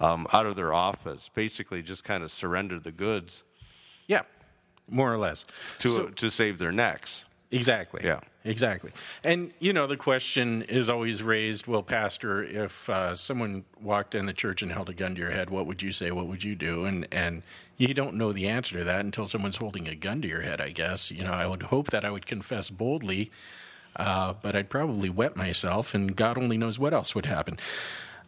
um, 0.00 0.26
out 0.32 0.46
of 0.46 0.56
their 0.56 0.72
office. 0.72 1.28
Basically, 1.28 1.80
just 1.82 2.02
kind 2.02 2.24
of 2.24 2.30
surrendered 2.30 2.82
the 2.82 2.90
goods 2.92 3.44
Yeah, 4.08 4.22
more 4.88 5.12
or 5.12 5.18
less. 5.18 5.44
to 5.78 5.88
So- 5.88 6.08
to 6.08 6.28
save 6.30 6.58
their 6.58 6.72
necks. 6.72 7.24
Exactly. 7.52 8.00
Yeah. 8.04 8.20
Exactly. 8.44 8.90
And, 9.22 9.52
you 9.60 9.72
know, 9.72 9.86
the 9.86 9.96
question 9.96 10.62
is 10.62 10.90
always 10.90 11.22
raised 11.22 11.68
well, 11.68 11.82
Pastor, 11.82 12.42
if 12.42 12.90
uh, 12.90 13.14
someone 13.14 13.64
walked 13.80 14.16
in 14.16 14.26
the 14.26 14.32
church 14.32 14.62
and 14.62 14.72
held 14.72 14.88
a 14.88 14.94
gun 14.94 15.14
to 15.14 15.20
your 15.20 15.30
head, 15.30 15.48
what 15.48 15.66
would 15.66 15.80
you 15.80 15.92
say? 15.92 16.10
What 16.10 16.26
would 16.26 16.42
you 16.42 16.56
do? 16.56 16.84
And, 16.84 17.06
and 17.12 17.42
you 17.76 17.94
don't 17.94 18.16
know 18.16 18.32
the 18.32 18.48
answer 18.48 18.78
to 18.78 18.84
that 18.84 19.04
until 19.04 19.26
someone's 19.26 19.56
holding 19.56 19.86
a 19.86 19.94
gun 19.94 20.22
to 20.22 20.28
your 20.28 20.40
head, 20.40 20.60
I 20.60 20.70
guess. 20.70 21.10
You 21.10 21.22
know, 21.22 21.32
I 21.32 21.46
would 21.46 21.64
hope 21.64 21.90
that 21.90 22.04
I 22.04 22.10
would 22.10 22.26
confess 22.26 22.68
boldly, 22.68 23.30
uh, 23.94 24.34
but 24.42 24.56
I'd 24.56 24.68
probably 24.68 25.10
wet 25.10 25.36
myself, 25.36 25.94
and 25.94 26.16
God 26.16 26.38
only 26.38 26.56
knows 26.56 26.78
what 26.80 26.92
else 26.92 27.14
would 27.14 27.26
happen. 27.26 27.58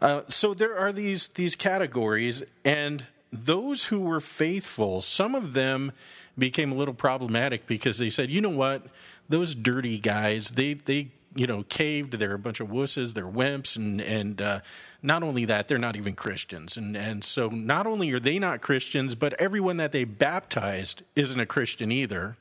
Uh, 0.00 0.22
so 0.28 0.54
there 0.54 0.76
are 0.76 0.92
these 0.92 1.28
these 1.28 1.56
categories, 1.56 2.42
and 2.64 3.06
those 3.32 3.86
who 3.86 4.00
were 4.00 4.20
faithful, 4.20 5.00
some 5.00 5.34
of 5.34 5.54
them 5.54 5.92
became 6.36 6.72
a 6.72 6.74
little 6.74 6.94
problematic 6.94 7.66
because 7.66 7.98
they 7.98 8.10
said, 8.10 8.30
you 8.30 8.40
know 8.40 8.50
what, 8.50 8.82
those 9.28 9.54
dirty 9.54 9.98
guys, 9.98 10.50
they 10.50 10.74
they 10.74 11.10
you 11.34 11.46
know 11.46 11.64
caved. 11.64 12.14
They're 12.14 12.34
a 12.34 12.38
bunch 12.38 12.60
of 12.60 12.68
wusses. 12.68 13.14
They're 13.14 13.24
wimps, 13.24 13.76
and 13.76 14.00
and 14.00 14.40
uh, 14.40 14.60
not 15.02 15.22
only 15.22 15.44
that, 15.44 15.68
they're 15.68 15.78
not 15.78 15.96
even 15.96 16.14
Christians. 16.14 16.76
And 16.76 16.96
and 16.96 17.24
so 17.24 17.48
not 17.48 17.86
only 17.86 18.12
are 18.12 18.20
they 18.20 18.38
not 18.38 18.60
Christians, 18.60 19.14
but 19.14 19.34
everyone 19.34 19.76
that 19.78 19.92
they 19.92 20.04
baptized 20.04 21.02
isn't 21.16 21.38
a 21.38 21.46
Christian 21.46 21.90
either, 21.90 22.36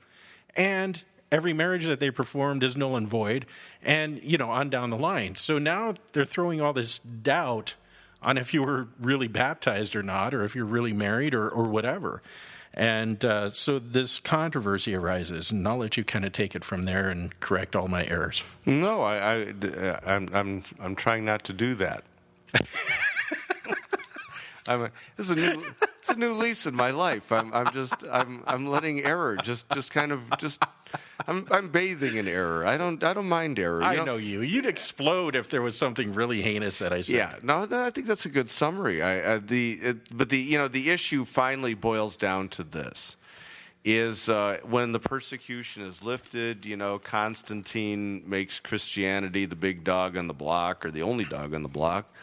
and 0.55 1.03
every 1.31 1.53
marriage 1.53 1.85
that 1.85 1.99
they 1.99 2.11
performed 2.11 2.63
is 2.63 2.77
null 2.77 2.95
and 2.95 3.07
void, 3.07 3.45
and 3.81 4.23
you 4.23 4.37
know 4.37 4.51
on 4.51 4.69
down 4.69 4.89
the 4.89 4.97
line. 4.97 5.35
So 5.35 5.57
now 5.57 5.95
they're 6.11 6.25
throwing 6.25 6.61
all 6.61 6.73
this 6.73 6.99
doubt 6.99 7.75
on 8.21 8.37
if 8.37 8.53
you 8.53 8.63
were 8.63 8.87
really 8.99 9.27
baptized 9.27 9.95
or 9.95 10.03
not, 10.03 10.33
or 10.33 10.43
if 10.43 10.55
you're 10.55 10.65
really 10.65 10.93
married 10.93 11.33
or 11.33 11.49
or 11.49 11.63
whatever. 11.63 12.21
And 12.75 13.23
uh, 13.23 13.49
so 13.49 13.77
this 13.77 14.19
controversy 14.19 14.95
arises, 14.95 15.51
and 15.51 15.67
I'll 15.67 15.77
let 15.77 15.95
you 15.95 16.03
kind 16.03 16.25
of 16.25 16.31
take 16.31 16.55
it 16.55 16.63
from 16.63 16.85
there 16.85 17.09
and 17.09 17.39
correct 17.39 17.75
all 17.75 17.87
my 17.87 18.05
errors. 18.05 18.43
No, 18.65 19.03
I, 19.03 19.15
I, 19.17 20.15
am 20.15 20.27
I'm, 20.33 20.63
I'm 20.79 20.95
trying 20.95 21.23
not 21.23 21.43
to 21.45 21.53
do 21.53 21.75
that. 21.75 22.03
I'm 24.67 24.83
a, 24.83 24.91
this 25.17 25.29
is 25.29 25.37
a 25.37 25.55
new, 25.55 25.63
it's 25.97 26.09
a 26.09 26.15
new 26.15 26.33
lease 26.33 26.65
in 26.65 26.75
my 26.75 26.91
life. 26.91 27.31
I'm, 27.31 27.53
I'm 27.53 27.71
just, 27.73 27.95
I'm, 28.09 28.43
I'm 28.47 28.67
letting 28.67 29.03
error 29.03 29.37
just, 29.43 29.69
just 29.71 29.91
kind 29.91 30.11
of, 30.11 30.29
just, 30.37 30.63
I'm, 31.27 31.45
I'm 31.51 31.69
bathing 31.69 32.15
in 32.15 32.27
error. 32.27 32.65
I 32.65 32.77
don't, 32.77 33.03
I 33.03 33.13
don't 33.13 33.27
mind 33.27 33.59
error. 33.59 33.81
you 33.81 33.87
I 33.87 34.03
know 34.03 34.17
you. 34.17 34.41
You'd 34.41 34.65
explode 34.65 35.35
if 35.35 35.49
there 35.49 35.61
was 35.61 35.77
something 35.77 36.13
really 36.13 36.41
heinous 36.41 36.79
that 36.79 36.93
I 36.93 37.01
said. 37.01 37.15
Yeah, 37.15 37.35
no, 37.41 37.67
I 37.69 37.89
think 37.89 38.07
that's 38.07 38.25
a 38.25 38.29
good 38.29 38.49
summary. 38.49 39.01
I, 39.01 39.19
uh, 39.19 39.39
the 39.43 39.73
it, 39.73 40.17
but 40.17 40.29
the 40.29 40.37
you 40.37 40.57
know 40.57 40.67
the 40.67 40.89
issue 40.89 41.25
finally 41.25 41.73
boils 41.73 42.17
down 42.17 42.49
to 42.49 42.63
this: 42.63 43.17
is 43.83 44.29
uh, 44.29 44.59
when 44.63 44.91
the 44.91 44.99
persecution 44.99 45.83
is 45.83 46.03
lifted. 46.03 46.65
You 46.65 46.77
know, 46.77 46.99
Constantine 46.99 48.23
makes 48.25 48.59
Christianity 48.59 49.45
the 49.45 49.55
big 49.55 49.83
dog 49.83 50.17
on 50.17 50.27
the 50.27 50.33
block 50.33 50.85
or 50.85 50.91
the 50.91 51.01
only 51.01 51.25
dog 51.25 51.53
on 51.53 51.63
the 51.63 51.69
block. 51.69 52.13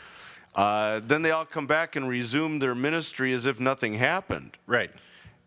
Uh, 0.54 1.00
then 1.00 1.22
they 1.22 1.30
all 1.30 1.44
come 1.44 1.66
back 1.66 1.96
and 1.96 2.08
resume 2.08 2.58
their 2.58 2.74
ministry 2.74 3.32
as 3.32 3.46
if 3.46 3.60
nothing 3.60 3.94
happened. 3.94 4.56
Right. 4.66 4.90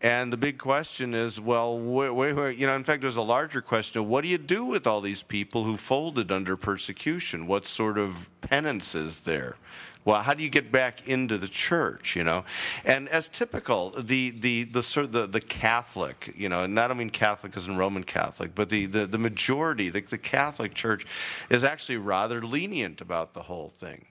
And 0.04 0.34
the 0.34 0.38
big 0.38 0.58
question 0.58 1.14
is, 1.14 1.40
well, 1.40 1.80
wait, 1.80 2.10
wait, 2.10 2.34
wait, 2.34 2.58
you 2.58 2.68
know, 2.68 2.76
in 2.76 2.84
fact, 2.84 3.02
there's 3.02 3.16
a 3.16 3.22
larger 3.22 3.62
question 3.62 4.02
of 4.02 4.08
what 4.08 4.22
do 4.22 4.28
you 4.28 4.38
do 4.38 4.66
with 4.66 4.86
all 4.86 5.00
these 5.00 5.24
people 5.24 5.64
who 5.64 5.78
folded 5.78 6.30
under 6.30 6.58
persecution? 6.58 7.48
What 7.48 7.64
sort 7.66 7.98
of 7.98 8.30
penance 8.42 8.96
is 8.96 9.22
there? 9.22 9.56
Well, 10.04 10.22
how 10.22 10.34
do 10.34 10.44
you 10.44 10.50
get 10.50 10.74
back 10.74 11.08
into 11.08 11.38
the 11.38 11.48
church? 11.48 12.18
You 12.18 12.26
know, 12.26 12.44
and 12.84 13.08
as 13.08 13.30
typical, 13.30 13.92
the 13.92 14.32
the 14.32 14.66
the 14.66 14.84
sort 14.84 15.14
the, 15.14 15.26
the 15.26 15.40
Catholic, 15.40 16.34
you 16.36 16.50
know, 16.50 16.64
and 16.64 16.78
I 16.78 16.90
don't 16.90 16.98
mean 16.98 17.10
Catholic 17.10 17.56
as 17.56 17.70
in 17.70 17.78
Roman 17.78 18.04
Catholic, 18.04 18.54
but 18.54 18.68
the 18.68 18.86
the, 18.86 19.06
the 19.06 19.18
majority, 19.18 19.88
the, 19.88 20.02
the 20.02 20.18
Catholic 20.18 20.74
Church, 20.74 21.06
is 21.50 21.64
actually 21.64 21.96
rather 21.96 22.42
lenient 22.42 23.00
about 23.00 23.34
the 23.34 23.44
whole 23.44 23.70
thing 23.70 24.08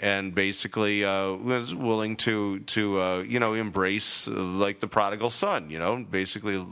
and 0.00 0.34
basically 0.34 1.04
uh, 1.04 1.34
was 1.34 1.74
willing 1.74 2.16
to 2.16 2.60
to 2.60 3.00
uh, 3.00 3.18
you 3.20 3.38
know 3.38 3.54
embrace 3.54 4.26
uh, 4.28 4.32
like 4.32 4.80
the 4.80 4.86
prodigal 4.86 5.30
son, 5.30 5.70
you 5.70 5.78
know, 5.78 6.04
basically 6.10 6.64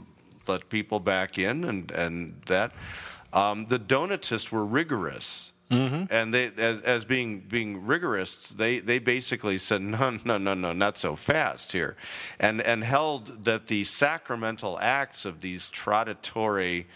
let 0.47 0.69
people 0.69 0.99
back 0.99 1.37
in 1.37 1.63
and 1.63 1.91
and 1.91 2.41
that. 2.47 2.71
Um, 3.31 3.67
the 3.67 3.77
Donatists 3.77 4.51
were 4.51 4.65
rigorous. 4.65 5.53
And 6.09 6.33
they, 6.33 6.49
as, 6.57 6.81
as 6.81 7.05
being 7.05 7.41
being 7.41 7.85
rigorists, 7.85 8.49
they, 8.49 8.79
they 8.79 8.97
basically 8.97 9.59
said 9.59 9.81
no 9.83 10.17
no 10.25 10.39
no 10.39 10.55
no 10.55 10.73
not 10.73 10.97
so 10.97 11.15
fast 11.15 11.73
here, 11.73 11.95
and 12.39 12.59
and 12.59 12.83
held 12.83 13.45
that 13.45 13.67
the 13.67 13.83
sacramental 13.83 14.79
acts 14.79 15.25
of 15.25 15.41
these 15.41 15.69
traditory 15.69 16.87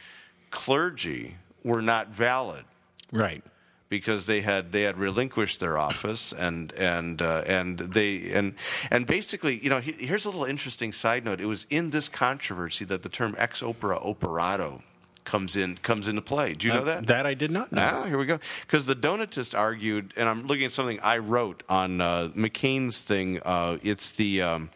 clergy 0.50 1.36
were 1.64 1.84
not 1.84 2.16
valid 2.16 2.66
Right. 3.14 3.44
Because 3.90 4.26
they 4.26 4.42
had 4.42 4.72
they 4.72 4.82
had 4.84 4.98
relinquished 4.98 5.60
their 5.60 5.78
office 5.78 6.34
and 6.34 6.72
and 6.74 7.22
uh, 7.22 7.44
and 7.46 7.78
they 7.78 8.32
and 8.34 8.56
and 8.90 9.06
basically 9.06 9.60
you 9.64 9.70
know 9.70 9.80
he, 9.80 9.92
here's 9.92 10.26
a 10.26 10.30
little 10.32 10.46
interesting 10.46 10.92
side 10.92 11.24
note 11.24 11.40
it 11.40 11.46
was 11.46 11.68
in 11.70 11.92
this 11.92 12.10
controversy 12.10 12.86
that 12.86 13.04
the 13.04 13.10
term 13.10 13.36
ex 13.38 13.62
opere 13.62 13.94
operato 13.94 14.82
comes 15.26 15.56
in 15.56 15.76
comes 15.78 16.08
into 16.08 16.22
play 16.22 16.54
do 16.54 16.68
you 16.68 16.74
know 16.74 16.82
Uh, 16.82 16.86
that 16.86 17.08
That 17.08 17.26
I 17.28 17.36
did 17.36 17.52
not 17.52 17.72
know. 17.72 17.82
Ah, 18.04 18.06
here 18.08 18.18
we 18.18 18.26
go. 18.26 18.40
Because 18.62 18.88
the 18.88 18.96
Donatist 18.96 19.54
argued, 19.58 20.12
and 20.18 20.28
I'm 20.28 20.48
looking 20.48 20.66
at 20.66 20.72
something 20.72 21.00
I 21.04 21.20
wrote 21.20 21.62
on 21.70 22.02
uh, 22.02 22.30
McCain's 22.36 23.02
thing. 23.02 23.40
Uh, 23.46 23.78
it's 23.84 24.12
the 24.12 24.42
um, 24.42 24.70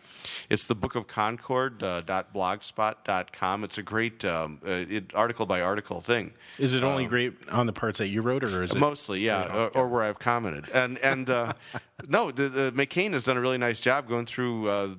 It's 0.50 0.66
the 0.66 0.76
Book 0.76 0.96
of 0.96 1.08
Concord 1.08 1.84
uh, 1.84 2.02
blogspot.com. 2.02 3.64
It's 3.64 3.78
a 3.78 3.84
great 3.84 4.24
um, 4.26 4.60
uh, 4.66 4.86
it, 4.90 5.16
article 5.16 5.46
by 5.46 5.62
article 5.62 6.02
thing. 6.02 6.34
Is 6.58 6.74
it 6.74 6.84
only 6.84 7.06
great 7.06 7.34
on 7.50 7.66
the 7.66 7.74
parts 7.74 8.00
that 8.00 8.08
you 8.08 8.22
wrote, 8.22 8.44
or 8.44 8.64
is 8.64 8.74
it 8.74 8.80
Mostly, 8.80 9.22
yeah, 9.22 9.56
or, 9.56 9.68
or 9.70 9.88
where 9.88 10.04
I've 10.04 10.20
commented. 10.20 10.70
And 10.74 10.98
and 11.00 11.30
uh, 11.30 11.54
no, 12.08 12.32
the, 12.32 12.50
the 12.50 12.72
McCain 12.72 13.14
has 13.14 13.26
done 13.26 13.38
a 13.38 13.42
really 13.42 13.58
nice 13.58 13.80
job 13.80 14.08
going 14.08 14.26
through 14.26 14.70
uh, 14.70 14.96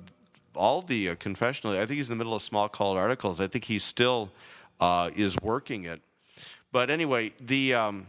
all 0.55 0.81
the 0.81 1.09
uh, 1.09 1.15
confessional. 1.15 1.73
I 1.73 1.85
think 1.85 1.97
he's 1.97 2.09
in 2.09 2.17
the 2.17 2.23
middle 2.23 2.35
of 2.35 2.41
Smalcald 2.41 2.95
Articles. 2.95 3.39
I 3.39 3.47
think 3.47 3.65
he 3.65 3.79
still 3.79 4.31
uh, 4.79 5.09
is 5.15 5.37
working 5.41 5.85
it. 5.85 6.01
But 6.71 6.89
anyway, 6.89 7.33
the. 7.39 7.73
Um, 7.73 8.07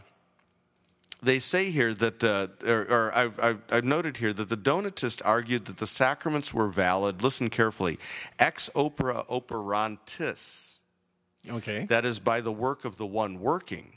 they 1.21 1.39
say 1.39 1.69
here 1.69 1.93
that, 1.93 2.23
uh, 2.23 2.47
or, 2.67 2.81
or 2.81 3.15
I've, 3.15 3.39
I've, 3.39 3.61
I've, 3.71 3.83
noted 3.83 4.17
here 4.17 4.33
that 4.33 4.49
the 4.49 4.57
Donatists 4.57 5.21
argued 5.21 5.65
that 5.65 5.77
the 5.77 5.87
sacraments 5.87 6.53
were 6.53 6.67
valid. 6.67 7.23
Listen 7.23 7.49
carefully, 7.49 7.99
ex 8.39 8.69
opere 8.75 9.25
operantis. 9.27 10.77
Okay. 11.49 11.85
That 11.85 12.05
is 12.05 12.19
by 12.19 12.41
the 12.41 12.51
work 12.51 12.85
of 12.85 12.97
the 12.97 13.05
one 13.05 13.39
working. 13.39 13.93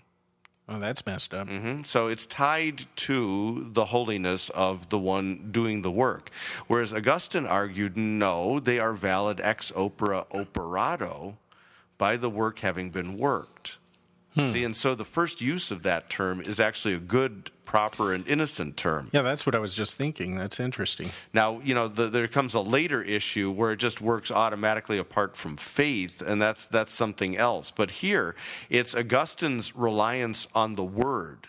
Oh, 0.66 0.79
that's 0.79 1.05
messed 1.05 1.35
up. 1.35 1.49
Mm-hmm. 1.49 1.83
So 1.83 2.07
it's 2.07 2.25
tied 2.25 2.85
to 2.97 3.68
the 3.72 3.85
holiness 3.85 4.49
of 4.51 4.89
the 4.89 4.99
one 4.99 5.51
doing 5.51 5.83
the 5.83 5.91
work. 5.91 6.31
Whereas 6.68 6.95
Augustine 6.95 7.47
argued, 7.47 7.99
no, 7.99 8.61
they 8.61 8.79
are 8.79 8.95
valid 8.95 9.41
ex 9.43 9.72
opere 9.72 10.25
operato 10.33 11.37
by 11.99 12.16
the 12.16 12.31
work 12.31 12.61
having 12.61 12.91
been 12.91 13.18
worked. 13.18 13.79
Hmm. 14.35 14.49
See, 14.49 14.64
and 14.64 14.74
so 14.74 14.95
the 14.95 15.05
first 15.05 15.41
use 15.41 15.70
of 15.70 15.82
that 15.85 16.11
term 16.11 16.41
is 16.41 16.59
actually 16.59 16.95
a 16.95 16.99
good, 16.99 17.51
proper, 17.64 18.12
and 18.12 18.26
innocent 18.26 18.76
term. 18.76 19.11
Yeah, 19.12 19.22
that's 19.22 19.47
what 19.47 19.55
I 19.55 19.61
was 19.61 19.74
just 19.74 19.97
thinking. 19.97 20.37
That's 20.37 20.59
interesting. 20.59 21.09
Now, 21.32 21.61
you 21.61 21.74
know, 21.74 21.87
the, 21.87 22.09
there 22.09 22.26
comes 22.26 22.55
a 22.55 22.61
later 22.61 23.01
issue 23.01 23.53
where 23.53 23.72
it 23.72 23.76
just 23.76 24.01
works 24.01 24.32
automatically 24.32 24.99
apart 24.99 25.37
from 25.37 25.57
faith, 25.57 26.20
and 26.20 26.43
that's 26.43 26.66
that's 26.66 26.93
something 26.93 27.37
else. 27.37 27.70
But 27.70 27.91
here, 27.91 28.35
it's 28.68 28.95
Augustine's 28.95 29.76
reliance 29.76 30.49
on 30.55 30.74
the 30.74 30.85
Word 30.85 31.49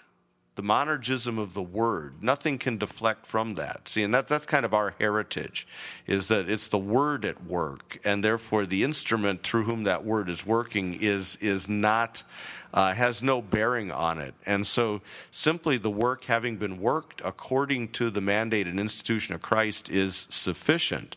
the 0.55 0.63
monergism 0.63 1.37
of 1.37 1.53
the 1.53 1.61
word. 1.61 2.23
Nothing 2.23 2.57
can 2.57 2.77
deflect 2.77 3.27
from 3.27 3.55
that. 3.55 3.87
See, 3.87 4.03
and 4.03 4.13
that's 4.13 4.29
that's 4.29 4.45
kind 4.45 4.65
of 4.65 4.73
our 4.73 4.95
heritage, 4.99 5.67
is 6.07 6.29
that 6.29 6.49
it's 6.49 6.69
the 6.69 6.79
word 6.79 7.25
at 7.25 7.45
work, 7.45 7.99
and 8.03 8.23
therefore 8.23 8.65
the 8.65 8.83
instrument 8.83 9.43
through 9.43 9.63
whom 9.63 9.83
that 9.83 10.05
word 10.05 10.29
is 10.29 10.45
working 10.45 10.97
is 10.99 11.35
is 11.37 11.67
not 11.67 12.23
uh, 12.75 12.93
has 12.93 13.23
no 13.23 13.41
bearing 13.41 13.91
on 13.91 14.19
it. 14.19 14.35
And 14.45 14.67
so, 14.67 15.01
simply 15.31 15.77
the 15.77 15.89
work 15.89 16.25
having 16.25 16.57
been 16.57 16.79
worked 16.79 17.21
according 17.23 17.87
to 17.93 18.09
the 18.09 18.21
mandate 18.21 18.67
and 18.67 18.79
institution 18.79 19.33
of 19.33 19.41
Christ 19.41 19.89
is 19.89 20.27
sufficient. 20.29 21.15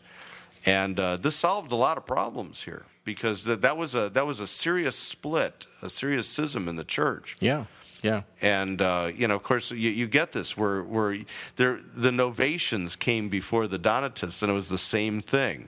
And 0.65 0.99
uh, 0.99 1.17
this 1.17 1.35
solved 1.35 1.71
a 1.71 1.75
lot 1.75 1.97
of 1.97 2.05
problems 2.05 2.63
here 2.63 2.85
because 3.03 3.43
that, 3.43 3.61
that 3.61 3.77
was 3.77 3.93
a 3.95 4.09
that 4.09 4.25
was 4.25 4.39
a 4.39 4.47
serious 4.47 4.95
split, 4.95 5.67
a 5.81 5.89
serious 5.89 6.27
schism 6.27 6.67
in 6.67 6.77
the 6.77 6.83
church. 6.83 7.37
Yeah. 7.39 7.65
Yeah, 8.01 8.21
and 8.41 8.81
uh, 8.81 9.11
you 9.13 9.27
know, 9.27 9.35
of 9.35 9.43
course, 9.43 9.71
you, 9.71 9.89
you 9.89 10.07
get 10.07 10.31
this 10.31 10.55
where 10.55 10.83
where 10.83 11.17
there 11.57 11.81
the 11.93 12.11
Novatians 12.11 12.97
came 12.97 13.27
before 13.27 13.67
the 13.67 13.77
Donatists, 13.77 14.41
and 14.41 14.49
it 14.49 14.55
was 14.55 14.69
the 14.69 14.77
same 14.77 15.19
thing. 15.19 15.67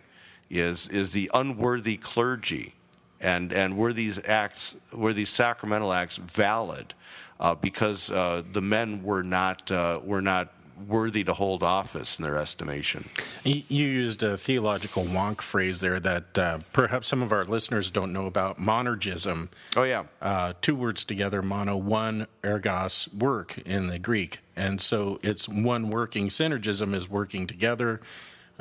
Is 0.50 0.88
is 0.88 1.12
the 1.12 1.30
unworthy 1.34 1.98
clergy, 1.98 2.74
and 3.22 3.54
and 3.54 3.78
were 3.78 3.94
these 3.94 4.28
acts 4.28 4.78
were 4.94 5.14
these 5.14 5.30
sacramental 5.30 5.94
acts 5.94 6.18
valid 6.18 6.94
uh, 7.40 7.56
because 7.56 8.12
uh, 8.12 8.44
the 8.52 8.62
men 8.62 9.04
were 9.04 9.24
not 9.24 9.72
uh, 9.72 10.00
were 10.04 10.22
not 10.22 10.54
worthy 10.88 11.24
to 11.24 11.34
hold 11.34 11.64
office 11.64 12.20
in 12.20 12.24
their 12.24 12.38
estimation. 12.38 13.06
You 13.44 13.86
used 13.86 14.24
a 14.24 14.38
theological 14.38 15.04
wonk 15.04 15.42
phrase 15.42 15.80
there 15.80 16.00
that 16.00 16.38
uh, 16.38 16.60
perhaps 16.74 17.08
some 17.08 17.22
of 17.22 17.32
our 17.32 17.46
listeners 17.46 17.90
don't 17.92 18.14
know 18.14 18.26
about 18.26 18.60
monergism. 18.60 19.50
Oh, 19.76 19.84
yeah. 19.84 20.06
Uh, 20.22 20.54
two 20.62 20.76
words 20.76 21.06
together, 21.06 21.42
mono, 21.42 21.78
one, 21.78 22.28
ergos, 22.44 23.14
work 23.14 23.58
in 23.60 23.88
the 23.88 24.00
Greek. 24.00 24.40
And 24.56 24.82
so 24.82 25.20
it's 25.24 25.48
one 25.48 25.90
working. 25.90 26.30
Synergism 26.30 26.94
is 26.94 27.10
working 27.10 27.48
together. 27.48 28.02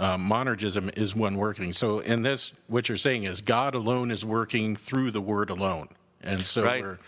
Uh, 0.00 0.16
monergism 0.16 0.96
is 0.96 1.14
one 1.14 1.36
working. 1.36 1.74
So 1.74 1.98
in 1.98 2.22
this, 2.22 2.54
what 2.68 2.88
you're 2.88 2.96
saying 2.96 3.24
is 3.24 3.42
God 3.42 3.74
alone 3.74 4.10
is 4.10 4.24
working 4.24 4.74
through 4.74 5.10
the 5.10 5.20
word 5.20 5.50
alone. 5.50 5.88
And 6.22 6.40
so 6.40 6.64
right. 6.64 6.82
we're 6.82 6.98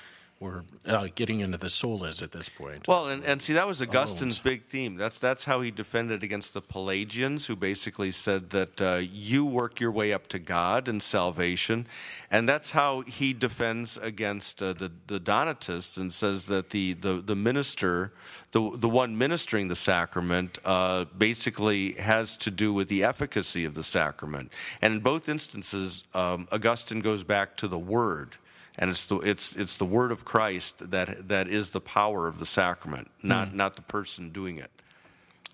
we're 0.43 0.65
uh, 0.87 1.07
getting 1.15 1.39
into 1.41 1.57
the 1.57 1.69
solas 1.69 2.21
at 2.21 2.33
this 2.33 2.49
point. 2.49 2.89
Well, 2.89 3.07
and, 3.09 3.25
and 3.25 3.41
see, 3.41 3.53
that 3.53 3.67
was 3.67 3.81
Augustine's 3.81 4.41
big 4.41 4.65
theme. 4.65 4.97
That's 4.97 5.21
that's 5.21 5.45
how 5.45 5.61
he 5.61 5.71
defended 5.71 6.25
against 6.25 6.53
the 6.53 6.61
Pelagians, 6.61 7.47
who 7.47 7.55
basically 7.55 8.11
said 8.11 8.51
that 8.51 8.83
uh, 8.83 9.01
you 9.01 9.45
work 9.45 9.79
your 9.79 9.93
way 9.93 10.13
up 10.13 10.27
to 10.29 10.41
God 10.41 10.89
and 10.89 11.01
salvation, 11.01 11.87
and 12.31 12.49
that's 12.49 12.73
how 12.73 13.03
he 13.03 13.33
defends 13.33 13.97
against 13.97 14.61
uh, 14.61 14.73
the 14.73 14.91
the 15.07 15.21
Donatists 15.21 15.97
and 15.97 16.13
says 16.13 16.47
that 16.47 16.71
the 16.71 16.95
the, 16.95 17.23
the 17.25 17.37
minister, 17.37 18.13
the 18.51 18.77
the 18.77 18.89
one 18.89 19.17
ministering 19.17 19.69
the 19.69 19.77
sacrament, 19.77 20.59
uh, 20.65 21.05
basically 21.17 21.93
has 21.93 22.37
to 22.39 22.51
do 22.51 22.73
with 22.73 22.89
the 22.89 23.05
efficacy 23.05 23.65
of 23.65 23.75
the 23.75 23.85
sacrament. 23.85 24.53
And 24.83 24.95
in 24.95 25.01
both 25.01 25.29
instances, 25.29 26.03
um, 26.15 26.49
Augustine 26.51 27.01
goes 27.01 27.23
back 27.23 27.57
to 27.59 27.69
the 27.69 27.79
Word 27.79 28.37
and 28.79 28.91
it's 28.91 29.05
the 29.05 29.19
it's 29.19 29.57
it's 29.57 29.77
the 29.77 29.85
word 29.85 30.13
of 30.13 30.25
Christ 30.25 30.91
that 30.91 31.29
that 31.29 31.49
is 31.49 31.71
the 31.71 31.81
power 31.81 32.27
of 32.27 32.39
the 32.39 32.47
sacrament, 32.47 33.11
not 33.23 33.49
mm. 33.49 33.55
not 33.55 33.77
the 33.77 33.83
person 33.83 34.31
doing 34.31 34.59
it. 34.59 34.71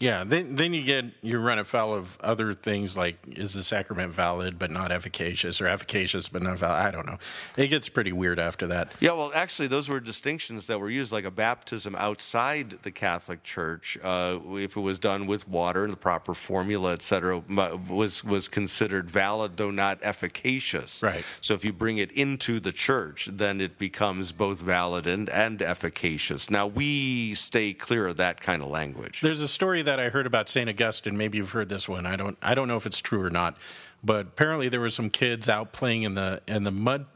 Yeah, 0.00 0.22
then 0.24 0.54
then 0.54 0.74
you 0.74 0.84
get 0.84 1.06
you 1.22 1.38
run 1.38 1.58
afoul 1.58 1.92
of 1.92 2.18
other 2.20 2.54
things 2.54 2.96
like 2.96 3.16
is 3.36 3.54
the 3.54 3.64
sacrament 3.64 4.14
valid 4.14 4.56
but 4.56 4.70
not 4.70 4.92
efficacious, 4.92 5.60
or 5.60 5.66
efficacious 5.66 6.28
but 6.28 6.40
not 6.40 6.56
valid? 6.58 6.84
I 6.84 6.90
don't 6.92 7.06
know. 7.06 7.18
It 7.56 7.66
gets 7.66 7.88
pretty 7.88 8.12
weird 8.12 8.38
after 8.38 8.68
that. 8.68 8.92
Yeah, 9.00 9.12
well, 9.14 9.32
actually, 9.34 9.66
those 9.66 9.88
were 9.88 9.98
distinctions 9.98 10.66
that 10.66 10.78
were 10.78 10.88
used, 10.88 11.10
like 11.10 11.24
a 11.24 11.32
baptism 11.32 11.96
outside 11.96 12.70
the 12.82 12.92
Catholic 12.92 13.42
Church, 13.42 13.98
uh, 14.04 14.38
if 14.52 14.76
it 14.76 14.80
was 14.80 15.00
done 15.00 15.26
with 15.26 15.48
water 15.48 15.82
and 15.82 15.92
the 15.92 15.96
proper 15.96 16.32
formula, 16.32 16.92
et 16.92 17.02
cetera, 17.02 17.42
was 17.88 18.22
was 18.22 18.46
considered 18.46 19.10
valid 19.10 19.56
though 19.56 19.72
not 19.72 19.98
efficacious. 20.02 21.02
Right. 21.02 21.24
So 21.40 21.54
if 21.54 21.64
you 21.64 21.72
bring 21.72 21.98
it 21.98 22.12
into 22.12 22.60
the 22.60 22.70
church, 22.70 23.28
then 23.32 23.60
it 23.60 23.78
becomes 23.78 24.30
both 24.30 24.60
valid 24.60 25.08
and 25.08 25.28
and 25.28 25.60
efficacious. 25.60 26.50
Now 26.50 26.68
we 26.68 27.34
stay 27.34 27.72
clear 27.72 28.06
of 28.06 28.16
that 28.18 28.40
kind 28.40 28.62
of 28.62 28.68
language. 28.68 29.22
There's 29.22 29.40
a 29.40 29.48
story 29.48 29.82
that 29.88 29.98
I 29.98 30.10
heard 30.10 30.26
about 30.26 30.50
Saint 30.50 30.68
Augustine. 30.68 31.16
Maybe 31.16 31.38
you've 31.38 31.52
heard 31.52 31.70
this 31.70 31.88
one. 31.88 32.04
I 32.04 32.14
don't. 32.14 32.36
I 32.42 32.54
don't 32.54 32.68
know 32.68 32.76
if 32.76 32.84
it's 32.84 32.98
true 32.98 33.22
or 33.22 33.30
not. 33.30 33.56
But 34.04 34.26
apparently 34.26 34.68
there 34.68 34.80
were 34.80 34.90
some 34.90 35.08
kids 35.08 35.48
out 35.48 35.72
playing 35.72 36.02
in 36.02 36.14
the 36.14 36.42
in 36.46 36.64
the 36.64 36.70
mud 36.70 37.06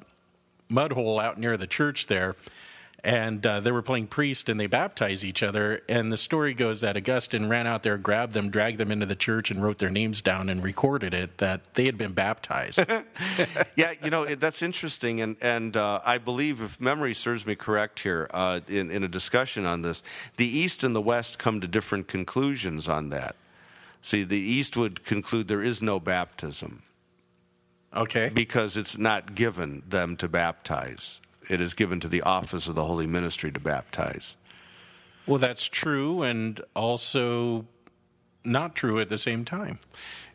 mud 0.70 0.92
hole 0.92 1.20
out 1.20 1.38
near 1.38 1.58
the 1.58 1.66
church 1.66 2.06
there, 2.06 2.34
and 3.04 3.44
uh, 3.44 3.58
they 3.58 3.72
were 3.72 3.82
playing 3.82 4.06
priest 4.06 4.48
and 4.48 4.60
they 4.60 4.68
baptized 4.68 5.24
each 5.24 5.42
other. 5.42 5.82
And 5.88 6.12
the 6.12 6.16
story 6.16 6.54
goes 6.54 6.82
that 6.82 6.96
Augustine 6.96 7.48
ran 7.48 7.66
out 7.66 7.82
there, 7.82 7.98
grabbed 7.98 8.32
them, 8.32 8.48
dragged 8.48 8.78
them 8.78 8.92
into 8.92 9.06
the 9.06 9.16
church, 9.16 9.50
and 9.50 9.62
wrote 9.62 9.78
their 9.78 9.90
names 9.90 10.22
down 10.22 10.48
and 10.48 10.62
recorded 10.62 11.12
it 11.12 11.38
that 11.38 11.74
they 11.74 11.86
had 11.86 11.98
been 11.98 12.12
baptized. 12.12 12.78
yeah, 13.76 13.92
you 14.02 14.10
know 14.10 14.22
it, 14.22 14.40
that's 14.40 14.62
interesting, 14.62 15.20
and 15.20 15.36
and 15.40 15.76
uh, 15.76 16.00
I 16.04 16.18
believe 16.18 16.62
if 16.62 16.80
memory 16.80 17.14
serves 17.14 17.44
me 17.44 17.56
correct 17.56 18.00
here, 18.00 18.28
uh, 18.32 18.60
in 18.68 18.90
in 18.90 19.02
a 19.02 19.08
discussion 19.08 19.66
on 19.66 19.82
this, 19.82 20.02
the 20.36 20.46
East 20.46 20.84
and 20.84 20.94
the 20.94 21.02
West 21.02 21.38
come 21.38 21.60
to 21.60 21.66
different 21.66 22.06
conclusions 22.06 22.88
on 22.88 23.10
that. 23.10 23.34
See, 24.00 24.24
the 24.24 24.38
East 24.38 24.76
would 24.76 25.04
conclude 25.04 25.48
there 25.48 25.62
is 25.62 25.82
no 25.82 25.98
baptism. 25.98 26.82
Okay. 27.94 28.30
Because 28.32 28.76
it's 28.76 28.96
not 28.96 29.34
given 29.34 29.82
them 29.86 30.16
to 30.16 30.28
baptize 30.28 31.20
it 31.48 31.60
is 31.60 31.74
given 31.74 32.00
to 32.00 32.08
the 32.08 32.22
office 32.22 32.68
of 32.68 32.74
the 32.74 32.84
holy 32.84 33.06
ministry 33.06 33.50
to 33.52 33.60
baptize. 33.60 34.36
Well, 35.26 35.38
that's 35.38 35.66
true, 35.66 36.22
and 36.22 36.60
also 36.74 37.66
not 38.44 38.74
true 38.74 38.98
at 38.98 39.08
the 39.08 39.18
same 39.18 39.44
time. 39.44 39.78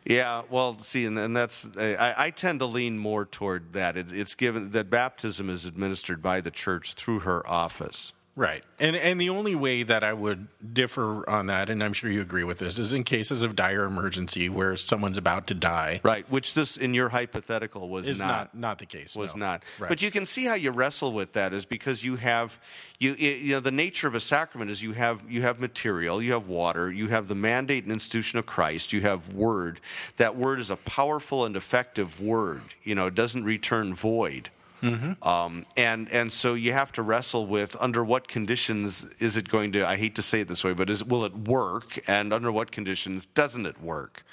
Yeah, 0.04 0.42
well, 0.48 0.78
see, 0.78 1.04
and, 1.04 1.18
and 1.18 1.36
that's 1.36 1.68
I, 1.76 2.14
I, 2.16 2.30
tend 2.30 2.60
to 2.60 2.66
lean 2.66 2.96
more 2.96 3.26
toward 3.26 3.72
that. 3.72 3.96
It, 3.98 4.12
it's 4.12 4.34
given 4.34 4.70
that 4.70 4.88
baptism 4.88 5.50
is 5.50 5.66
administered 5.66 6.22
by 6.22 6.40
the 6.40 6.50
church 6.50 6.94
through 6.94 7.20
her 7.20 7.46
office. 7.46 8.14
Right. 8.38 8.62
And 8.78 8.94
and 8.94 9.20
the 9.20 9.30
only 9.30 9.56
way 9.56 9.82
that 9.82 10.04
I 10.04 10.12
would 10.12 10.46
differ 10.72 11.28
on 11.28 11.46
that, 11.46 11.68
and 11.68 11.82
I'm 11.82 11.92
sure 11.92 12.08
you 12.08 12.20
agree 12.20 12.44
with 12.44 12.60
this, 12.60 12.78
is 12.78 12.92
in 12.92 13.02
cases 13.02 13.42
of 13.42 13.56
dire 13.56 13.82
emergency 13.82 14.48
where 14.48 14.76
someone's 14.76 15.18
about 15.18 15.48
to 15.48 15.54
die. 15.54 16.00
Right. 16.04 16.24
Which 16.30 16.54
this 16.54 16.76
in 16.76 16.94
your 16.94 17.08
hypothetical 17.08 17.88
was 17.88 18.08
is 18.08 18.20
not, 18.20 18.54
not 18.54 18.54
not 18.54 18.78
the 18.78 18.86
case. 18.86 19.16
Was 19.16 19.34
no. 19.34 19.44
not. 19.44 19.64
Right. 19.80 19.88
But 19.88 20.02
you 20.02 20.12
can 20.12 20.24
see 20.24 20.44
how 20.44 20.54
you 20.54 20.70
wrestle 20.70 21.12
with 21.12 21.32
that 21.32 21.52
is 21.52 21.66
because 21.66 22.04
you 22.04 22.14
have 22.14 22.60
you 23.00 23.14
you 23.14 23.54
know 23.54 23.60
the 23.60 23.72
nature 23.72 24.06
of 24.06 24.14
a 24.14 24.20
sacrament 24.20 24.70
is 24.70 24.84
you 24.84 24.92
have 24.92 25.24
you 25.28 25.42
have 25.42 25.58
material, 25.58 26.22
you 26.22 26.30
have 26.30 26.46
water, 26.46 26.92
you 26.92 27.08
have 27.08 27.26
the 27.26 27.34
mandate 27.34 27.82
and 27.82 27.92
institution 27.92 28.38
of 28.38 28.46
Christ, 28.46 28.92
you 28.92 29.00
have 29.00 29.34
word. 29.34 29.80
That 30.16 30.36
word 30.36 30.60
is 30.60 30.70
a 30.70 30.76
powerful 30.76 31.44
and 31.44 31.56
effective 31.56 32.20
word. 32.20 32.62
You 32.84 32.94
know, 32.94 33.08
it 33.08 33.16
doesn't 33.16 33.42
return 33.42 33.94
void. 33.94 34.50
Um, 34.82 35.64
and 35.76 36.10
and 36.12 36.30
so 36.30 36.54
you 36.54 36.72
have 36.72 36.92
to 36.92 37.02
wrestle 37.02 37.46
with 37.46 37.76
under 37.80 38.04
what 38.04 38.28
conditions 38.28 39.04
is 39.18 39.36
it 39.36 39.48
going 39.48 39.72
to? 39.72 39.86
I 39.86 39.96
hate 39.96 40.14
to 40.16 40.22
say 40.22 40.40
it 40.40 40.48
this 40.48 40.62
way, 40.64 40.72
but 40.72 40.88
is 40.90 41.02
will 41.04 41.24
it 41.24 41.34
work? 41.34 41.98
And 42.08 42.32
under 42.32 42.52
what 42.52 42.70
conditions 42.70 43.26
doesn't 43.26 43.66
it 43.66 43.80
work? 43.80 44.24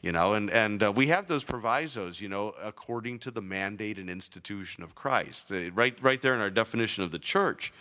You 0.00 0.12
know, 0.12 0.34
and 0.34 0.50
and 0.50 0.82
uh, 0.82 0.92
we 0.92 1.08
have 1.08 1.26
those 1.26 1.44
provisos. 1.44 2.20
You 2.20 2.28
know, 2.28 2.54
according 2.62 3.18
to 3.20 3.30
the 3.30 3.42
mandate 3.42 3.98
and 3.98 4.08
institution 4.08 4.82
of 4.84 4.94
Christ, 4.94 5.52
Uh, 5.52 5.70
right 5.74 5.98
right 6.00 6.20
there 6.20 6.34
in 6.34 6.40
our 6.40 6.50
definition 6.50 7.04
of 7.04 7.10
the 7.10 7.18
church. 7.18 7.72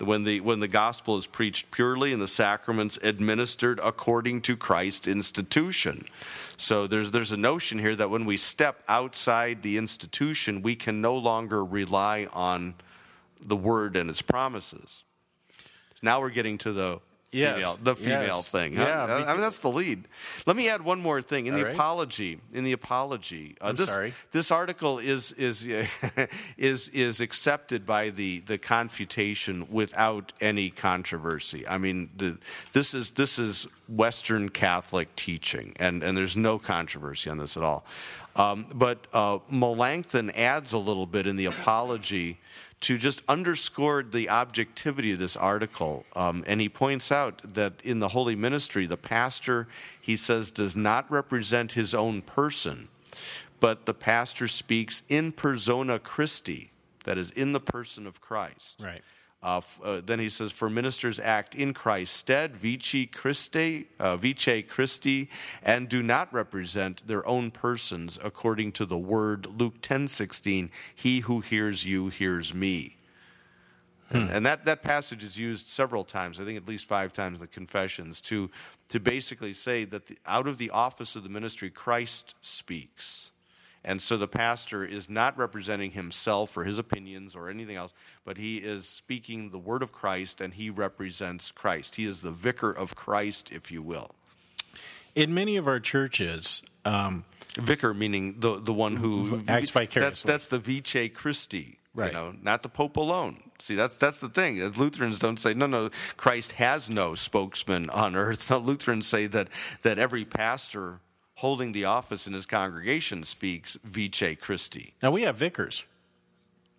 When 0.00 0.24
the 0.24 0.40
when 0.40 0.58
the 0.58 0.68
gospel 0.68 1.16
is 1.16 1.26
preached 1.26 1.70
purely 1.70 2.12
and 2.12 2.20
the 2.20 2.28
sacraments 2.28 2.98
administered 3.02 3.78
according 3.82 4.42
to 4.42 4.56
Christ's 4.56 5.06
institution, 5.06 6.04
so 6.56 6.86
there's 6.86 7.12
there's 7.12 7.30
a 7.30 7.36
notion 7.36 7.78
here 7.78 7.94
that 7.94 8.10
when 8.10 8.24
we 8.24 8.36
step 8.36 8.82
outside 8.88 9.62
the 9.62 9.78
institution, 9.78 10.62
we 10.62 10.74
can 10.74 11.00
no 11.00 11.16
longer 11.16 11.64
rely 11.64 12.26
on 12.32 12.74
the 13.40 13.56
word 13.56 13.94
and 13.94 14.10
its 14.10 14.20
promises. 14.20 15.04
Now 16.02 16.20
we're 16.20 16.30
getting 16.30 16.58
to 16.58 16.72
the 16.72 17.00
Yes. 17.34 17.56
female, 17.56 17.78
the 17.82 17.96
female 17.96 18.36
Yes. 18.36 18.50
thing. 18.50 18.74
Yeah, 18.74 19.04
I- 19.04 19.24
I, 19.24 19.32
mean 19.32 19.40
that's 19.40 19.58
the 19.58 19.70
lead. 19.70 20.06
Let 20.46 20.56
me 20.56 20.68
add 20.68 20.82
one 20.82 21.00
more 21.00 21.20
thing 21.20 21.46
in 21.46 21.54
All 21.54 21.58
the 21.60 21.64
right. 21.66 21.74
apology. 21.74 22.38
In 22.52 22.64
the 22.64 22.72
apology, 22.72 23.56
uh, 23.60 23.66
I'm 23.68 23.76
this 23.76 23.90
sorry. 23.90 24.14
this 24.30 24.50
article 24.50 24.98
is 24.98 25.32
is 25.32 25.66
is 26.56 26.88
is 26.88 27.20
accepted 27.20 27.84
by 27.84 28.10
the 28.10 28.40
the 28.40 28.58
confutation 28.58 29.66
without 29.70 30.32
any 30.40 30.70
controversy. 30.70 31.66
I 31.66 31.78
mean, 31.78 32.10
the, 32.16 32.38
this 32.72 32.94
is 32.94 33.12
this 33.12 33.38
is 33.38 33.66
Western 33.88 34.48
Catholic 34.48 35.14
teaching, 35.16 35.74
and 35.80 36.02
and 36.02 36.16
there's 36.16 36.36
no 36.36 36.58
controversy 36.58 37.30
on 37.30 37.38
this 37.38 37.56
at 37.56 37.62
all. 37.62 37.84
Um, 38.36 38.66
but 38.74 39.06
uh, 39.12 39.38
Melanchthon 39.50 40.30
adds 40.30 40.72
a 40.72 40.78
little 40.78 41.06
bit 41.06 41.26
in 41.26 41.36
the 41.36 41.46
apology 41.46 42.38
to 42.80 42.98
just 42.98 43.22
underscore 43.28 44.02
the 44.02 44.28
objectivity 44.28 45.12
of 45.12 45.18
this 45.18 45.36
article. 45.36 46.04
Um, 46.14 46.44
and 46.46 46.60
he 46.60 46.68
points 46.68 47.10
out 47.10 47.54
that 47.54 47.80
in 47.82 48.00
the 48.00 48.08
holy 48.08 48.36
ministry, 48.36 48.86
the 48.86 48.96
pastor, 48.96 49.68
he 50.00 50.16
says, 50.16 50.50
does 50.50 50.76
not 50.76 51.10
represent 51.10 51.72
his 51.72 51.94
own 51.94 52.20
person, 52.22 52.88
but 53.60 53.86
the 53.86 53.94
pastor 53.94 54.48
speaks 54.48 55.02
in 55.08 55.32
persona 55.32 55.98
Christi, 55.98 56.72
that 57.04 57.16
is, 57.16 57.30
in 57.30 57.52
the 57.52 57.60
person 57.60 58.06
of 58.06 58.20
Christ. 58.20 58.82
Right. 58.82 59.02
Uh, 59.44 59.60
uh, 59.84 60.00
then 60.04 60.18
he 60.18 60.30
says, 60.30 60.52
"For 60.52 60.70
ministers 60.70 61.20
act 61.20 61.54
in 61.54 61.74
Christ's 61.74 62.16
stead, 62.16 62.56
vici 62.56 63.04
Christi, 63.04 63.88
uh, 63.98 64.16
vice 64.16 64.64
Christi, 64.66 65.28
and 65.62 65.86
do 65.88 66.02
not 66.02 66.32
represent 66.32 67.06
their 67.06 67.24
own 67.28 67.50
persons 67.50 68.18
according 68.24 68.72
to 68.72 68.86
the 68.86 68.98
word 68.98 69.46
Luke 69.60 69.82
ten 69.82 70.08
sixteen. 70.08 70.70
He 70.94 71.20
who 71.20 71.40
hears 71.40 71.84
you 71.84 72.08
hears 72.08 72.54
me." 72.54 72.96
And, 74.10 74.30
and 74.30 74.46
that, 74.46 74.64
that 74.66 74.82
passage 74.82 75.24
is 75.24 75.38
used 75.38 75.66
several 75.66 76.04
times, 76.04 76.40
I 76.40 76.44
think 76.44 76.56
at 76.56 76.68
least 76.68 76.86
five 76.86 77.12
times 77.12 77.40
in 77.40 77.46
the 77.46 77.48
Confessions, 77.48 78.20
to, 78.22 78.50
to 78.90 79.00
basically 79.00 79.52
say 79.52 79.84
that 79.86 80.06
the, 80.06 80.16
out 80.24 80.46
of 80.46 80.56
the 80.56 80.70
office 80.70 81.16
of 81.16 81.24
the 81.24 81.30
ministry, 81.30 81.68
Christ 81.68 82.36
speaks. 82.40 83.32
And 83.84 84.00
so 84.00 84.16
the 84.16 84.28
pastor 84.28 84.84
is 84.84 85.10
not 85.10 85.36
representing 85.36 85.90
himself 85.90 86.56
or 86.56 86.64
his 86.64 86.78
opinions 86.78 87.36
or 87.36 87.50
anything 87.50 87.76
else, 87.76 87.92
but 88.24 88.38
he 88.38 88.58
is 88.58 88.88
speaking 88.88 89.50
the 89.50 89.58
word 89.58 89.82
of 89.82 89.92
Christ 89.92 90.40
and 90.40 90.54
he 90.54 90.70
represents 90.70 91.50
Christ. 91.50 91.96
He 91.96 92.04
is 92.04 92.20
the 92.20 92.30
vicar 92.30 92.70
of 92.70 92.94
Christ, 92.94 93.52
if 93.52 93.70
you 93.70 93.82
will. 93.82 94.10
In 95.14 95.34
many 95.34 95.56
of 95.56 95.68
our 95.68 95.80
churches, 95.80 96.62
um, 96.84 97.24
Vicar 97.56 97.94
meaning 97.94 98.40
the, 98.40 98.60
the 98.60 98.72
one 98.72 98.96
who 98.96 99.40
Acts 99.46 99.70
vicariously. 99.70 100.00
That's, 100.00 100.22
that's 100.22 100.48
the 100.48 100.58
vice 100.58 101.10
Christi. 101.14 101.78
Right. 101.94 102.08
You 102.08 102.12
know, 102.12 102.34
not 102.42 102.62
the 102.62 102.68
Pope 102.68 102.96
alone. 102.96 103.40
See, 103.60 103.76
that's 103.76 103.96
that's 103.96 104.20
the 104.20 104.28
thing. 104.28 104.60
Lutherans 104.60 105.20
don't 105.20 105.38
say, 105.38 105.54
no, 105.54 105.66
no, 105.66 105.90
Christ 106.16 106.52
has 106.52 106.90
no 106.90 107.14
spokesman 107.14 107.88
on 107.90 108.16
earth. 108.16 108.50
No, 108.50 108.58
Lutherans 108.58 109.06
say 109.06 109.28
that 109.28 109.48
that 109.82 109.98
every 109.98 110.24
pastor 110.24 110.98
holding 111.34 111.72
the 111.72 111.84
office 111.84 112.26
in 112.26 112.32
his 112.32 112.46
congregation 112.46 113.22
speaks 113.24 113.76
vice 113.84 114.36
Christi. 114.40 114.94
now 115.02 115.10
we 115.10 115.22
have 115.22 115.36
vicars. 115.36 115.84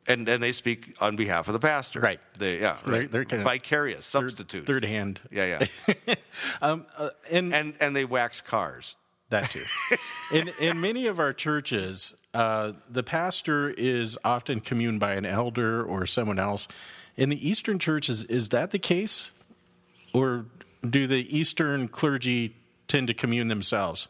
And 0.07 0.29
and 0.29 0.41
they 0.41 0.51
speak 0.51 0.95
on 1.01 1.15
behalf 1.15 1.47
of 1.47 1.53
the 1.53 1.59
pastor. 1.59 1.99
Right. 1.99 2.19
They 2.37 2.59
yeah. 2.59 2.77
they're- 2.85 2.99
right. 2.99 3.11
they're 3.11 3.25
kind 3.25 3.41
of 3.41 3.47
vicarious 3.47 4.05
substitutes. 4.05 4.67
Third 4.67 4.85
hand. 4.85 5.19
Yeah, 5.31 5.65
yeah. 5.87 6.15
Um, 6.61 6.85
uh, 6.97 7.09
and 7.31 7.53
and 7.53 7.73
and 7.79 7.95
they 7.95 8.05
wax 8.05 8.39
cars. 8.41 8.97
That 9.31 9.49
too. 9.49 9.63
in 10.31 10.49
in 10.59 10.79
many 10.79 11.07
of 11.07 11.19
our 11.19 11.33
churches, 11.33 12.13
uh, 12.35 12.73
the 12.87 13.01
pastor 13.01 13.71
is 13.71 14.15
often 14.23 14.59
communed 14.59 14.99
by 14.99 15.13
an 15.15 15.25
elder 15.25 15.83
or 15.83 16.05
someone 16.05 16.37
else. 16.37 16.67
In 17.17 17.29
the 17.29 17.49
Eastern 17.49 17.79
churches, 17.79 18.23
is 18.25 18.49
that 18.49 18.69
the 18.69 18.77
case, 18.79 19.31
or 20.13 20.45
do 20.87 21.07
the 21.07 21.35
Eastern 21.35 21.87
clergy 21.87 22.55
tend 22.87 23.07
to 23.07 23.13
commune 23.15 23.47
themselves? 23.47 24.07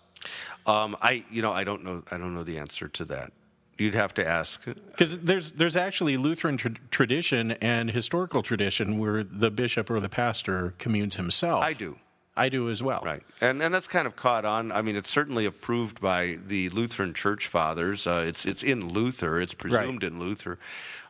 Um, 0.65 0.95
I 1.01 1.23
you 1.31 1.41
know 1.41 1.51
I 1.51 1.63
don't 1.63 1.83
know 1.83 2.03
I 2.11 2.17
don't 2.17 2.33
know 2.33 2.43
the 2.43 2.57
answer 2.57 2.87
to 2.87 3.05
that. 3.05 3.31
You'd 3.77 3.95
have 3.95 4.13
to 4.13 4.25
ask. 4.25 4.63
Because 4.63 5.19
there's 5.19 5.53
there's 5.53 5.75
actually 5.75 6.15
Lutheran 6.15 6.57
tra- 6.57 6.75
tradition 6.91 7.51
and 7.51 7.91
historical 7.91 8.41
tradition 8.41 8.99
where 8.99 9.23
the 9.23 9.51
bishop 9.51 9.89
or 9.89 9.99
the 9.99 10.09
pastor 10.09 10.73
communes 10.77 11.17
himself. 11.17 11.61
I 11.61 11.73
do. 11.73 11.97
I 12.37 12.49
do 12.49 12.69
as 12.69 12.83
well. 12.83 13.01
Right, 13.03 13.23
and 13.41 13.61
and 13.61 13.73
that's 13.73 13.87
kind 13.87 14.05
of 14.07 14.15
caught 14.15 14.45
on. 14.45 14.71
I 14.71 14.81
mean, 14.81 14.95
it's 14.95 15.09
certainly 15.09 15.45
approved 15.45 16.01
by 16.01 16.37
the 16.45 16.69
Lutheran 16.69 17.13
Church 17.13 17.47
Fathers. 17.47 18.07
Uh, 18.07 18.23
it's 18.27 18.45
it's 18.45 18.63
in 18.63 18.89
Luther. 18.89 19.39
It's 19.39 19.53
presumed 19.53 20.03
in 20.03 20.19
Luther. 20.19 20.57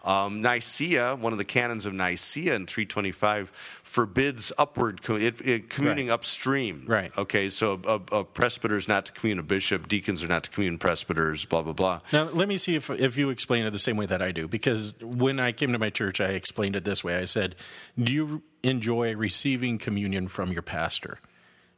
Um, 0.04 0.40
Nicaea, 0.44 1.16
one 1.16 1.32
of 1.32 1.40
the 1.40 1.46
canons 1.46 1.88
of 1.88 1.94
Nicaea 1.96 2.54
in 2.54 2.68
325, 2.68 3.50
forbids 3.50 4.54
upward 4.56 5.00
it, 5.10 5.42
it, 5.42 5.70
communing 5.72 6.10
Right. 6.10 6.14
upstream. 6.14 6.84
Right. 6.88 7.12
Okay, 7.18 7.50
so 7.50 7.80
a, 7.88 8.20
a 8.20 8.24
presbyter 8.24 8.78
is 8.78 8.88
not 8.88 9.08
to 9.08 9.12
commune 9.14 9.40
a 9.40 9.44
bishop. 9.44 9.88
Deacons 9.88 10.24
are 10.24 10.28
not 10.28 10.44
to 10.44 10.52
commune 10.52 10.78
presbyters. 10.78 11.46
Blah 11.46 11.64
blah 11.64 11.74
blah. 11.74 12.02
Now, 12.14 12.26
let 12.26 12.48
me 12.48 12.60
see 12.60 12.76
if, 12.76 12.92
if 12.92 13.18
you 13.18 13.32
explain 13.32 13.66
it 13.66 13.72
the 13.72 13.80
same 13.80 13.98
way 13.98 14.06
that 14.06 14.22
I 14.22 14.32
do. 14.32 14.48
Because 14.48 14.94
when 15.02 15.40
I 15.40 15.52
came 15.52 15.72
to 15.74 15.80
my 15.80 15.90
church, 15.90 16.22
I 16.22 16.30
explained 16.30 16.76
it 16.76 16.84
this 16.84 17.04
way. 17.04 17.18
I 17.18 17.26
said, 17.26 17.56
Do 17.98 18.14
you 18.14 18.44
enjoy 18.66 19.16
receiving 19.16 19.78
communion 19.78 20.28
from 20.28 20.52
your 20.52 20.62
pastor? 20.62 21.20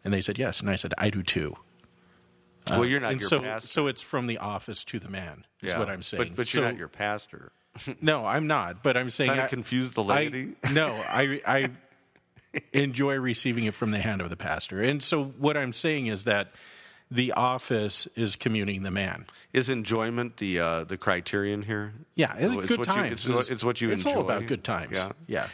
And 0.03 0.13
they 0.13 0.21
said, 0.21 0.37
Yes. 0.37 0.59
And 0.61 0.69
I 0.69 0.75
said, 0.75 0.93
I 0.97 1.09
do 1.09 1.21
too. 1.23 1.57
well, 2.71 2.85
you're 2.85 2.99
not 2.99 3.11
and 3.11 3.21
your 3.21 3.29
so, 3.29 3.39
pastor. 3.39 3.67
so 3.67 3.87
it's 3.87 4.01
from 4.01 4.27
the 4.27 4.37
office 4.39 4.83
to 4.85 4.99
the 4.99 5.09
man, 5.09 5.45
is 5.61 5.69
Yeah, 5.71 5.79
what 5.79 5.89
I'm 5.89 6.01
saying. 6.03 6.23
But, 6.29 6.35
but 6.35 6.53
you're 6.53 6.63
So- 6.63 6.69
not 6.69 6.77
your 6.77 6.87
pastor. 6.87 7.51
No, 8.01 8.25
I'm 8.25 8.47
not. 8.47 8.81
But 8.81 8.97
I'm 8.97 9.09
saying. 9.11 9.27
Trying 9.29 9.39
to 9.39 9.43
I- 9.45 9.47
confuse 9.47 9.91
the 9.91 10.03
I- 10.03 10.47
no, 10.73 10.87
I, 10.87 11.39
I 11.45 11.69
enjoy 12.73 13.15
receiving 13.19 13.65
it 13.65 13.75
from 13.75 13.91
the 13.91 13.99
hand 13.99 14.21
of 14.21 14.29
the 14.29 14.35
pastor. 14.37 14.81
And 14.81 15.01
so 15.03 15.23
what 15.25 15.55
I'm 15.57 15.73
saying 15.73 16.07
is 16.07 16.23
that 16.23 16.51
the 17.11 17.31
office 17.33 18.07
is 18.15 18.35
communing 18.35 18.81
the 18.83 18.91
man. 18.91 19.25
Is 19.53 19.69
enjoyment 19.69 20.37
the 20.37 20.59
uh, 20.59 20.83
the 20.85 20.97
criterion 20.97 21.61
here? 21.61 21.93
Yeah, 22.15 22.33
it's, 22.37 22.53
It's 22.53 22.67
good 22.67 22.79
what 22.79 22.87
you- 22.87 22.93
times. 22.93 23.11
it's 23.13 23.29
what- 23.29 23.51
it's 23.51 23.63
what 23.63 23.79
you 23.81 23.91
It's 23.91 24.05
all 24.05 24.13
enjoy. 24.13 24.25
about 24.25 24.45
good 24.47 24.63
times. 24.63 24.97
Yeah. 24.97 25.11
yeah. 25.27 25.47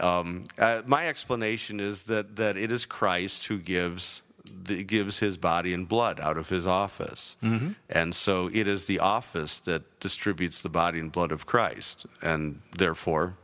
Um, 0.00 0.44
uh, 0.58 0.82
my 0.86 1.06
explanation 1.08 1.80
is 1.80 2.04
that, 2.04 2.36
that 2.36 2.56
it 2.56 2.72
is 2.72 2.84
Christ 2.86 3.46
who 3.46 3.58
gives 3.58 4.22
the, 4.64 4.82
gives 4.84 5.18
his 5.20 5.36
body 5.36 5.72
and 5.74 5.88
blood 5.88 6.18
out 6.18 6.36
of 6.36 6.48
his 6.48 6.66
office, 6.66 7.36
Mm-hmm. 7.42 7.72
and 7.90 8.14
so 8.14 8.48
it 8.52 8.66
is 8.68 8.86
the 8.86 8.98
office 8.98 9.58
that 9.60 9.82
distributes 10.00 10.62
the 10.62 10.68
body 10.68 10.98
and 10.98 11.12
blood 11.12 11.30
of 11.32 11.46
Christ, 11.46 12.06
and 12.22 12.60
therefore. 12.76 13.36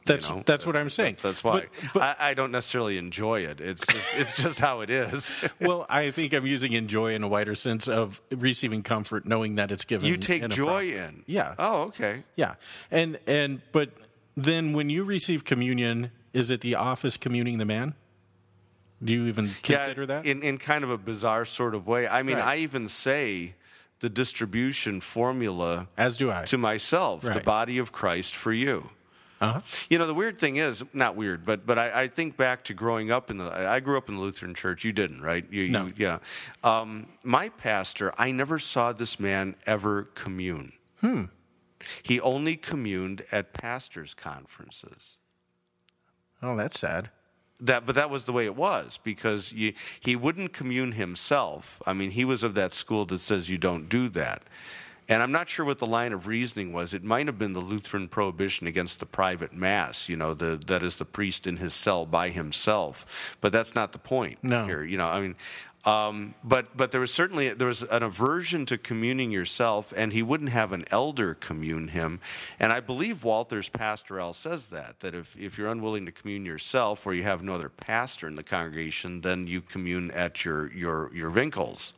you 0.00 0.04
That's 0.14 0.28
know, 0.30 0.42
that's 0.44 0.66
what 0.66 0.76
I'm 0.76 0.90
saying. 0.90 1.16
That's 1.22 1.42
why 1.42 1.52
But, 1.82 1.92
but 1.94 2.02
I, 2.20 2.30
I 2.30 2.34
don't 2.34 2.52
necessarily 2.52 2.98
enjoy 2.98 3.40
it. 3.40 3.60
It's 3.60 3.86
just 3.86 4.08
it's 4.18 4.42
just 4.42 4.60
how 4.60 4.80
it 4.82 4.90
is. 4.90 5.32
well, 5.60 5.86
I 5.88 6.10
think 6.10 6.34
I'm 6.34 6.46
using 6.46 6.74
enjoy 6.74 7.14
in 7.14 7.22
a 7.22 7.28
wider 7.28 7.54
sense 7.54 7.88
of 7.88 8.20
receiving 8.30 8.82
comfort, 8.82 9.24
knowing 9.26 9.54
that 9.56 9.70
it's 9.70 9.84
given. 9.84 10.06
you 10.06 10.16
take 10.18 10.42
in 10.42 10.50
joy 10.50 10.90
in. 10.90 11.22
Yeah. 11.26 11.54
Oh, 11.58 11.84
okay. 11.84 12.24
Yeah, 12.36 12.54
and 12.90 13.18
and 13.26 13.62
but 13.72 13.88
then 14.36 14.72
when 14.72 14.90
you 14.90 15.04
receive 15.04 15.44
communion, 15.44 16.10
is 16.32 16.50
it 16.50 16.60
the 16.60 16.74
office 16.74 17.16
communing 17.16 17.58
the 17.58 17.64
man? 17.64 17.94
Do 19.02 19.12
you 19.12 19.26
even 19.26 19.46
consider 19.46 20.02
yeah, 20.02 20.06
that? 20.06 20.26
in 20.26 20.42
in 20.42 20.58
kind 20.58 20.82
of 20.84 20.90
a 20.90 20.98
bizarre 20.98 21.44
sort 21.44 21.74
of 21.74 21.86
way. 21.86 22.08
I 22.08 22.22
mean, 22.22 22.36
Right. 22.36 22.46
I 22.46 22.56
even 22.58 22.88
say 22.88 23.54
the 24.00 24.08
distribution 24.08 25.00
formula 25.00 25.88
As 25.96 26.16
do 26.16 26.30
I. 26.30 26.44
to 26.44 26.58
myself, 26.58 27.22
the 27.22 27.40
body 27.40 27.78
of 27.78 27.92
Christ 27.92 28.34
for 28.34 28.52
you. 28.52 28.90
Uh-huh. 29.38 29.60
You 29.90 29.98
know, 29.98 30.06
the 30.06 30.14
weird 30.14 30.38
thing 30.38 30.56
is, 30.56 30.82
not 30.94 31.14
weird, 31.14 31.44
but 31.44 31.66
but 31.66 31.78
I, 31.78 32.02
I 32.02 32.08
think 32.08 32.38
back 32.38 32.64
to 32.64 32.74
growing 32.74 33.10
up 33.10 33.30
in 33.30 33.36
the. 33.36 33.44
I 33.44 33.80
grew 33.80 33.98
up 33.98 34.08
in 34.08 34.16
the 34.16 34.20
Lutheran 34.22 34.54
church. 34.54 34.82
You 34.82 34.92
didn't, 34.92 35.20
right? 35.20 35.44
You, 35.50 35.68
No. 35.68 35.84
You, 35.84 35.92
yeah. 35.96 36.18
Um, 36.64 37.06
my 37.22 37.50
pastor, 37.50 38.14
I 38.16 38.30
never 38.30 38.58
saw 38.58 38.92
this 38.92 39.20
man 39.20 39.56
ever 39.66 40.04
commune. 40.14 40.72
Hmm. 41.02 41.24
He 42.02 42.20
only 42.20 42.56
communed 42.56 43.24
at 43.32 43.52
pastors' 43.52 44.14
conferences. 44.14 45.18
Oh, 46.42 46.56
that's 46.56 46.78
sad. 46.78 47.10
That, 47.60 47.86
but 47.86 47.94
that 47.94 48.10
was 48.10 48.24
the 48.24 48.32
way 48.32 48.44
it 48.44 48.54
was 48.56 48.98
because 49.02 49.52
you, 49.52 49.72
he 50.00 50.14
wouldn't 50.14 50.52
commune 50.52 50.92
himself. 50.92 51.80
I 51.86 51.94
mean, 51.94 52.10
he 52.10 52.24
was 52.24 52.42
of 52.42 52.54
that 52.54 52.74
school 52.74 53.06
that 53.06 53.18
says 53.18 53.50
you 53.50 53.56
don't 53.56 53.88
do 53.88 54.08
that. 54.10 54.42
And 55.08 55.22
I'm 55.22 55.32
not 55.32 55.48
sure 55.48 55.64
what 55.64 55.78
the 55.78 55.86
line 55.86 56.12
of 56.12 56.26
reasoning 56.26 56.72
was. 56.72 56.92
It 56.92 57.04
might 57.04 57.26
have 57.26 57.38
been 57.38 57.52
the 57.52 57.60
Lutheran 57.60 58.08
prohibition 58.08 58.66
against 58.66 58.98
the 58.98 59.06
private 59.06 59.54
mass, 59.54 60.08
you 60.08 60.16
know, 60.16 60.34
the, 60.34 60.60
that 60.66 60.82
is 60.82 60.96
the 60.96 61.04
priest 61.04 61.46
in 61.46 61.58
his 61.58 61.74
cell 61.74 62.04
by 62.04 62.28
himself. 62.30 63.36
But 63.40 63.52
that's 63.52 63.74
not 63.74 63.92
the 63.92 63.98
point 64.00 64.42
No. 64.42 64.66
here. 64.66 64.82
You 64.82 64.98
know, 64.98 65.06
I 65.08 65.20
mean, 65.20 65.36
um, 65.86 66.34
but 66.42 66.76
but 66.76 66.90
there 66.90 67.00
was 67.00 67.14
certainly 67.14 67.50
there 67.50 67.68
was 67.68 67.82
an 67.84 68.02
aversion 68.02 68.66
to 68.66 68.76
communing 68.76 69.30
yourself, 69.30 69.94
and 69.96 70.12
he 70.12 70.22
wouldn't 70.22 70.50
have 70.50 70.72
an 70.72 70.84
elder 70.90 71.34
commune 71.34 71.88
him. 71.88 72.20
And 72.58 72.72
I 72.72 72.80
believe 72.80 73.22
Walther's 73.22 73.68
pastoral 73.68 74.32
says 74.32 74.66
that 74.68 75.00
that 75.00 75.14
if 75.14 75.38
if 75.38 75.56
you're 75.56 75.68
unwilling 75.68 76.04
to 76.06 76.12
commune 76.12 76.44
yourself, 76.44 77.06
or 77.06 77.14
you 77.14 77.22
have 77.22 77.42
no 77.42 77.54
other 77.54 77.68
pastor 77.68 78.26
in 78.26 78.34
the 78.34 78.42
congregation, 78.42 79.20
then 79.20 79.46
you 79.46 79.60
commune 79.60 80.10
at 80.10 80.44
your 80.44 80.72
your 80.72 81.14
your 81.14 81.30
Winkels. 81.30 81.94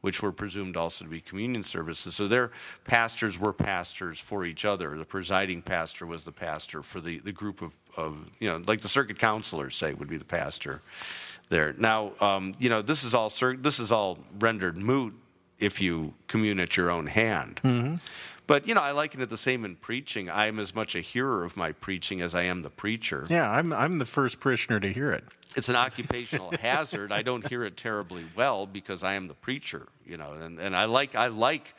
Which 0.00 0.22
were 0.22 0.32
presumed 0.32 0.78
also 0.78 1.04
to 1.04 1.10
be 1.10 1.20
communion 1.20 1.62
services. 1.62 2.14
So 2.14 2.26
their 2.26 2.52
pastors 2.86 3.38
were 3.38 3.52
pastors 3.52 4.18
for 4.18 4.46
each 4.46 4.64
other. 4.64 4.96
The 4.96 5.04
presiding 5.04 5.60
pastor 5.60 6.06
was 6.06 6.24
the 6.24 6.32
pastor 6.32 6.82
for 6.82 7.00
the, 7.00 7.18
the 7.18 7.32
group 7.32 7.60
of, 7.60 7.74
of, 7.98 8.30
you 8.40 8.48
know, 8.48 8.62
like 8.66 8.80
the 8.80 8.88
circuit 8.88 9.18
counselors, 9.18 9.76
say, 9.76 9.92
would 9.92 10.08
be 10.08 10.16
the 10.16 10.24
pastor 10.24 10.80
there. 11.52 11.74
Now, 11.78 12.12
um, 12.20 12.54
you 12.58 12.68
know, 12.68 12.82
this 12.82 13.04
is 13.04 13.14
all 13.14 13.28
this 13.28 13.78
is 13.78 13.92
all 13.92 14.18
rendered 14.40 14.76
moot 14.76 15.14
if 15.60 15.80
you 15.80 16.14
commune 16.26 16.58
at 16.58 16.76
your 16.76 16.90
own 16.90 17.06
hand. 17.06 17.60
But 18.48 18.66
you 18.66 18.74
know, 18.74 18.80
I 18.80 18.90
liken 18.90 19.20
it 19.20 19.30
the 19.30 19.36
same 19.36 19.64
in 19.64 19.76
preaching. 19.76 20.28
I 20.28 20.46
am 20.48 20.58
as 20.58 20.74
much 20.74 20.96
a 20.96 21.00
hearer 21.00 21.44
of 21.44 21.56
my 21.56 21.72
preaching 21.72 22.20
as 22.20 22.34
I 22.34 22.42
am 22.42 22.62
the 22.62 22.70
preacher. 22.70 23.24
Yeah, 23.30 23.48
I'm 23.48 23.72
I'm 23.72 23.98
the 23.98 24.04
first 24.04 24.40
parishioner 24.40 24.80
to 24.80 24.92
hear 24.92 25.12
it. 25.12 25.24
It's 25.54 25.68
an 25.68 25.76
occupational 25.76 26.50
hazard. 26.60 27.12
I 27.12 27.22
don't 27.22 27.46
hear 27.46 27.62
it 27.62 27.76
terribly 27.76 28.24
well 28.34 28.66
because 28.66 29.02
I 29.02 29.14
am 29.14 29.28
the 29.28 29.34
preacher, 29.34 29.86
you 30.04 30.16
know, 30.16 30.32
and, 30.32 30.58
and 30.58 30.74
I 30.74 30.86
like 30.86 31.14
I 31.14 31.28
like 31.28 31.74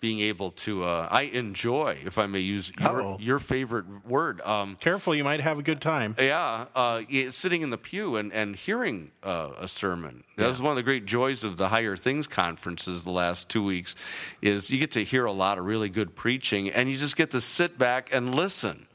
being 0.00 0.20
able 0.20 0.50
to 0.50 0.84
uh, 0.84 1.08
I 1.10 1.22
enjoy, 1.22 1.98
if 2.04 2.18
I 2.18 2.26
may 2.26 2.40
use 2.40 2.70
your, 2.78 3.16
your 3.18 3.38
favorite 3.38 3.86
word. 4.06 4.40
Um, 4.42 4.76
Careful, 4.76 5.14
you 5.14 5.24
might 5.24 5.40
have 5.40 5.58
a 5.58 5.62
good 5.62 5.80
time. 5.80 6.14
yeah, 6.18 6.66
uh, 6.74 7.02
sitting 7.30 7.62
in 7.62 7.70
the 7.70 7.78
pew 7.78 8.16
and, 8.16 8.32
and 8.32 8.56
hearing 8.56 9.12
uh, 9.22 9.52
a 9.58 9.68
sermon. 9.68 10.24
That 10.36 10.48
was 10.48 10.60
one 10.60 10.70
of 10.70 10.76
the 10.76 10.82
great 10.82 11.06
joys 11.06 11.44
of 11.44 11.56
the 11.56 11.68
Higher 11.68 11.96
Things 11.96 12.26
conferences 12.26 13.04
the 13.04 13.10
last 13.10 13.48
two 13.48 13.64
weeks, 13.64 13.96
is 14.42 14.70
you 14.70 14.78
get 14.78 14.90
to 14.92 15.04
hear 15.04 15.24
a 15.24 15.32
lot 15.32 15.56
of 15.58 15.64
really 15.64 15.88
good 15.88 16.14
preaching, 16.14 16.68
and 16.68 16.90
you 16.90 16.96
just 16.96 17.16
get 17.16 17.30
to 17.30 17.40
sit 17.40 17.78
back 17.78 18.12
and 18.12 18.34
listen. 18.34 18.86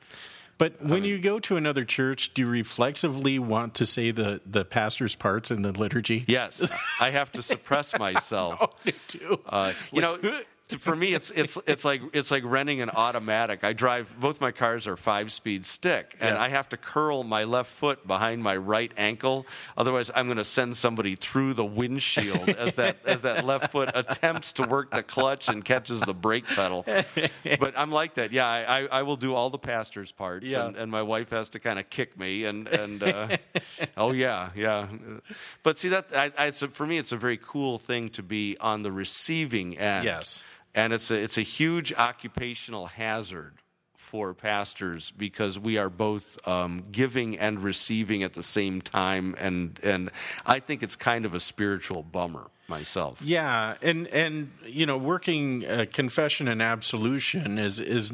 But 0.62 0.80
when 0.80 1.04
you 1.04 1.18
go 1.18 1.40
to 1.40 1.58
another 1.58 1.84
church, 1.84 2.36
do 2.36 2.44
you 2.44 2.48
reflexively 2.48 3.40
want 3.40 3.74
to 3.76 3.88
say 3.88 4.12
the, 4.12 4.42
the 4.46 4.64
pastor's 4.64 5.16
parts 5.16 5.50
in 5.50 5.64
the 5.64 5.72
liturgy? 5.72 6.24
Yes, 6.28 6.72
I 7.00 7.10
have 7.10 7.32
to 7.32 7.42
suppress 7.42 7.98
myself. 7.98 8.70
Too. 9.08 9.40
Uh, 9.48 9.74
you 9.92 10.02
know, 10.02 10.20
for 10.80 10.96
me, 10.96 11.14
it's 11.14 11.32
it's 11.32 11.58
it's 11.68 11.84
like 11.86 12.02
it's 12.14 12.32
like 12.32 12.44
renting 12.46 12.82
an 12.82 12.90
automatic. 12.90 13.64
I 13.64 13.74
drive 13.74 14.16
both 14.20 14.42
my 14.42 14.52
cars 14.52 14.88
are 14.88 14.98
five 14.98 15.32
speed 15.32 15.66
stick, 15.66 16.16
and 16.20 16.36
Yeah. 16.36 16.42
I 16.42 16.50
have 16.50 16.70
to 16.70 16.78
curl 16.78 17.24
my 17.24 17.44
left 17.44 17.72
foot 17.72 18.06
behind 18.08 18.44
my 18.44 18.56
right 18.56 18.92
ankle. 18.98 19.46
Otherwise, 19.78 20.12
I'm 20.16 20.26
going 20.28 20.38
to 20.38 20.44
send 20.44 20.78
somebody 20.78 21.16
through 21.16 21.54
the 21.54 21.66
windshield 21.66 22.50
as 22.58 22.76
that 22.76 22.98
as 23.06 23.22
that 23.24 23.46
left 23.46 23.72
foot 23.72 23.92
attempts 23.94 24.54
to 24.54 24.64
work 24.64 24.92
the 24.92 25.04
clutch 25.04 25.48
and 25.50 25.64
catches 25.64 26.02
the 26.02 26.14
brake 26.14 26.46
pedal. 26.48 26.86
But 27.60 27.74
I'm 27.78 27.92
like 27.92 28.16
that. 28.16 28.32
Yeah, 28.32 28.48
I, 28.48 28.88
I, 29.00 29.02
will 29.04 29.18
do 29.18 29.34
all 29.36 29.50
the 29.50 29.58
pastor's 29.60 30.12
parts, 30.12 30.46
Yeah. 30.46 30.66
and, 30.68 30.76
and 30.76 30.92
my 30.92 31.02
wife 31.02 31.30
has 31.32 31.50
to 31.50 31.60
kind 31.60 31.78
of 31.80 31.90
kick 31.90 32.18
me 32.18 32.46
and 32.46 32.68
and 32.68 33.04
uh, 33.04 33.38
oh 33.98 34.12
yeah 34.12 34.50
yeah. 34.56 34.88
But 35.64 35.78
see 35.78 35.90
that 35.90 36.08
I, 36.16 36.32
I, 36.38 36.46
it's 36.48 36.62
a, 36.62 36.68
for 36.70 36.86
me, 36.86 36.98
it's 36.98 37.12
a 37.12 37.18
very 37.18 37.38
cool 37.38 37.78
thing 37.78 38.10
to 38.10 38.24
be 38.24 38.58
on 38.60 38.84
the 38.84 38.92
receiving 38.92 39.78
end 39.78 40.06
Yes. 40.06 40.44
And 40.76 40.94
it's 40.94 41.12
a 41.12 41.22
it's 41.22 41.38
a 41.38 41.44
huge 41.44 41.94
occupational 41.94 42.88
hazard 42.88 43.54
for 43.96 44.34
pastors 44.34 45.12
because 45.12 45.60
we 45.60 45.78
are 45.78 45.90
both 45.90 46.46
um, 46.48 46.84
giving 46.92 47.38
and 47.38 47.62
receiving 47.62 48.24
at 48.24 48.34
the 48.34 48.44
same 48.44 48.82
time, 48.82 49.36
and 49.40 49.80
and 49.84 50.10
I 50.46 50.60
think 50.60 50.84
it's 50.84 50.96
kind 50.96 51.26
of 51.26 51.34
a 51.34 51.40
spiritual 51.40 52.04
bummer 52.04 52.50
myself. 52.68 53.22
Yeah, 53.22 53.76
and 53.82 54.08
and 54.08 54.52
you 54.66 54.86
know, 54.86 54.98
working 54.98 55.66
uh, 55.66 55.86
confession 55.92 56.48
and 56.48 56.62
absolution 56.62 57.60
is 57.60 57.80
is 57.80 58.12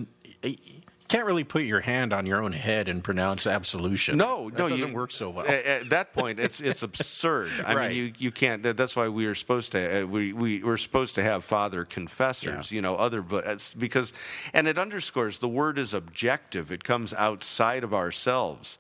can't 1.08 1.26
really 1.26 1.44
put 1.44 1.64
your 1.64 1.80
hand 1.82 2.12
on 2.14 2.26
your 2.26 2.44
own 2.44 2.52
head 2.54 2.88
and 2.90 3.04
pronounce 3.04 3.48
absolution. 3.48 4.18
No, 4.18 4.50
that 4.50 4.60
no, 4.60 4.70
doesn't 4.70 4.90
you- 4.90 4.94
work 4.96 5.12
so 5.12 5.30
well. 5.30 5.46
At, 5.48 5.66
at 5.66 5.90
that 5.90 6.14
point, 6.14 6.40
it's 6.40 6.60
it's 6.62 6.84
absurd. 6.84 7.50
I 7.66 7.76
Right. 7.76 7.90
mean, 7.92 7.98
you 7.98 8.14
you 8.18 8.32
can't. 8.32 8.62
That's 8.64 8.96
why 8.96 9.08
we 9.08 9.26
are 9.26 9.36
supposed 9.36 9.72
to. 9.74 10.04
Uh, 10.04 10.06
we 10.08 10.34
we 10.34 10.64
we're 10.64 10.78
supposed 10.78 11.16
to 11.16 11.24
have 11.24 11.44
father 11.44 11.86
confessors. 11.86 12.72
You 12.72 12.82
know, 12.82 12.96
other 12.96 13.22
but 13.22 13.46
it's 13.46 13.74
because, 13.74 14.14
and 14.54 14.68
it 14.68 14.78
underscores 14.78 15.40
the 15.40 15.48
word 15.48 15.78
is 15.78 15.94
objective. 15.94 16.72
It 16.72 16.84
comes 16.84 17.14
outside 17.14 17.84
of 17.84 17.94
ourselves. 17.94 18.78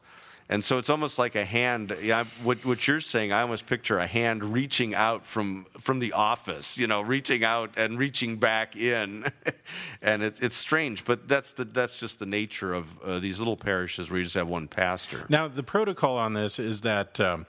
And 0.49 0.63
so 0.63 0.77
it's 0.77 0.89
almost 0.89 1.19
like 1.19 1.35
a 1.35 1.43
hand. 1.43 1.95
Yeah, 2.01 2.23
what, 2.43 2.63
what 2.65 2.87
you're 2.87 3.01
saying, 3.01 3.33
I 3.33 3.41
almost 3.41 3.65
picture 3.65 3.97
a 3.97 4.07
hand 4.07 4.43
reaching 4.43 4.95
out 4.95 5.25
from 5.25 5.65
from 5.65 5.99
the 5.99 6.13
office, 6.13 6.77
you 6.77 6.87
know, 6.87 7.01
reaching 7.01 7.43
out 7.43 7.71
and 7.75 7.99
reaching 7.99 8.37
back 8.37 8.77
in, 8.77 9.25
and 10.01 10.23
it's 10.23 10.39
it's 10.39 10.55
strange, 10.55 11.03
but 11.03 11.27
that's 11.27 11.51
the 11.51 11.65
that's 11.65 11.97
just 11.97 12.19
the 12.19 12.25
nature 12.25 12.73
of 12.73 12.97
uh, 12.99 13.19
these 13.19 13.39
little 13.39 13.57
parishes 13.57 14.09
where 14.09 14.19
you 14.19 14.23
just 14.23 14.35
have 14.35 14.47
one 14.47 14.67
pastor. 14.69 15.25
Now, 15.27 15.49
the 15.49 15.63
protocol 15.63 16.17
on 16.17 16.33
this 16.33 16.59
is 16.59 16.81
that 16.81 17.19
um, 17.19 17.45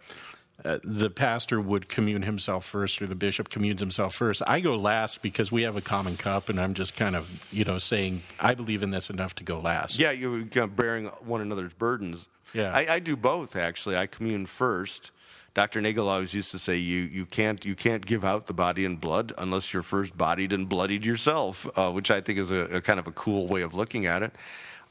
uh, 0.65 0.79
the 0.83 1.09
pastor 1.09 1.61
would 1.61 1.89
commune 1.89 2.23
himself 2.23 2.65
first, 2.65 3.01
or 3.01 3.07
the 3.07 3.15
bishop 3.15 3.49
communes 3.49 3.81
himself 3.81 4.15
first. 4.15 4.43
I 4.47 4.61
go 4.61 4.77
last 4.77 5.23
because 5.23 5.53
we 5.53 5.63
have 5.63 5.77
a 5.77 5.81
common 5.81 6.17
cup, 6.17 6.49
and 6.49 6.61
I'm 6.61 6.75
just 6.75 6.97
kind 6.97 7.15
of, 7.15 7.49
you 7.53 7.65
know, 7.65 7.79
saying 7.79 8.23
I 8.41 8.55
believe 8.55 8.83
in 8.83 8.91
this 8.91 9.09
enough 9.09 9.35
to 9.37 9.45
go 9.45 9.61
last. 9.61 10.01
Yeah, 10.01 10.11
you're 10.11 10.41
kind 10.41 10.65
of 10.65 10.75
bearing 10.75 11.07
one 11.07 11.41
another's 11.41 11.75
burdens. 11.75 12.29
Yeah. 12.55 12.73
I, 12.75 12.95
I 12.95 12.99
do 12.99 13.17
both 13.17 13.57
actually. 13.57 13.97
I 13.97 14.07
commune 14.07 14.47
first. 14.47 15.13
Dr. 15.55 15.81
Nagel 15.81 16.09
always 16.09 16.35
used 16.35 16.51
to 16.53 16.59
say 16.59 16.77
you, 16.77 17.01
you 17.01 17.27
can't 17.27 17.65
you 17.65 17.75
can't 17.75 18.05
give 18.05 18.25
out 18.25 18.47
the 18.47 18.55
body 18.55 18.85
and 18.85 19.01
blood 19.01 19.33
unless 19.39 19.73
you're 19.73 19.83
first 19.83 20.17
bodied 20.17 20.53
and 20.53 20.69
bloodied 20.69 21.05
yourself, 21.05 21.67
uh, 21.77 21.91
which 21.91 22.11
I 22.11 22.21
think 22.21 22.39
is 22.39 22.51
a, 22.51 22.77
a 22.77 22.81
kind 22.81 23.01
of 23.01 23.07
a 23.07 23.13
cool 23.13 23.47
way 23.47 23.63
of 23.63 23.75
looking 23.75 24.07
at 24.07 24.23
it. 24.23 24.33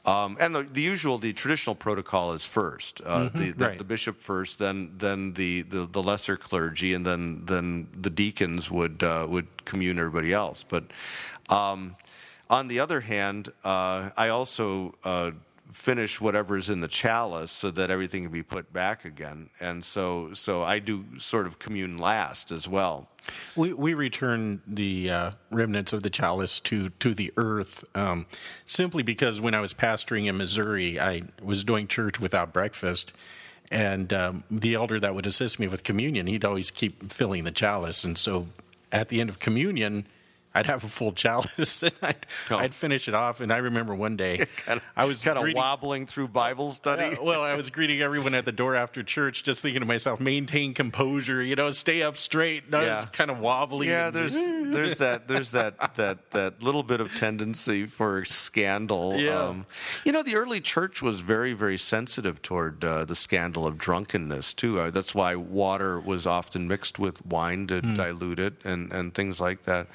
Um, 0.08 0.38
and 0.40 0.54
the, 0.54 0.62
the 0.62 0.80
usual, 0.80 1.18
the 1.18 1.32
traditional 1.34 1.76
protocol 1.76 2.32
is 2.32 2.46
first. 2.46 3.02
Uh, 3.04 3.28
the, 3.34 3.50
the, 3.50 3.64
right. 3.66 3.78
the 3.78 3.84
bishop 3.84 4.20
first, 4.20 4.58
then 4.58 4.92
then 4.96 5.34
the, 5.34 5.62
the, 5.62 5.86
the 5.86 6.02
lesser 6.02 6.36
clergy, 6.36 6.94
and 6.94 7.04
then 7.04 7.44
then 7.44 7.88
the 8.00 8.08
deacons 8.10 8.70
would 8.70 9.02
uh, 9.02 9.26
would 9.28 9.48
commune 9.66 9.98
everybody 9.98 10.32
else. 10.32 10.64
But 10.64 10.84
um, 11.50 11.94
on 12.48 12.68
the 12.68 12.80
other 12.80 13.00
hand, 13.00 13.50
uh, 13.64 14.10
I 14.16 14.28
also 14.28 14.94
uh, 15.04 15.32
finish 15.72 16.20
whatever's 16.20 16.70
in 16.70 16.80
the 16.80 16.88
chalice 16.88 17.50
so 17.50 17.70
that 17.70 17.90
everything 17.90 18.22
can 18.24 18.32
be 18.32 18.42
put 18.42 18.72
back 18.72 19.04
again. 19.04 19.50
And 19.60 19.84
so 19.84 20.32
so 20.32 20.62
I 20.62 20.78
do 20.78 21.04
sort 21.18 21.46
of 21.46 21.58
commune 21.58 21.96
last 21.98 22.50
as 22.50 22.66
well. 22.66 23.08
We 23.56 23.72
we 23.72 23.94
return 23.94 24.62
the 24.66 25.10
uh, 25.10 25.30
remnants 25.50 25.92
of 25.92 26.02
the 26.02 26.10
chalice 26.10 26.60
to 26.60 26.88
to 26.90 27.14
the 27.14 27.32
earth 27.36 27.84
um, 27.94 28.26
simply 28.64 29.02
because 29.02 29.40
when 29.40 29.54
I 29.54 29.60
was 29.60 29.74
pastoring 29.74 30.26
in 30.26 30.36
Missouri, 30.36 30.98
I 30.98 31.22
was 31.42 31.64
doing 31.64 31.86
church 31.86 32.18
without 32.18 32.52
breakfast, 32.52 33.12
and 33.70 34.12
um, 34.12 34.44
the 34.50 34.74
elder 34.74 34.98
that 35.00 35.14
would 35.14 35.26
assist 35.26 35.60
me 35.60 35.68
with 35.68 35.84
communion, 35.84 36.26
he'd 36.26 36.44
always 36.44 36.70
keep 36.70 37.12
filling 37.12 37.44
the 37.44 37.50
chalice, 37.50 38.04
and 38.04 38.16
so 38.16 38.48
at 38.90 39.08
the 39.08 39.20
end 39.20 39.28
of 39.30 39.38
communion. 39.38 40.06
I'd 40.54 40.66
have 40.66 40.82
a 40.82 40.88
full 40.88 41.12
chalice 41.12 41.82
and 41.84 41.92
I'd, 42.02 42.26
Oh. 42.50 42.56
I'd 42.56 42.74
finish 42.74 43.06
it 43.06 43.14
off. 43.14 43.40
And 43.40 43.52
I 43.52 43.58
remember 43.58 43.94
one 43.94 44.16
day 44.16 44.46
I 44.96 45.04
was 45.04 45.22
kind 45.22 45.38
of 45.38 45.54
wobbling 45.54 46.06
through 46.06 46.28
Bible 46.28 46.70
study. 46.70 47.16
uh, 47.16 47.22
well, 47.22 47.42
I 47.42 47.54
was 47.54 47.70
greeting 47.70 48.00
everyone 48.00 48.34
at 48.34 48.44
the 48.44 48.52
door 48.52 48.74
after 48.74 49.02
church, 49.02 49.44
just 49.44 49.62
thinking 49.62 49.80
to 49.80 49.86
myself, 49.86 50.18
maintain 50.20 50.74
composure, 50.74 51.42
you 51.42 51.54
know, 51.54 51.70
stay 51.70 52.02
up 52.02 52.16
straight. 52.16 52.64
And 52.64 52.72
Yeah. 52.72 53.04
kind 53.12 53.30
of 53.30 53.38
wobbly. 53.38 53.88
Yeah, 53.88 54.06
and- 54.08 54.16
there's 54.16 54.34
there's 54.74 54.96
that 54.98 55.28
there's 55.28 55.50
that 55.52 55.94
that 55.96 56.30
that 56.30 56.62
little 56.62 56.82
bit 56.82 57.00
of 57.00 57.14
tendency 57.14 57.86
for 57.86 58.24
scandal. 58.24 59.12
Um, 59.12 59.18
Yeah. 59.20 59.54
you 60.04 60.12
know, 60.12 60.22
the 60.22 60.36
early 60.36 60.60
church 60.60 61.02
was 61.02 61.20
very 61.20 61.52
very 61.52 61.78
sensitive 61.78 62.40
toward 62.42 62.82
uh, 62.82 63.04
the 63.04 63.14
scandal 63.14 63.66
of 63.66 63.78
drunkenness 63.78 64.54
too. 64.54 64.80
Uh, 64.80 64.90
that's 64.90 65.14
why 65.14 65.34
water 65.36 66.00
was 66.00 66.26
often 66.26 66.66
mixed 66.66 66.98
with 66.98 67.24
wine 67.26 67.66
to 67.66 67.80
dilute 67.82 68.38
it 68.40 68.54
and 68.64 68.92
and 68.92 69.14
things 69.14 69.40
like 69.40 69.62
that. 69.64 69.86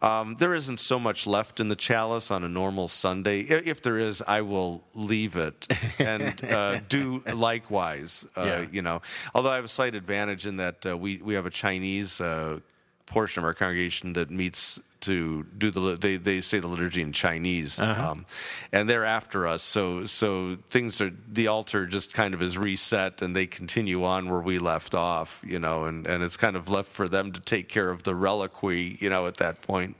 Um, 0.00 0.36
there 0.38 0.54
isn't 0.54 0.78
so 0.78 0.98
much 0.98 1.26
left 1.26 1.58
in 1.58 1.68
the 1.68 1.76
chalice 1.76 2.30
on 2.30 2.44
a 2.44 2.48
normal 2.48 2.86
Sunday. 2.88 3.40
If 3.40 3.82
there 3.82 3.98
is, 3.98 4.22
I 4.26 4.42
will 4.42 4.84
leave 4.94 5.34
it 5.36 5.66
and 5.98 6.44
uh, 6.50 6.80
do 6.88 7.20
likewise. 7.34 8.24
Uh, 8.36 8.42
Yeah. 8.44 8.66
You 8.70 8.82
know, 8.82 9.02
although 9.34 9.50
I 9.50 9.56
have 9.56 9.64
a 9.64 9.68
slight 9.68 9.94
advantage 9.96 10.46
in 10.46 10.56
that 10.58 10.86
uh, 10.86 10.96
we 10.96 11.16
we 11.18 11.34
have 11.34 11.46
a 11.46 11.50
Chinese 11.50 12.20
uh, 12.20 12.60
portion 13.06 13.40
of 13.42 13.44
our 13.46 13.54
congregation 13.54 14.12
that 14.12 14.30
meets 14.30 14.80
to 15.08 15.42
do 15.58 15.70
the 15.70 15.96
they 15.96 16.16
they 16.16 16.40
say 16.40 16.60
the 16.60 16.68
liturgy 16.68 17.02
in 17.02 17.12
Chinese, 17.12 17.80
um, 17.80 18.24
and 18.72 18.88
they're 18.88 19.04
after 19.04 19.46
us. 19.48 19.62
So 19.62 20.04
so 20.06 20.56
things 20.68 21.00
are 21.00 21.10
the 21.28 21.48
altar 21.48 21.86
just 21.86 22.14
kind 22.14 22.32
of 22.34 22.40
is 22.40 22.56
reset, 22.56 23.20
and 23.20 23.34
they 23.34 23.46
continue 23.46 24.04
on 24.04 24.30
where 24.30 24.40
we 24.40 24.58
left 24.58 24.94
off. 24.94 25.42
You 25.46 25.58
know, 25.58 25.84
and 25.86 26.06
and 26.06 26.22
it's 26.22 26.36
kind 26.36 26.56
of 26.56 26.68
left 26.68 26.92
for 26.92 27.08
them 27.08 27.32
to 27.32 27.40
take 27.40 27.68
care 27.68 27.90
of 27.90 28.04
the 28.04 28.14
reliquary. 28.14 28.96
You 29.00 29.10
know, 29.10 29.26
at 29.26 29.38
that 29.38 29.60
point. 29.62 29.96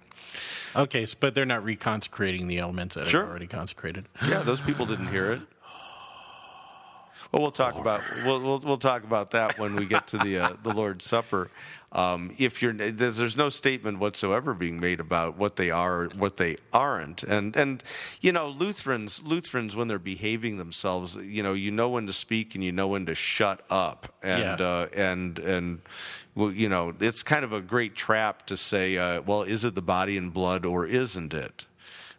Okay, 0.77 1.07
but 1.19 1.35
they're 1.35 1.47
not 1.47 1.65
reconsecrating 1.65 2.47
the 2.47 2.59
elements 2.59 2.95
that 2.95 3.07
Sure. 3.07 3.25
are 3.25 3.29
already 3.31 3.47
consecrated. 3.47 4.05
Yeah, 4.29 4.43
those 4.45 4.61
people 4.61 4.87
didn't 4.87 5.09
hear 5.09 5.33
it. 5.33 5.41
Well, 7.31 7.43
we'll 7.43 7.51
talk 7.51 7.79
about 7.79 8.01
we'll, 8.25 8.41
we'll 8.41 8.59
we'll 8.61 8.77
talk 8.79 9.05
about 9.05 9.33
that 9.33 9.59
when 9.59 9.77
we 9.77 9.85
get 9.85 10.07
to 10.09 10.19
the 10.19 10.39
uh, 10.39 10.53
the 10.63 10.71
Lord's 10.73 11.05
Supper. 11.05 11.51
Um, 11.93 12.33
if 12.39 12.61
you're 12.63 12.73
there's, 12.73 13.19
there's 13.19 13.37
no 13.37 13.49
statement 13.51 13.99
whatsoever 13.99 14.55
being 14.55 14.81
made 14.81 14.99
about 15.01 15.37
what 15.37 15.57
they 15.57 15.71
are, 15.71 16.03
or 16.05 16.09
what 16.19 16.39
they 16.39 16.57
aren't, 16.73 17.23
and 17.25 17.55
and 17.55 17.83
you 18.23 18.33
know 18.33 18.49
Lutherans 18.49 19.23
Lutherans 19.23 19.77
when 19.77 19.89
they're 19.89 19.99
behaving 19.99 20.57
themselves, 20.57 21.17
you 21.17 21.43
know 21.43 21.53
you 21.53 21.71
know 21.71 21.91
when 21.91 22.07
to 22.07 22.13
speak 22.15 22.55
and 22.55 22.65
you 22.65 22.73
know 22.73 22.89
when 22.89 23.05
to 23.07 23.15
shut 23.15 23.63
up, 23.69 24.07
and 24.23 24.59
Yeah. 24.61 24.67
uh, 24.67 24.87
and 24.95 25.39
and 25.39 25.81
well, 26.35 26.51
you 26.51 26.69
know 26.71 26.95
it's 26.99 27.23
kind 27.23 27.45
of 27.45 27.53
a 27.53 27.61
great 27.61 27.95
trap 27.95 28.47
to 28.47 28.57
say, 28.57 28.97
uh, 28.97 29.21
well, 29.23 29.43
is 29.43 29.67
it 29.67 29.75
the 29.75 29.83
body 29.83 30.17
and 30.17 30.33
blood 30.33 30.65
or 30.65 30.87
isn't 30.87 31.35
it? 31.35 31.67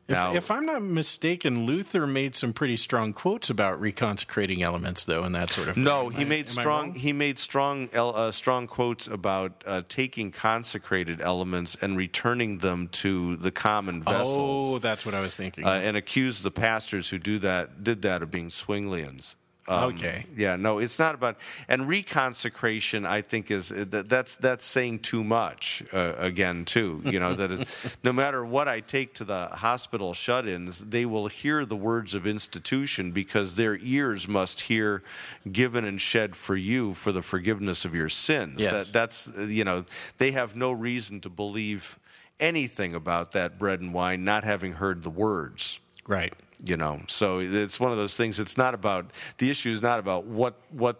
If, 0.09 0.15
Now- 0.15 0.33
if 0.33 0.49
I'm 0.51 0.65
not 0.65 0.81
mistaken, 0.81 1.65
Luther 1.67 2.07
made 2.07 2.35
some 2.35 2.51
pretty 2.51 2.77
strong 2.77 3.13
quotes 3.13 3.49
about 3.49 3.79
reconsecrating 3.79 4.61
elements, 4.61 5.05
though, 5.05 5.23
and 5.23 5.35
that 5.35 5.49
sort 5.51 5.69
of 5.69 5.75
thing. 5.75 5.83
No, 5.83 6.07
Am 6.07 6.11
he 6.13 6.21
I- 6.21 6.25
made 6.25 6.49
strong. 6.49 6.93
He 6.95 7.13
made 7.13 7.37
strong, 7.39 7.89
uh, 7.93 8.31
strong 8.31 8.65
quotes 8.67 9.07
about 9.07 9.63
uh, 9.67 9.83
taking 9.87 10.31
consecrated 10.31 11.21
elements 11.21 11.75
and 11.75 11.95
returning 11.95 12.57
them 12.57 12.87
to 12.89 13.35
the 13.37 13.51
common 13.51 14.01
vessels, 14.03 14.73
Oh, 14.73 14.79
that's 14.79 15.05
what 15.05 15.13
I 15.15 15.21
was 15.21 15.35
thinking. 15.35 15.63
uh, 15.65 15.73
and 15.73 15.95
accused 15.95 16.41
the 16.43 16.51
pastors 16.51 17.09
who 17.09 17.19
do 17.19 17.37
that 17.39 17.83
did 17.83 18.01
that 18.01 18.23
of 18.23 18.31
being 18.31 18.49
Zwinglians. 18.49 19.35
Um, 19.69 19.93
Okay. 19.93 20.25
Yeah. 20.35 20.55
No, 20.55 20.79
it's 20.79 20.97
not 20.97 21.15
about. 21.15 21.37
And 21.67 21.83
reconsecration, 21.83 23.07
I 23.07 23.21
think, 23.21 23.51
is 23.51 23.71
uh, 23.71 23.85
that, 23.89 24.09
that's 24.09 24.37
that's 24.37 24.63
saying 24.63 24.99
too 24.99 25.23
much. 25.23 25.83
Uh, 25.93 26.15
again, 26.17 26.65
too. 26.65 27.01
You 27.05 27.19
know 27.19 27.33
that 27.33 27.51
it, 27.51 27.97
no 28.03 28.11
matter 28.11 28.43
what 28.43 28.67
I 28.67 28.79
take 28.79 29.13
to 29.15 29.23
the 29.23 29.45
hospital 29.47 30.13
shut-ins, 30.13 30.79
they 30.79 31.05
will 31.05 31.27
hear 31.27 31.65
the 31.65 31.75
words 31.75 32.15
of 32.15 32.25
institution 32.25 33.11
because 33.11 33.55
their 33.55 33.77
ears 33.77 34.27
must 34.27 34.61
hear, 34.61 35.03
"Given 35.51 35.85
and 35.85 36.01
shed 36.01 36.35
for 36.35 36.55
you 36.55 36.93
for 36.93 37.11
the 37.11 37.21
forgiveness 37.21 37.85
of 37.85 37.93
your 37.93 38.09
sins." 38.09 38.59
Yes. 38.59 38.87
That, 38.87 38.93
that's 38.93 39.37
uh, 39.37 39.43
you 39.43 39.63
know 39.63 39.85
they 40.17 40.31
have 40.31 40.55
no 40.55 40.71
reason 40.71 41.21
to 41.21 41.29
believe 41.29 41.99
anything 42.39 42.95
about 42.95 43.33
that 43.33 43.59
bread 43.59 43.81
and 43.81 43.93
wine, 43.93 44.23
not 44.23 44.43
having 44.43 44.73
heard 44.73 45.03
the 45.03 45.09
words 45.09 45.79
right. 46.07 46.33
You 46.63 46.77
know 46.77 47.01
so 47.07 47.39
it's 47.39 47.79
one 47.79 47.91
of 47.91 47.97
those 47.97 48.15
things 48.15 48.39
it's 48.39 48.57
not 48.57 48.73
about 48.73 49.11
the 49.37 49.49
issue 49.49 49.71
is 49.71 49.81
not 49.81 49.99
about 49.99 50.25
what 50.25 50.55
what 50.71 50.99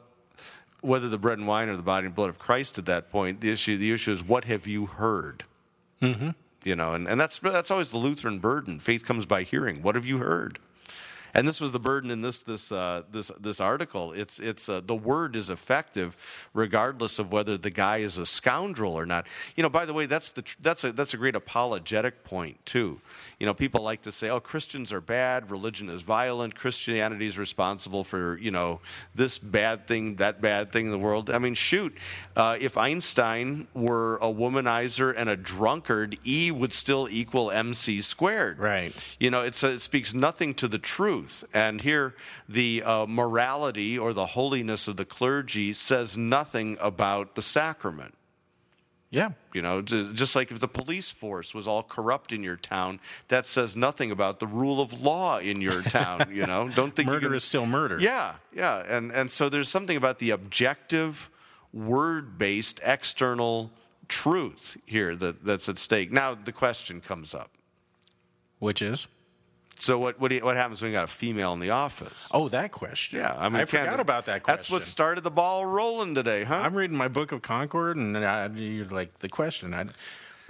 whether 0.82 1.10
the 1.10 1.18
bread 1.18 1.38
and 1.38 1.48
wine 1.48 1.68
or 1.68 1.76
the 1.76 1.84
body 1.84 2.06
and 2.06 2.16
blood 2.16 2.30
of 2.30 2.40
christ 2.40 2.78
at 2.78 2.86
that 2.86 3.10
point 3.10 3.42
the 3.42 3.52
issue 3.52 3.78
the 3.78 3.92
issue 3.92 4.12
is 4.12 4.24
what 4.24 4.46
have 4.46 4.68
you 4.68 4.86
heard 4.86 5.44
mm-hmm. 6.02 6.30
you 6.64 6.76
know 6.76 6.94
and, 6.94 7.08
and 7.08 7.20
that's 7.20 7.40
that's 7.40 7.72
always 7.72 7.90
the 7.90 7.98
lutheran 7.98 8.40
burden 8.40 8.80
faith 8.80 9.06
comes 9.06 9.26
by 9.26 9.44
hearing 9.44 9.82
what 9.82 9.96
have 9.96 10.06
you 10.06 10.20
heard 10.20 10.60
and 11.34 11.48
this 11.48 11.62
was 11.62 11.72
the 11.72 11.80
burden 11.80 12.12
in 12.12 12.22
this 12.22 12.44
this 12.44 12.72
uh, 12.72 13.04
this 13.12 13.32
this 13.40 13.62
article. 13.62 14.14
It's 14.14 14.40
it's 14.40 14.68
uh, 14.68 14.82
the 14.84 14.96
word 14.96 15.36
is 15.36 15.50
effective, 15.50 16.50
regardless 16.54 17.20
of 17.20 17.32
whether 17.32 17.58
the 17.58 17.70
guy 17.70 17.98
is 17.98 18.18
a 18.18 18.26
scoundrel 18.26 18.94
or 18.94 19.06
not. 19.06 19.28
You 19.56 19.64
know, 19.64 19.70
by 19.70 19.86
the 19.86 19.94
way, 19.94 20.06
that's 20.06 20.32
the 20.32 20.42
tr- 20.42 20.58
that's 20.62 20.84
a 20.84 20.92
that's 20.92 21.14
a 21.14 21.18
great 21.18 21.36
apologetic 21.36 22.24
point 22.24 22.66
too. 22.66 23.02
You 23.40 23.46
know, 23.46 23.54
people 23.54 23.82
like 23.82 24.02
to 24.02 24.12
say, 24.12 24.30
"Oh, 24.30 24.40
Christians 24.40 24.92
are 24.92 25.00
bad. 25.02 25.50
Religion 25.50 25.90
is 25.90 26.02
violent. 26.02 26.56
Christianity 26.56 27.26
is 27.26 27.38
responsible 27.38 28.04
for 28.04 28.38
you 28.38 28.52
know 28.52 28.82
this 29.16 29.40
bad 29.40 29.88
thing, 29.88 30.16
that 30.16 30.42
bad 30.42 30.72
thing 30.72 30.86
in 30.86 30.92
the 30.92 31.00
world." 31.00 31.30
I 31.30 31.40
mean, 31.40 31.54
shoot, 31.54 31.98
uh, 32.36 32.58
if 32.60 32.78
Einstein 32.78 33.68
were 33.74 34.18
a 34.18 34.28
womanizer 34.28 35.14
and 35.16 35.30
a 35.30 35.38
drunkard, 35.38 36.18
E 36.26 36.52
would 36.52 36.74
still 36.74 37.08
equal 37.10 37.50
MC 37.52 38.02
squared. 38.02 38.60
Right. 38.60 38.94
You 39.20 39.32
know, 39.32 39.42
it's, 39.42 39.64
it 39.64 39.80
speaks 39.80 40.14
nothing 40.14 40.54
to 40.56 40.68
the 40.68 40.80
truth. 40.80 41.44
And 41.54 41.82
here, 41.82 42.16
the 42.48 42.84
uh, 42.84 43.06
morality 43.08 43.98
or 43.98 44.14
the 44.14 44.28
holiness 44.28 44.88
of 44.88 44.98
the 44.98 45.06
clergy 45.06 45.74
says 45.74 46.18
nothing 46.18 46.78
about 46.82 47.36
the 47.36 47.42
sacrament. 47.42 48.16
Yeah. 49.12 49.32
You 49.54 49.64
know, 49.64 49.82
just 49.82 50.36
like 50.36 50.52
if 50.52 50.60
the 50.60 50.68
police 50.68 51.10
force 51.10 51.56
was 51.56 51.68
all 51.68 51.82
corrupt 51.82 52.32
in 52.32 52.44
your 52.44 52.58
town, 52.58 53.00
that 53.30 53.48
says 53.48 53.76
nothing 53.76 54.12
about 54.12 54.40
the 54.40 54.46
rule 54.46 54.80
of 54.80 55.02
law 55.02 55.40
in 55.40 55.62
your 55.62 55.82
town. 56.00 56.30
You 56.32 56.46
know, 56.46 56.70
don't 56.70 56.96
think 56.96 57.08
Murder 57.08 57.28
can- 57.28 57.36
is 57.36 57.44
still 57.44 57.66
murder. 57.66 57.98
Yeah, 58.00 58.36
yeah, 58.54 58.84
and 58.88 59.12
and 59.12 59.30
so 59.32 59.50
there's 59.50 59.68
something 59.70 59.98
about 59.98 60.20
the 60.20 60.30
objective, 60.30 61.30
word-based 61.74 62.80
external 62.84 63.72
truth 64.08 64.78
here 64.86 65.16
that, 65.16 65.44
that's 65.44 65.68
at 65.70 65.78
stake. 65.78 66.12
Now 66.12 66.36
the 66.36 66.52
question 66.52 67.02
comes 67.02 67.34
up. 67.34 67.50
Which 68.60 68.82
is? 68.82 69.08
So 69.80 69.98
what 69.98 70.20
what, 70.20 70.30
do 70.30 70.36
you, 70.36 70.46
what 70.46 70.58
happens 70.58 70.82
when 70.82 70.92
you 70.92 70.98
got 70.98 71.06
a 71.06 71.08
female 71.08 71.54
in 71.54 71.60
the 71.60 71.72
office? 71.72 72.28
Oh, 72.32 72.50
that 72.50 72.72
question. 72.72 73.20
Yeah, 73.20 73.34
I 73.38 73.50
mean, 73.50 73.62
I 73.62 73.66
forgot 73.66 74.00
about 74.00 74.26
that 74.26 74.44
question. 74.44 74.58
That's 74.58 74.70
what 74.70 74.84
started 74.84 75.24
the 75.24 75.32
ball 75.32 75.66
rolling 75.66 76.16
today, 76.16 76.44
huh? 76.44 76.56
I'm 76.56 76.76
reading 76.76 76.98
my 76.98 77.08
book 77.08 77.32
of 77.32 77.42
Concord, 77.42 77.96
and 77.96 78.18
I, 78.18 78.48
you're 78.48 78.86
like 78.86 79.20
the 79.20 79.30
question. 79.30 79.74
I, 79.74 79.86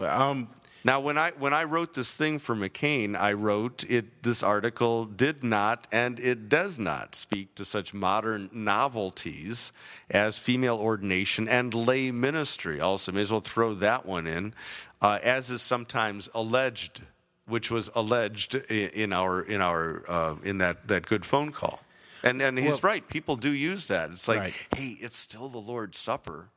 um, 0.03 0.47
now, 0.83 1.01
when 1.01 1.17
I 1.17 1.31
when 1.31 1.53
I 1.53 1.65
wrote 1.65 1.93
this 1.93 2.13
thing 2.13 2.39
for 2.39 2.55
McCain, 2.55 3.15
I 3.15 3.33
wrote 3.33 3.83
it. 3.89 4.23
This 4.23 4.41
article 4.41 5.05
did 5.05 5.43
not 5.43 5.87
and 5.91 6.19
it 6.19 6.47
does 6.47 6.79
not 6.79 7.15
speak 7.15 7.53
to 7.55 7.65
such 7.65 7.93
modern 7.93 8.49
novelties 8.53 9.73
as 10.09 10.39
female 10.39 10.77
ordination 10.77 11.49
and 11.49 11.73
lay 11.73 12.11
ministry. 12.11 12.79
Also, 12.79 13.11
may 13.11 13.21
as 13.21 13.31
well 13.31 13.41
throw 13.41 13.73
that 13.73 14.05
one 14.05 14.25
in, 14.25 14.53
uh, 15.01 15.19
as 15.21 15.49
is 15.49 15.61
sometimes 15.61 16.29
alleged, 16.33 17.01
which 17.49 17.69
was 17.71 17.89
alleged 17.95 18.55
in 18.55 19.11
our 19.11 19.41
in 19.41 19.61
our 19.61 20.03
uh, 20.07 20.35
in 20.43 20.59
that 20.59 20.87
that 20.87 21.05
good 21.05 21.25
phone 21.25 21.51
call. 21.51 21.79
And 22.23 22.41
and 22.41 22.57
he's 22.57 22.69
Well- 22.69 22.79
right. 22.83 23.07
People 23.07 23.35
do 23.35 23.51
use 23.51 23.85
that. 23.87 24.11
It's 24.11 24.27
like, 24.27 24.39
Right. 24.39 24.53
hey, 24.75 24.97
it's 25.01 25.15
still 25.17 25.49
the 25.49 25.59
Lord's 25.59 25.97
Supper 25.97 26.49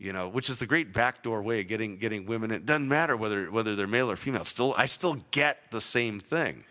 you 0.00 0.12
know, 0.12 0.28
which 0.28 0.48
is 0.48 0.60
the 0.60 0.66
great 0.66 0.92
backdoor 0.92 1.42
way 1.42 1.60
of 1.60 1.66
getting 1.66 1.96
getting 1.96 2.24
women. 2.24 2.52
It 2.52 2.64
doesn't 2.64 2.88
matter 2.88 3.16
whether 3.16 3.50
whether 3.50 3.74
they're 3.74 3.88
male 3.88 4.08
or 4.10 4.14
female. 4.16 4.44
Still, 4.44 4.72
I 4.78 4.86
still 4.86 5.16
get 5.32 5.72
the 5.72 5.80
same 5.80 6.20
thing. 6.20 6.62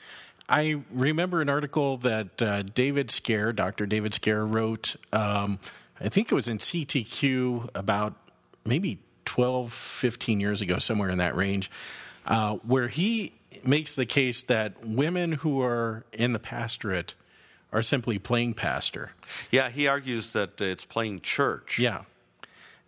I 0.47 0.81
remember 0.91 1.41
an 1.41 1.49
article 1.49 1.97
that 1.97 2.41
uh, 2.41 2.61
David 2.63 3.11
Scaer, 3.11 3.51
Dr. 3.53 3.85
David 3.85 4.13
Scaer, 4.13 4.45
wrote. 4.45 4.95
Um, 5.11 5.59
I 5.99 6.07
think 6.07 6.31
it 6.31 6.35
was 6.35 6.47
in 6.47 6.57
CTQ 6.59 7.69
about 7.75 8.13
maybe 8.63 8.99
12, 9.25 9.73
15 9.73 10.39
years 10.39 10.61
ago, 10.61 10.77
somewhere 10.79 11.09
in 11.09 11.17
that 11.17 11.35
range, 11.35 11.69
uh, 12.27 12.55
where 12.57 12.87
he 12.87 13.33
makes 13.63 13.95
the 13.95 14.05
case 14.05 14.41
that 14.43 14.85
women 14.85 15.33
who 15.33 15.61
are 15.61 16.05
in 16.13 16.33
the 16.33 16.39
pastorate 16.39 17.15
are 17.71 17.81
simply 17.81 18.17
playing 18.17 18.53
pastor. 18.53 19.11
Yeah, 19.51 19.69
he 19.69 19.87
argues 19.87 20.31
that 20.33 20.59
it's 20.61 20.85
playing 20.85 21.19
church. 21.21 21.79
Yeah. 21.79 22.03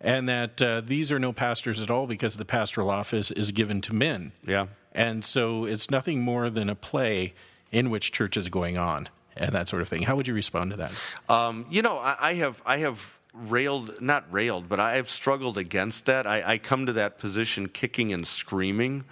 And 0.00 0.28
that 0.28 0.62
uh, 0.62 0.80
these 0.80 1.12
are 1.12 1.18
no 1.18 1.32
pastors 1.32 1.80
at 1.80 1.90
all 1.90 2.06
because 2.06 2.36
the 2.36 2.44
pastoral 2.46 2.90
office 2.90 3.30
is 3.30 3.52
given 3.52 3.80
to 3.82 3.94
men. 3.94 4.32
yeah. 4.46 4.66
And 4.92 5.24
so 5.24 5.66
it's 5.66 5.88
nothing 5.88 6.22
more 6.22 6.50
than 6.50 6.68
a 6.68 6.74
play 6.74 7.34
in 7.70 7.90
which 7.90 8.10
church 8.10 8.36
is 8.36 8.48
going 8.48 8.76
on 8.76 9.08
and 9.36 9.54
that 9.54 9.68
sort 9.68 9.82
of 9.82 9.88
thing. 9.88 10.02
How 10.02 10.16
would 10.16 10.28
you 10.28 10.34
respond 10.34 10.70
to 10.72 10.76
that? 10.78 11.14
Um, 11.28 11.66
you 11.70 11.82
know, 11.82 11.98
I, 11.98 12.16
I 12.20 12.34
have 12.34 12.62
I 12.66 12.78
have 12.78 13.18
railed, 13.32 14.00
not 14.00 14.30
railed, 14.32 14.68
but 14.68 14.80
I 14.80 14.96
have 14.96 15.08
struggled 15.08 15.56
against 15.56 16.06
that. 16.06 16.26
I, 16.26 16.42
I 16.44 16.58
come 16.58 16.86
to 16.86 16.92
that 16.94 17.18
position 17.18 17.68
kicking 17.68 18.12
and 18.12 18.26
screaming, 18.26 19.04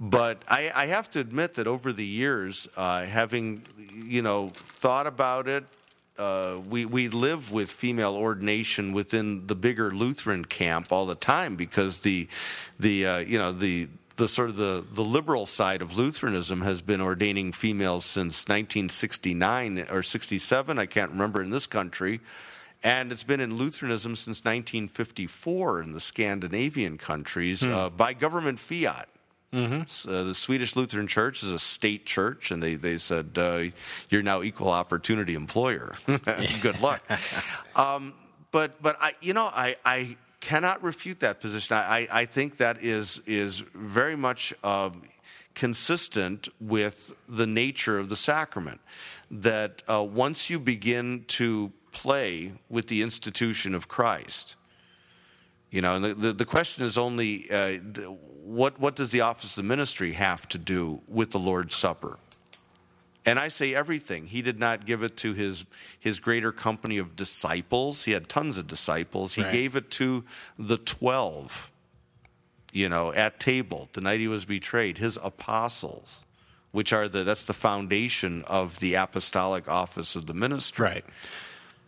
but 0.00 0.42
I, 0.48 0.70
I 0.74 0.86
have 0.86 1.08
to 1.10 1.20
admit 1.20 1.54
that 1.54 1.66
over 1.66 1.92
the 1.92 2.04
years, 2.04 2.68
uh, 2.76 3.04
having 3.04 3.62
you 3.94 4.22
know 4.22 4.52
thought 4.68 5.06
about 5.06 5.48
it. 5.48 5.64
Uh, 6.18 6.60
we 6.68 6.84
we 6.84 7.08
live 7.08 7.50
with 7.50 7.70
female 7.70 8.14
ordination 8.14 8.92
within 8.92 9.46
the 9.46 9.54
bigger 9.54 9.90
Lutheran 9.90 10.44
camp 10.44 10.88
all 10.90 11.06
the 11.06 11.14
time 11.14 11.56
because 11.56 12.00
the 12.00 12.28
the 12.78 13.06
uh, 13.06 13.18
you 13.18 13.38
know 13.38 13.52
the 13.52 13.88
the 14.20 14.28
sort 14.28 14.50
of 14.50 14.56
the, 14.56 14.84
the 14.92 15.02
liberal 15.02 15.46
side 15.46 15.80
of 15.80 15.96
Lutheranism 15.96 16.60
has 16.60 16.82
been 16.82 17.00
ordaining 17.00 17.52
females 17.52 18.04
since 18.04 18.46
1969 18.46 19.86
or 19.90 20.02
67. 20.02 20.78
I 20.78 20.84
can't 20.84 21.10
remember 21.10 21.42
in 21.42 21.48
this 21.48 21.66
country. 21.66 22.20
And 22.82 23.12
it's 23.12 23.24
been 23.24 23.40
in 23.40 23.56
Lutheranism 23.56 24.16
since 24.16 24.40
1954 24.40 25.82
in 25.82 25.92
the 25.92 26.00
Scandinavian 26.00 26.98
countries 26.98 27.64
uh, 27.64 27.88
by 27.88 28.12
government 28.12 28.58
fiat. 28.58 29.08
S- 29.82 30.06
uh, 30.06 30.24
the 30.24 30.34
Swedish 30.34 30.76
Lutheran 30.76 31.06
Church 31.06 31.42
is 31.42 31.50
a 31.50 31.58
state 31.58 32.04
church, 32.04 32.50
and 32.50 32.62
they, 32.62 32.74
they 32.74 32.98
said, 32.98 33.30
uh, 33.38 33.64
You're 34.10 34.22
now 34.22 34.42
equal 34.42 34.68
opportunity 34.68 35.34
employer. 35.34 35.94
Good 36.06 36.80
luck. 36.82 37.02
um, 37.74 38.12
but 38.50 38.82
but 38.82 38.96
I, 39.00 39.12
you 39.20 39.32
know, 39.32 39.48
I, 39.52 39.76
I 39.84 40.16
cannot 40.40 40.82
refute 40.82 41.20
that 41.20 41.40
position. 41.40 41.76
I, 41.76 42.08
I, 42.10 42.24
think 42.24 42.56
that 42.56 42.82
is 42.82 43.22
is 43.26 43.60
very 43.74 44.16
much 44.16 44.54
um, 44.64 45.02
consistent 45.54 46.48
with 46.60 47.12
the 47.28 47.46
nature 47.46 47.98
of 47.98 48.08
the 48.08 48.16
sacrament. 48.16 48.80
That 49.30 49.82
uh, 49.88 50.02
once 50.02 50.50
you 50.50 50.58
begin 50.58 51.24
to 51.28 51.72
play 51.92 52.52
with 52.68 52.88
the 52.88 53.02
institution 53.02 53.74
of 53.74 53.86
Christ, 53.86 54.56
You 55.70 55.82
know, 55.82 55.94
and 55.96 56.04
the, 56.04 56.14
the, 56.14 56.32
the 56.32 56.44
question 56.44 56.84
is 56.84 56.98
only 56.98 57.48
uh, 57.50 57.78
what, 58.42 58.80
what 58.80 58.96
does 58.96 59.10
the 59.10 59.20
office 59.20 59.56
of 59.58 59.64
ministry 59.64 60.12
have 60.12 60.48
to 60.48 60.58
do 60.58 61.00
with 61.06 61.30
the 61.30 61.38
Lord's 61.38 61.76
Supper? 61.76 62.18
And 63.30 63.38
I 63.38 63.46
say 63.46 63.72
everything. 63.76 64.26
He 64.26 64.42
did 64.42 64.58
not 64.58 64.84
give 64.86 65.04
it 65.04 65.16
to 65.18 65.34
his, 65.34 65.64
his 66.00 66.18
greater 66.18 66.50
company 66.50 66.98
of 66.98 67.14
disciples. 67.14 68.02
He 68.04 68.10
had 68.10 68.28
tons 68.28 68.58
of 68.58 68.66
disciples. 68.66 69.34
He 69.34 69.42
Right. 69.42 69.52
gave 69.52 69.76
it 69.76 69.88
to 69.92 70.24
the 70.58 70.76
12, 70.76 71.70
you 72.72 72.88
know, 72.88 73.12
at 73.12 73.38
table 73.38 73.88
the 73.92 74.00
night 74.00 74.18
he 74.18 74.26
was 74.26 74.44
betrayed, 74.46 74.98
his 74.98 75.16
apostles, 75.22 76.26
which 76.72 76.92
are 76.92 77.06
the, 77.06 77.22
that's 77.22 77.44
the 77.44 77.54
foundation 77.54 78.42
of 78.48 78.80
the 78.80 78.94
apostolic 78.94 79.68
office 79.68 80.16
of 80.16 80.26
the 80.26 80.34
ministry. 80.34 80.84
Right. 80.86 81.04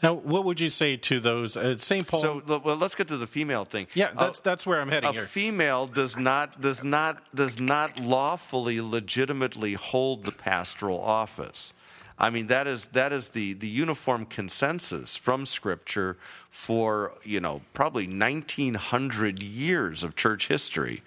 Now, 0.02 0.14
what 0.14 0.44
would 0.44 0.60
you 0.60 0.68
say 0.68 0.96
to 0.96 1.20
those? 1.20 1.56
Uh, 1.56 1.76
St. 1.76 2.06
Paul. 2.06 2.20
So 2.20 2.60
well, 2.64 2.76
let's 2.76 2.94
get 2.96 3.08
to 3.08 3.16
the 3.16 3.26
female 3.26 3.64
thing. 3.64 3.86
yeah, 3.94 4.10
that's 4.18 4.40
Uh, 4.40 4.42
that's 4.42 4.66
where 4.66 4.80
I'm 4.80 4.88
heading 4.88 5.10
a 5.10 5.12
here. 5.12 5.22
female 5.22 5.86
does 5.86 6.16
not 6.16 6.60
does 6.60 6.82
not 6.82 7.32
does 7.34 7.60
not 7.60 8.00
lawfully 8.00 8.80
legitimately 8.80 9.74
hold 9.74 10.24
the 10.24 10.32
pastoral 10.32 11.00
office. 11.00 11.72
I 12.18 12.30
mean 12.30 12.48
that 12.48 12.66
is 12.66 12.88
that 12.88 13.12
is 13.12 13.28
the 13.28 13.52
the 13.54 13.68
uniform 13.68 14.26
consensus 14.26 15.16
from 15.16 15.46
scripture 15.46 16.16
for, 16.50 17.12
you 17.22 17.40
know, 17.40 17.62
probably 17.72 18.06
1900 18.06 19.40
years 19.40 20.02
of 20.02 20.16
church 20.16 20.48
history. 20.48 21.02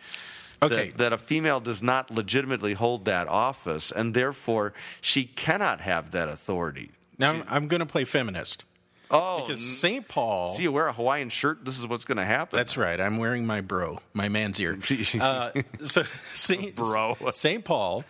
Okay. 0.63 0.87
That, 0.91 0.97
that 0.97 1.13
a 1.13 1.17
female 1.17 1.59
does 1.59 1.83
not 1.83 2.09
legitimately 2.09 2.73
hold 2.73 3.03
that 3.05 3.27
office 3.27 3.91
and 3.91 4.13
therefore 4.13 4.73
she 5.01 5.25
cannot 5.25 5.81
have 5.81 6.11
that 6.11 6.29
authority. 6.29 6.91
now, 7.19 7.31
I'm, 7.31 7.43
I'm 7.47 7.67
going 7.67 7.81
to 7.81 7.85
play 7.85 8.05
feminist 8.05 8.63
Oh, 9.11 9.41
because 9.41 9.59
St. 9.59 10.07
Paul. 10.07 10.49
see 10.49 10.63
you 10.63 10.71
wear 10.71 10.87
a 10.87 10.93
Hawaiian 10.93 11.29
shirt, 11.29 11.63
this 11.65 11.79
is 11.79 11.87
what's 11.87 12.05
going 12.05 12.17
to 12.17 12.25
happen. 12.25 12.57
That's 12.57 12.77
right. 12.77 12.99
I'm 12.99 13.17
wearing 13.17 13.45
my 13.45 13.61
bro, 13.61 13.99
my 14.13 14.29
man's 14.29 14.59
ear. 14.59 14.77
Uh, 15.19 15.51
so, 15.81 16.03
Saint, 16.33 16.75
Bro. 16.75 17.17
St. 17.31 17.63
Paul 17.63 18.03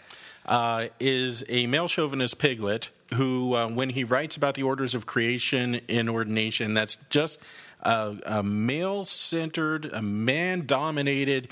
uh, 0.45 0.87
is 0.99 1.43
a 1.49 1.67
male 1.67 1.87
chauvinist 1.87 2.39
piglet 2.39 2.89
who, 3.13 3.55
uh, 3.55 3.67
when 3.67 3.89
he 3.89 4.03
writes 4.03 4.35
about 4.35 4.55
the 4.55 4.63
orders 4.63 4.95
of 4.95 5.05
creation 5.05 5.75
in 5.87 6.09
ordination, 6.09 6.73
that's 6.73 6.97
just 7.09 7.39
a, 7.81 8.15
a 8.25 8.43
male 8.43 9.03
centered, 9.03 9.85
a 9.85 10.01
man 10.01 10.65
dominated, 10.65 11.49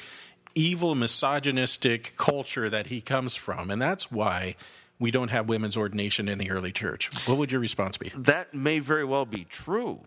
evil, 0.56 0.96
misogynistic 0.96 2.14
culture 2.16 2.70
that 2.70 2.88
he 2.88 3.02
comes 3.02 3.36
from. 3.36 3.70
And 3.70 3.82
that's 3.82 4.12
why 4.12 4.56
we 5.04 5.12
don't 5.12 5.32
have 5.32 5.50
women's 5.50 5.76
ordination 5.76 6.30
in 6.30 6.38
the 6.38 6.50
early 6.50 6.72
church. 6.72 7.10
What 7.28 7.38
would 7.38 7.52
your 7.52 7.60
response 7.60 7.98
be? 7.98 8.10
that 8.16 8.54
may 8.54 8.80
very 8.80 9.04
well 9.04 9.26
be 9.26 9.44
true, 9.44 10.00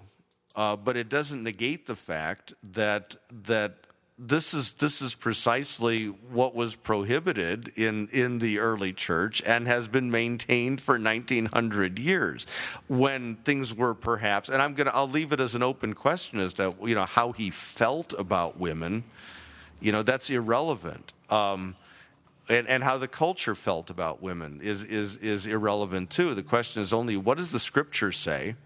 uh, 0.56 0.74
but 0.74 0.96
it 0.96 1.10
doesn't 1.10 1.42
negate 1.42 1.86
the 1.86 1.94
fact 1.94 2.54
that 2.62 3.14
that 3.30 3.74
this 4.18 4.54
is 4.54 4.72
this 4.72 5.02
is 5.02 5.14
precisely 5.14 6.06
what 6.06 6.54
was 6.54 6.74
prohibited 6.74 7.68
in 7.76 8.08
in 8.10 8.38
the 8.38 8.58
early 8.58 8.94
church 8.94 9.42
and 9.44 9.66
has 9.66 9.86
been 9.86 10.10
maintained 10.10 10.80
for 10.80 10.98
1900 10.98 11.98
years 11.98 12.46
when 12.88 13.34
things 13.44 13.74
were 13.74 13.94
perhaps 13.94 14.48
and 14.48 14.62
I'm 14.62 14.72
going 14.72 14.86
to 14.86 14.96
I'll 14.96 15.06
leave 15.06 15.32
it 15.32 15.40
as 15.40 15.54
an 15.54 15.62
open 15.62 15.92
question 15.92 16.40
as 16.40 16.54
to 16.54 16.74
you 16.82 16.94
know 16.94 17.04
how 17.04 17.32
he 17.32 17.50
felt 17.50 18.14
about 18.18 18.58
women 18.58 19.04
you 19.80 19.92
know 19.92 20.02
that's 20.02 20.30
irrelevant 20.30 21.12
um, 21.28 21.76
and, 22.48 22.68
and 22.68 22.84
how 22.84 22.98
the 22.98 23.08
culture 23.08 23.54
felt 23.54 23.90
about 23.90 24.22
women 24.22 24.60
is, 24.62 24.84
is, 24.84 25.16
is 25.16 25.46
irrelevant 25.46 26.10
too. 26.10 26.34
The 26.34 26.42
question 26.42 26.82
is 26.82 26.92
only 26.92 27.16
what 27.16 27.38
does 27.38 27.52
the 27.52 27.58
scripture 27.58 28.12
say? 28.12 28.56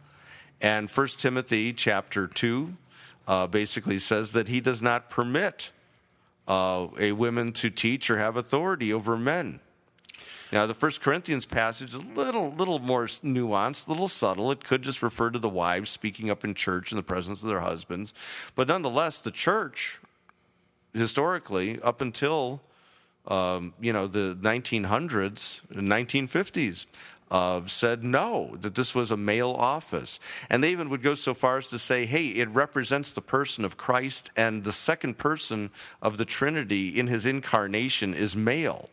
And 0.60 0.90
1 0.90 1.06
Timothy 1.08 1.72
chapter 1.72 2.26
2 2.26 2.76
uh, 3.26 3.46
basically 3.46 3.98
says 3.98 4.32
that 4.32 4.48
he 4.48 4.60
does 4.60 4.82
not 4.82 5.08
permit 5.08 5.72
uh, 6.46 6.88
a 6.98 7.12
woman 7.12 7.52
to 7.52 7.70
teach 7.70 8.10
or 8.10 8.18
have 8.18 8.36
authority 8.36 8.92
over 8.92 9.16
men. 9.16 9.60
Now, 10.52 10.66
the 10.66 10.74
First 10.74 11.00
Corinthians 11.00 11.46
passage 11.46 11.90
is 11.90 11.94
a 11.94 11.98
little, 12.00 12.50
little 12.50 12.80
more 12.80 13.06
nuanced, 13.06 13.86
a 13.86 13.92
little 13.92 14.08
subtle. 14.08 14.50
It 14.50 14.64
could 14.64 14.82
just 14.82 15.00
refer 15.00 15.30
to 15.30 15.38
the 15.38 15.48
wives 15.48 15.90
speaking 15.90 16.28
up 16.28 16.44
in 16.44 16.54
church 16.54 16.90
in 16.90 16.96
the 16.96 17.04
presence 17.04 17.42
of 17.42 17.48
their 17.48 17.60
husbands. 17.60 18.12
But 18.56 18.66
nonetheless, 18.66 19.20
the 19.20 19.30
church, 19.30 20.00
historically, 20.92 21.80
up 21.82 22.00
until 22.00 22.60
um, 23.30 23.72
you 23.80 23.92
know, 23.92 24.06
the 24.06 24.36
1900s, 24.42 25.64
1950s, 25.72 26.86
uh, 27.30 27.64
said 27.66 28.02
no, 28.02 28.56
that 28.56 28.74
this 28.74 28.92
was 28.94 29.12
a 29.12 29.16
male 29.16 29.52
office. 29.52 30.18
And 30.50 30.64
they 30.64 30.72
even 30.72 30.90
would 30.90 31.02
go 31.02 31.14
so 31.14 31.32
far 31.32 31.58
as 31.58 31.68
to 31.68 31.78
say, 31.78 32.04
hey, 32.04 32.26
it 32.26 32.48
represents 32.48 33.12
the 33.12 33.20
person 33.22 33.64
of 33.64 33.76
Christ, 33.76 34.30
and 34.36 34.64
the 34.64 34.72
second 34.72 35.16
person 35.16 35.70
of 36.02 36.18
the 36.18 36.24
Trinity 36.24 36.88
in 36.88 37.06
his 37.06 37.24
incarnation 37.24 38.14
is 38.14 38.34
male. 38.34 38.88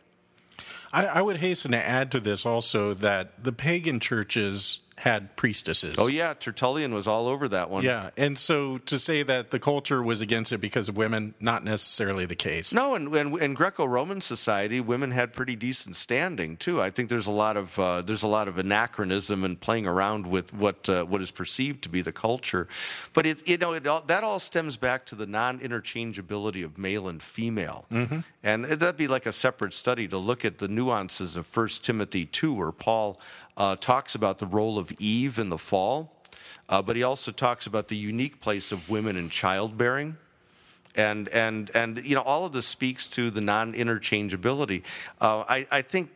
I, 0.93 1.05
I 1.07 1.21
would 1.21 1.38
hasten 1.38 1.71
to 1.71 1.77
add 1.77 2.11
to 2.11 2.19
this 2.19 2.45
also 2.45 2.93
that 2.93 3.43
the 3.43 3.51
pagan 3.51 3.99
churches 3.99 4.79
had 4.98 5.36
priestesses. 5.36 5.93
Oh, 6.00 6.08
yeah, 6.08 6.34
Tertullian 6.34 6.91
was 6.91 7.08
all 7.08 7.28
over 7.28 7.48
that 7.50 7.70
one. 7.70 7.84
Yeah, 7.84 8.10
and 8.18 8.38
so 8.38 8.80
to 8.80 8.98
say 8.98 9.22
that 9.22 9.52
the 9.52 9.60
culture 9.60 10.02
was 10.02 10.22
against 10.22 10.52
it 10.52 10.58
because 10.58 10.89
of 10.89 10.98
women, 10.98 11.36
not 11.39 11.64
necessarily 11.64 12.26
the 12.26 12.36
case. 12.36 12.74
No, 12.74 12.95
and 12.95 13.14
and 13.16 13.38
in 13.38 13.54
Greco-Roman 13.54 14.22
society, 14.22 14.82
women 14.82 15.12
had 15.12 15.34
pretty 15.34 15.56
decent 15.56 15.95
standing 15.95 16.58
too. 16.58 16.82
I 16.82 16.89
think 16.89 17.10
there's 17.10 17.28
a 17.28 17.32
lot 17.32 17.58
of 17.58 17.78
uh, 17.78 18.02
there's 18.02 18.24
a 18.24 18.28
lot 18.28 18.48
of 18.48 18.58
anachronism 18.58 19.43
and 19.43 19.60
playing 19.60 19.86
around 19.86 20.26
with 20.26 20.52
what 20.54 20.89
uh, 20.89 21.04
what 21.04 21.22
is 21.22 21.30
perceived 21.30 21.84
to 21.84 21.89
be 21.89 22.02
the 22.02 22.12
culture, 22.12 22.68
but 23.14 23.28
it 23.28 23.48
you 23.48 23.58
know 23.58 23.74
it 23.74 23.86
all, 23.86 24.02
that 24.02 24.24
all 24.24 24.39
stems 24.39 24.78
back 24.78 25.06
to 25.06 25.16
the 25.16 25.28
non-interchangeability 25.28 26.66
of 26.66 26.78
male 26.78 27.08
and 27.08 27.22
female, 27.22 27.86
and 28.41 28.66
that'd 28.66 28.98
be 28.98 29.08
like 29.08 29.28
a 29.28 29.32
separate 29.32 29.74
study 29.74 30.08
to 30.08 30.18
look 30.18 30.43
at 30.43 30.58
the 30.58 30.68
nuances 30.68 31.38
of 31.38 31.45
First 31.45 31.86
Timothy 31.86 32.26
two, 32.26 32.52
where 32.54 32.72
Paul 32.72 33.20
uh, 33.58 33.76
talks 33.76 34.16
about 34.16 34.38
the 34.38 34.45
role 34.45 34.78
of 34.80 34.91
Eve 34.99 35.38
in 35.39 35.49
the 35.49 35.58
fall, 35.58 36.14
uh, 36.70 36.82
but 36.82 36.95
he 36.95 37.03
also 37.03 37.32
talks 37.32 37.68
about 37.68 37.88
the 37.89 37.95
unique 37.97 38.39
place 38.39 38.72
of 38.72 38.89
women 38.89 39.18
in 39.18 39.30
childbearing 39.30 40.16
and 40.95 41.30
and 41.30 41.70
and 41.76 42.03
you 42.03 42.16
know 42.16 42.22
all 42.24 42.45
of 42.45 42.53
this 42.53 42.66
speaks 42.66 43.08
to 43.08 43.30
the 43.30 43.41
non-interchangeability. 43.41 44.82
Uh, 45.22 45.43
I, 45.47 45.68
I 45.72 45.82
think 45.84 46.10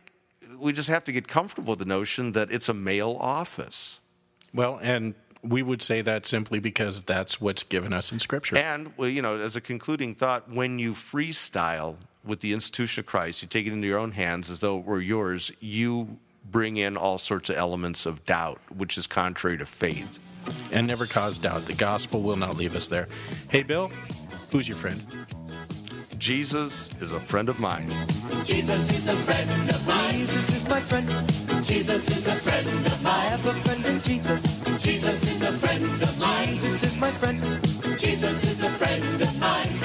we 0.60 0.74
just 0.74 0.90
have 0.90 1.04
to 1.06 1.12
get 1.12 1.28
comfortable 1.28 1.72
with 1.72 1.80
the 1.80 1.86
notion 1.86 2.34
that 2.34 2.52
it's 2.52 2.68
a 2.70 2.74
male 2.74 3.18
office, 3.20 4.02
Well, 4.54 4.80
and 4.82 5.14
we 5.44 5.64
would 5.64 5.82
say 5.82 6.02
that 6.02 6.26
simply 6.26 6.60
because 6.60 7.04
that's 7.04 7.40
what's 7.40 7.64
given 7.64 7.94
us 7.94 8.12
in 8.12 8.20
Scripture. 8.20 8.58
and 8.58 8.92
well, 8.98 9.10
you 9.10 9.22
know, 9.22 9.38
as 9.38 9.56
a 9.56 9.62
concluding 9.62 10.14
thought, 10.14 10.50
when 10.52 10.78
you 10.80 10.92
freestyle 10.94 11.98
with 12.24 12.42
the 12.42 12.54
institution 12.54 13.02
of 13.02 13.06
Christ, 13.08 13.42
you 13.42 13.48
take 13.48 13.66
it 13.66 13.74
into 13.74 13.88
your 13.88 13.98
own 14.00 14.12
hands 14.12 14.50
as 14.50 14.60
though 14.60 14.80
it 14.80 14.86
were 14.86 15.02
yours. 15.02 15.52
You 15.60 16.20
bring 16.46 16.78
in 16.78 16.98
all 16.98 17.18
sorts 17.18 17.50
of 17.50 17.56
elements 17.58 18.06
of 18.06 18.26
doubt, 18.26 18.60
which 18.76 18.98
is 18.98 19.08
contrary 19.08 19.58
to 19.58 19.66
faith. 19.66 20.20
and 20.72 20.88
never 20.88 21.06
cause 21.06 21.38
doubt. 21.38 21.66
The 21.66 21.74
gospel 21.74 22.22
will 22.22 22.36
not 22.36 22.58
leave 22.58 22.76
us 22.76 22.88
there. 22.88 23.08
Hey, 23.50 23.62
Bill, 23.64 23.92
who's 24.52 24.68
your 24.68 24.78
friend? 24.78 25.00
Jesus 26.18 26.90
is 27.00 27.14
a 27.14 27.20
friend 27.20 27.50
of 27.50 27.60
mine. 27.60 27.90
Jesus 28.44 28.90
is 28.90 29.08
a 29.08 29.14
friend 29.14 29.50
of 29.70 29.88
mine. 29.88 30.14
Jesus 30.20 30.50
is 30.56 30.68
my 30.70 30.80
friend. 30.80 31.08
Jesus 31.64 32.08
is 32.10 32.28
a 32.28 32.32
friend 32.32 32.68
of 32.68 33.04
mine. 33.04 33.14
I 33.14 33.26
have 33.26 33.46
a 33.46 33.54
friend 33.54 33.86
in 33.86 34.00
Jesus. 34.02 34.42
Jesus 34.84 35.24
is 35.24 35.42
a 35.42 35.52
friend 35.52 35.86
of 35.86 36.22
mine. 36.22 36.48
Jesus 36.48 36.84
is 36.84 36.98
my 36.98 37.12
friend. 37.12 37.44
Jesus 38.00 38.44
is 38.44 38.60
a 38.62 38.70
friend 38.70 39.22
of 39.22 39.40
mine. 39.40 39.80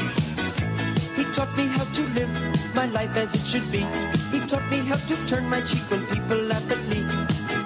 He 1.17 1.25
taught 1.33 1.57
me 1.57 1.67
how 1.67 1.85
to 1.85 2.03
live 2.19 2.75
my 2.75 2.87
life 2.87 3.17
as 3.17 3.35
it 3.35 3.47
should 3.47 3.71
be. 3.73 4.26
Taught 4.47 4.71
me 4.71 4.79
how 4.79 4.95
to 4.95 5.27
turn 5.27 5.49
my 5.49 5.61
cheek 5.61 5.83
when 5.91 6.07
people 6.07 6.39
laugh 6.39 6.71
at 6.71 6.79
me. 6.89 7.03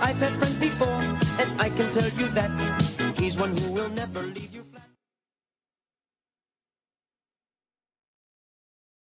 I've 0.00 0.18
had 0.18 0.32
friends 0.38 0.56
before, 0.56 0.88
and 1.38 1.60
I 1.60 1.68
can 1.68 1.90
tell 1.90 2.08
you 2.08 2.26
that 2.28 2.50
he's 3.20 3.36
one 3.36 3.54
who 3.54 3.72
will 3.72 3.90
never 3.90 4.22
leave. 4.22 4.49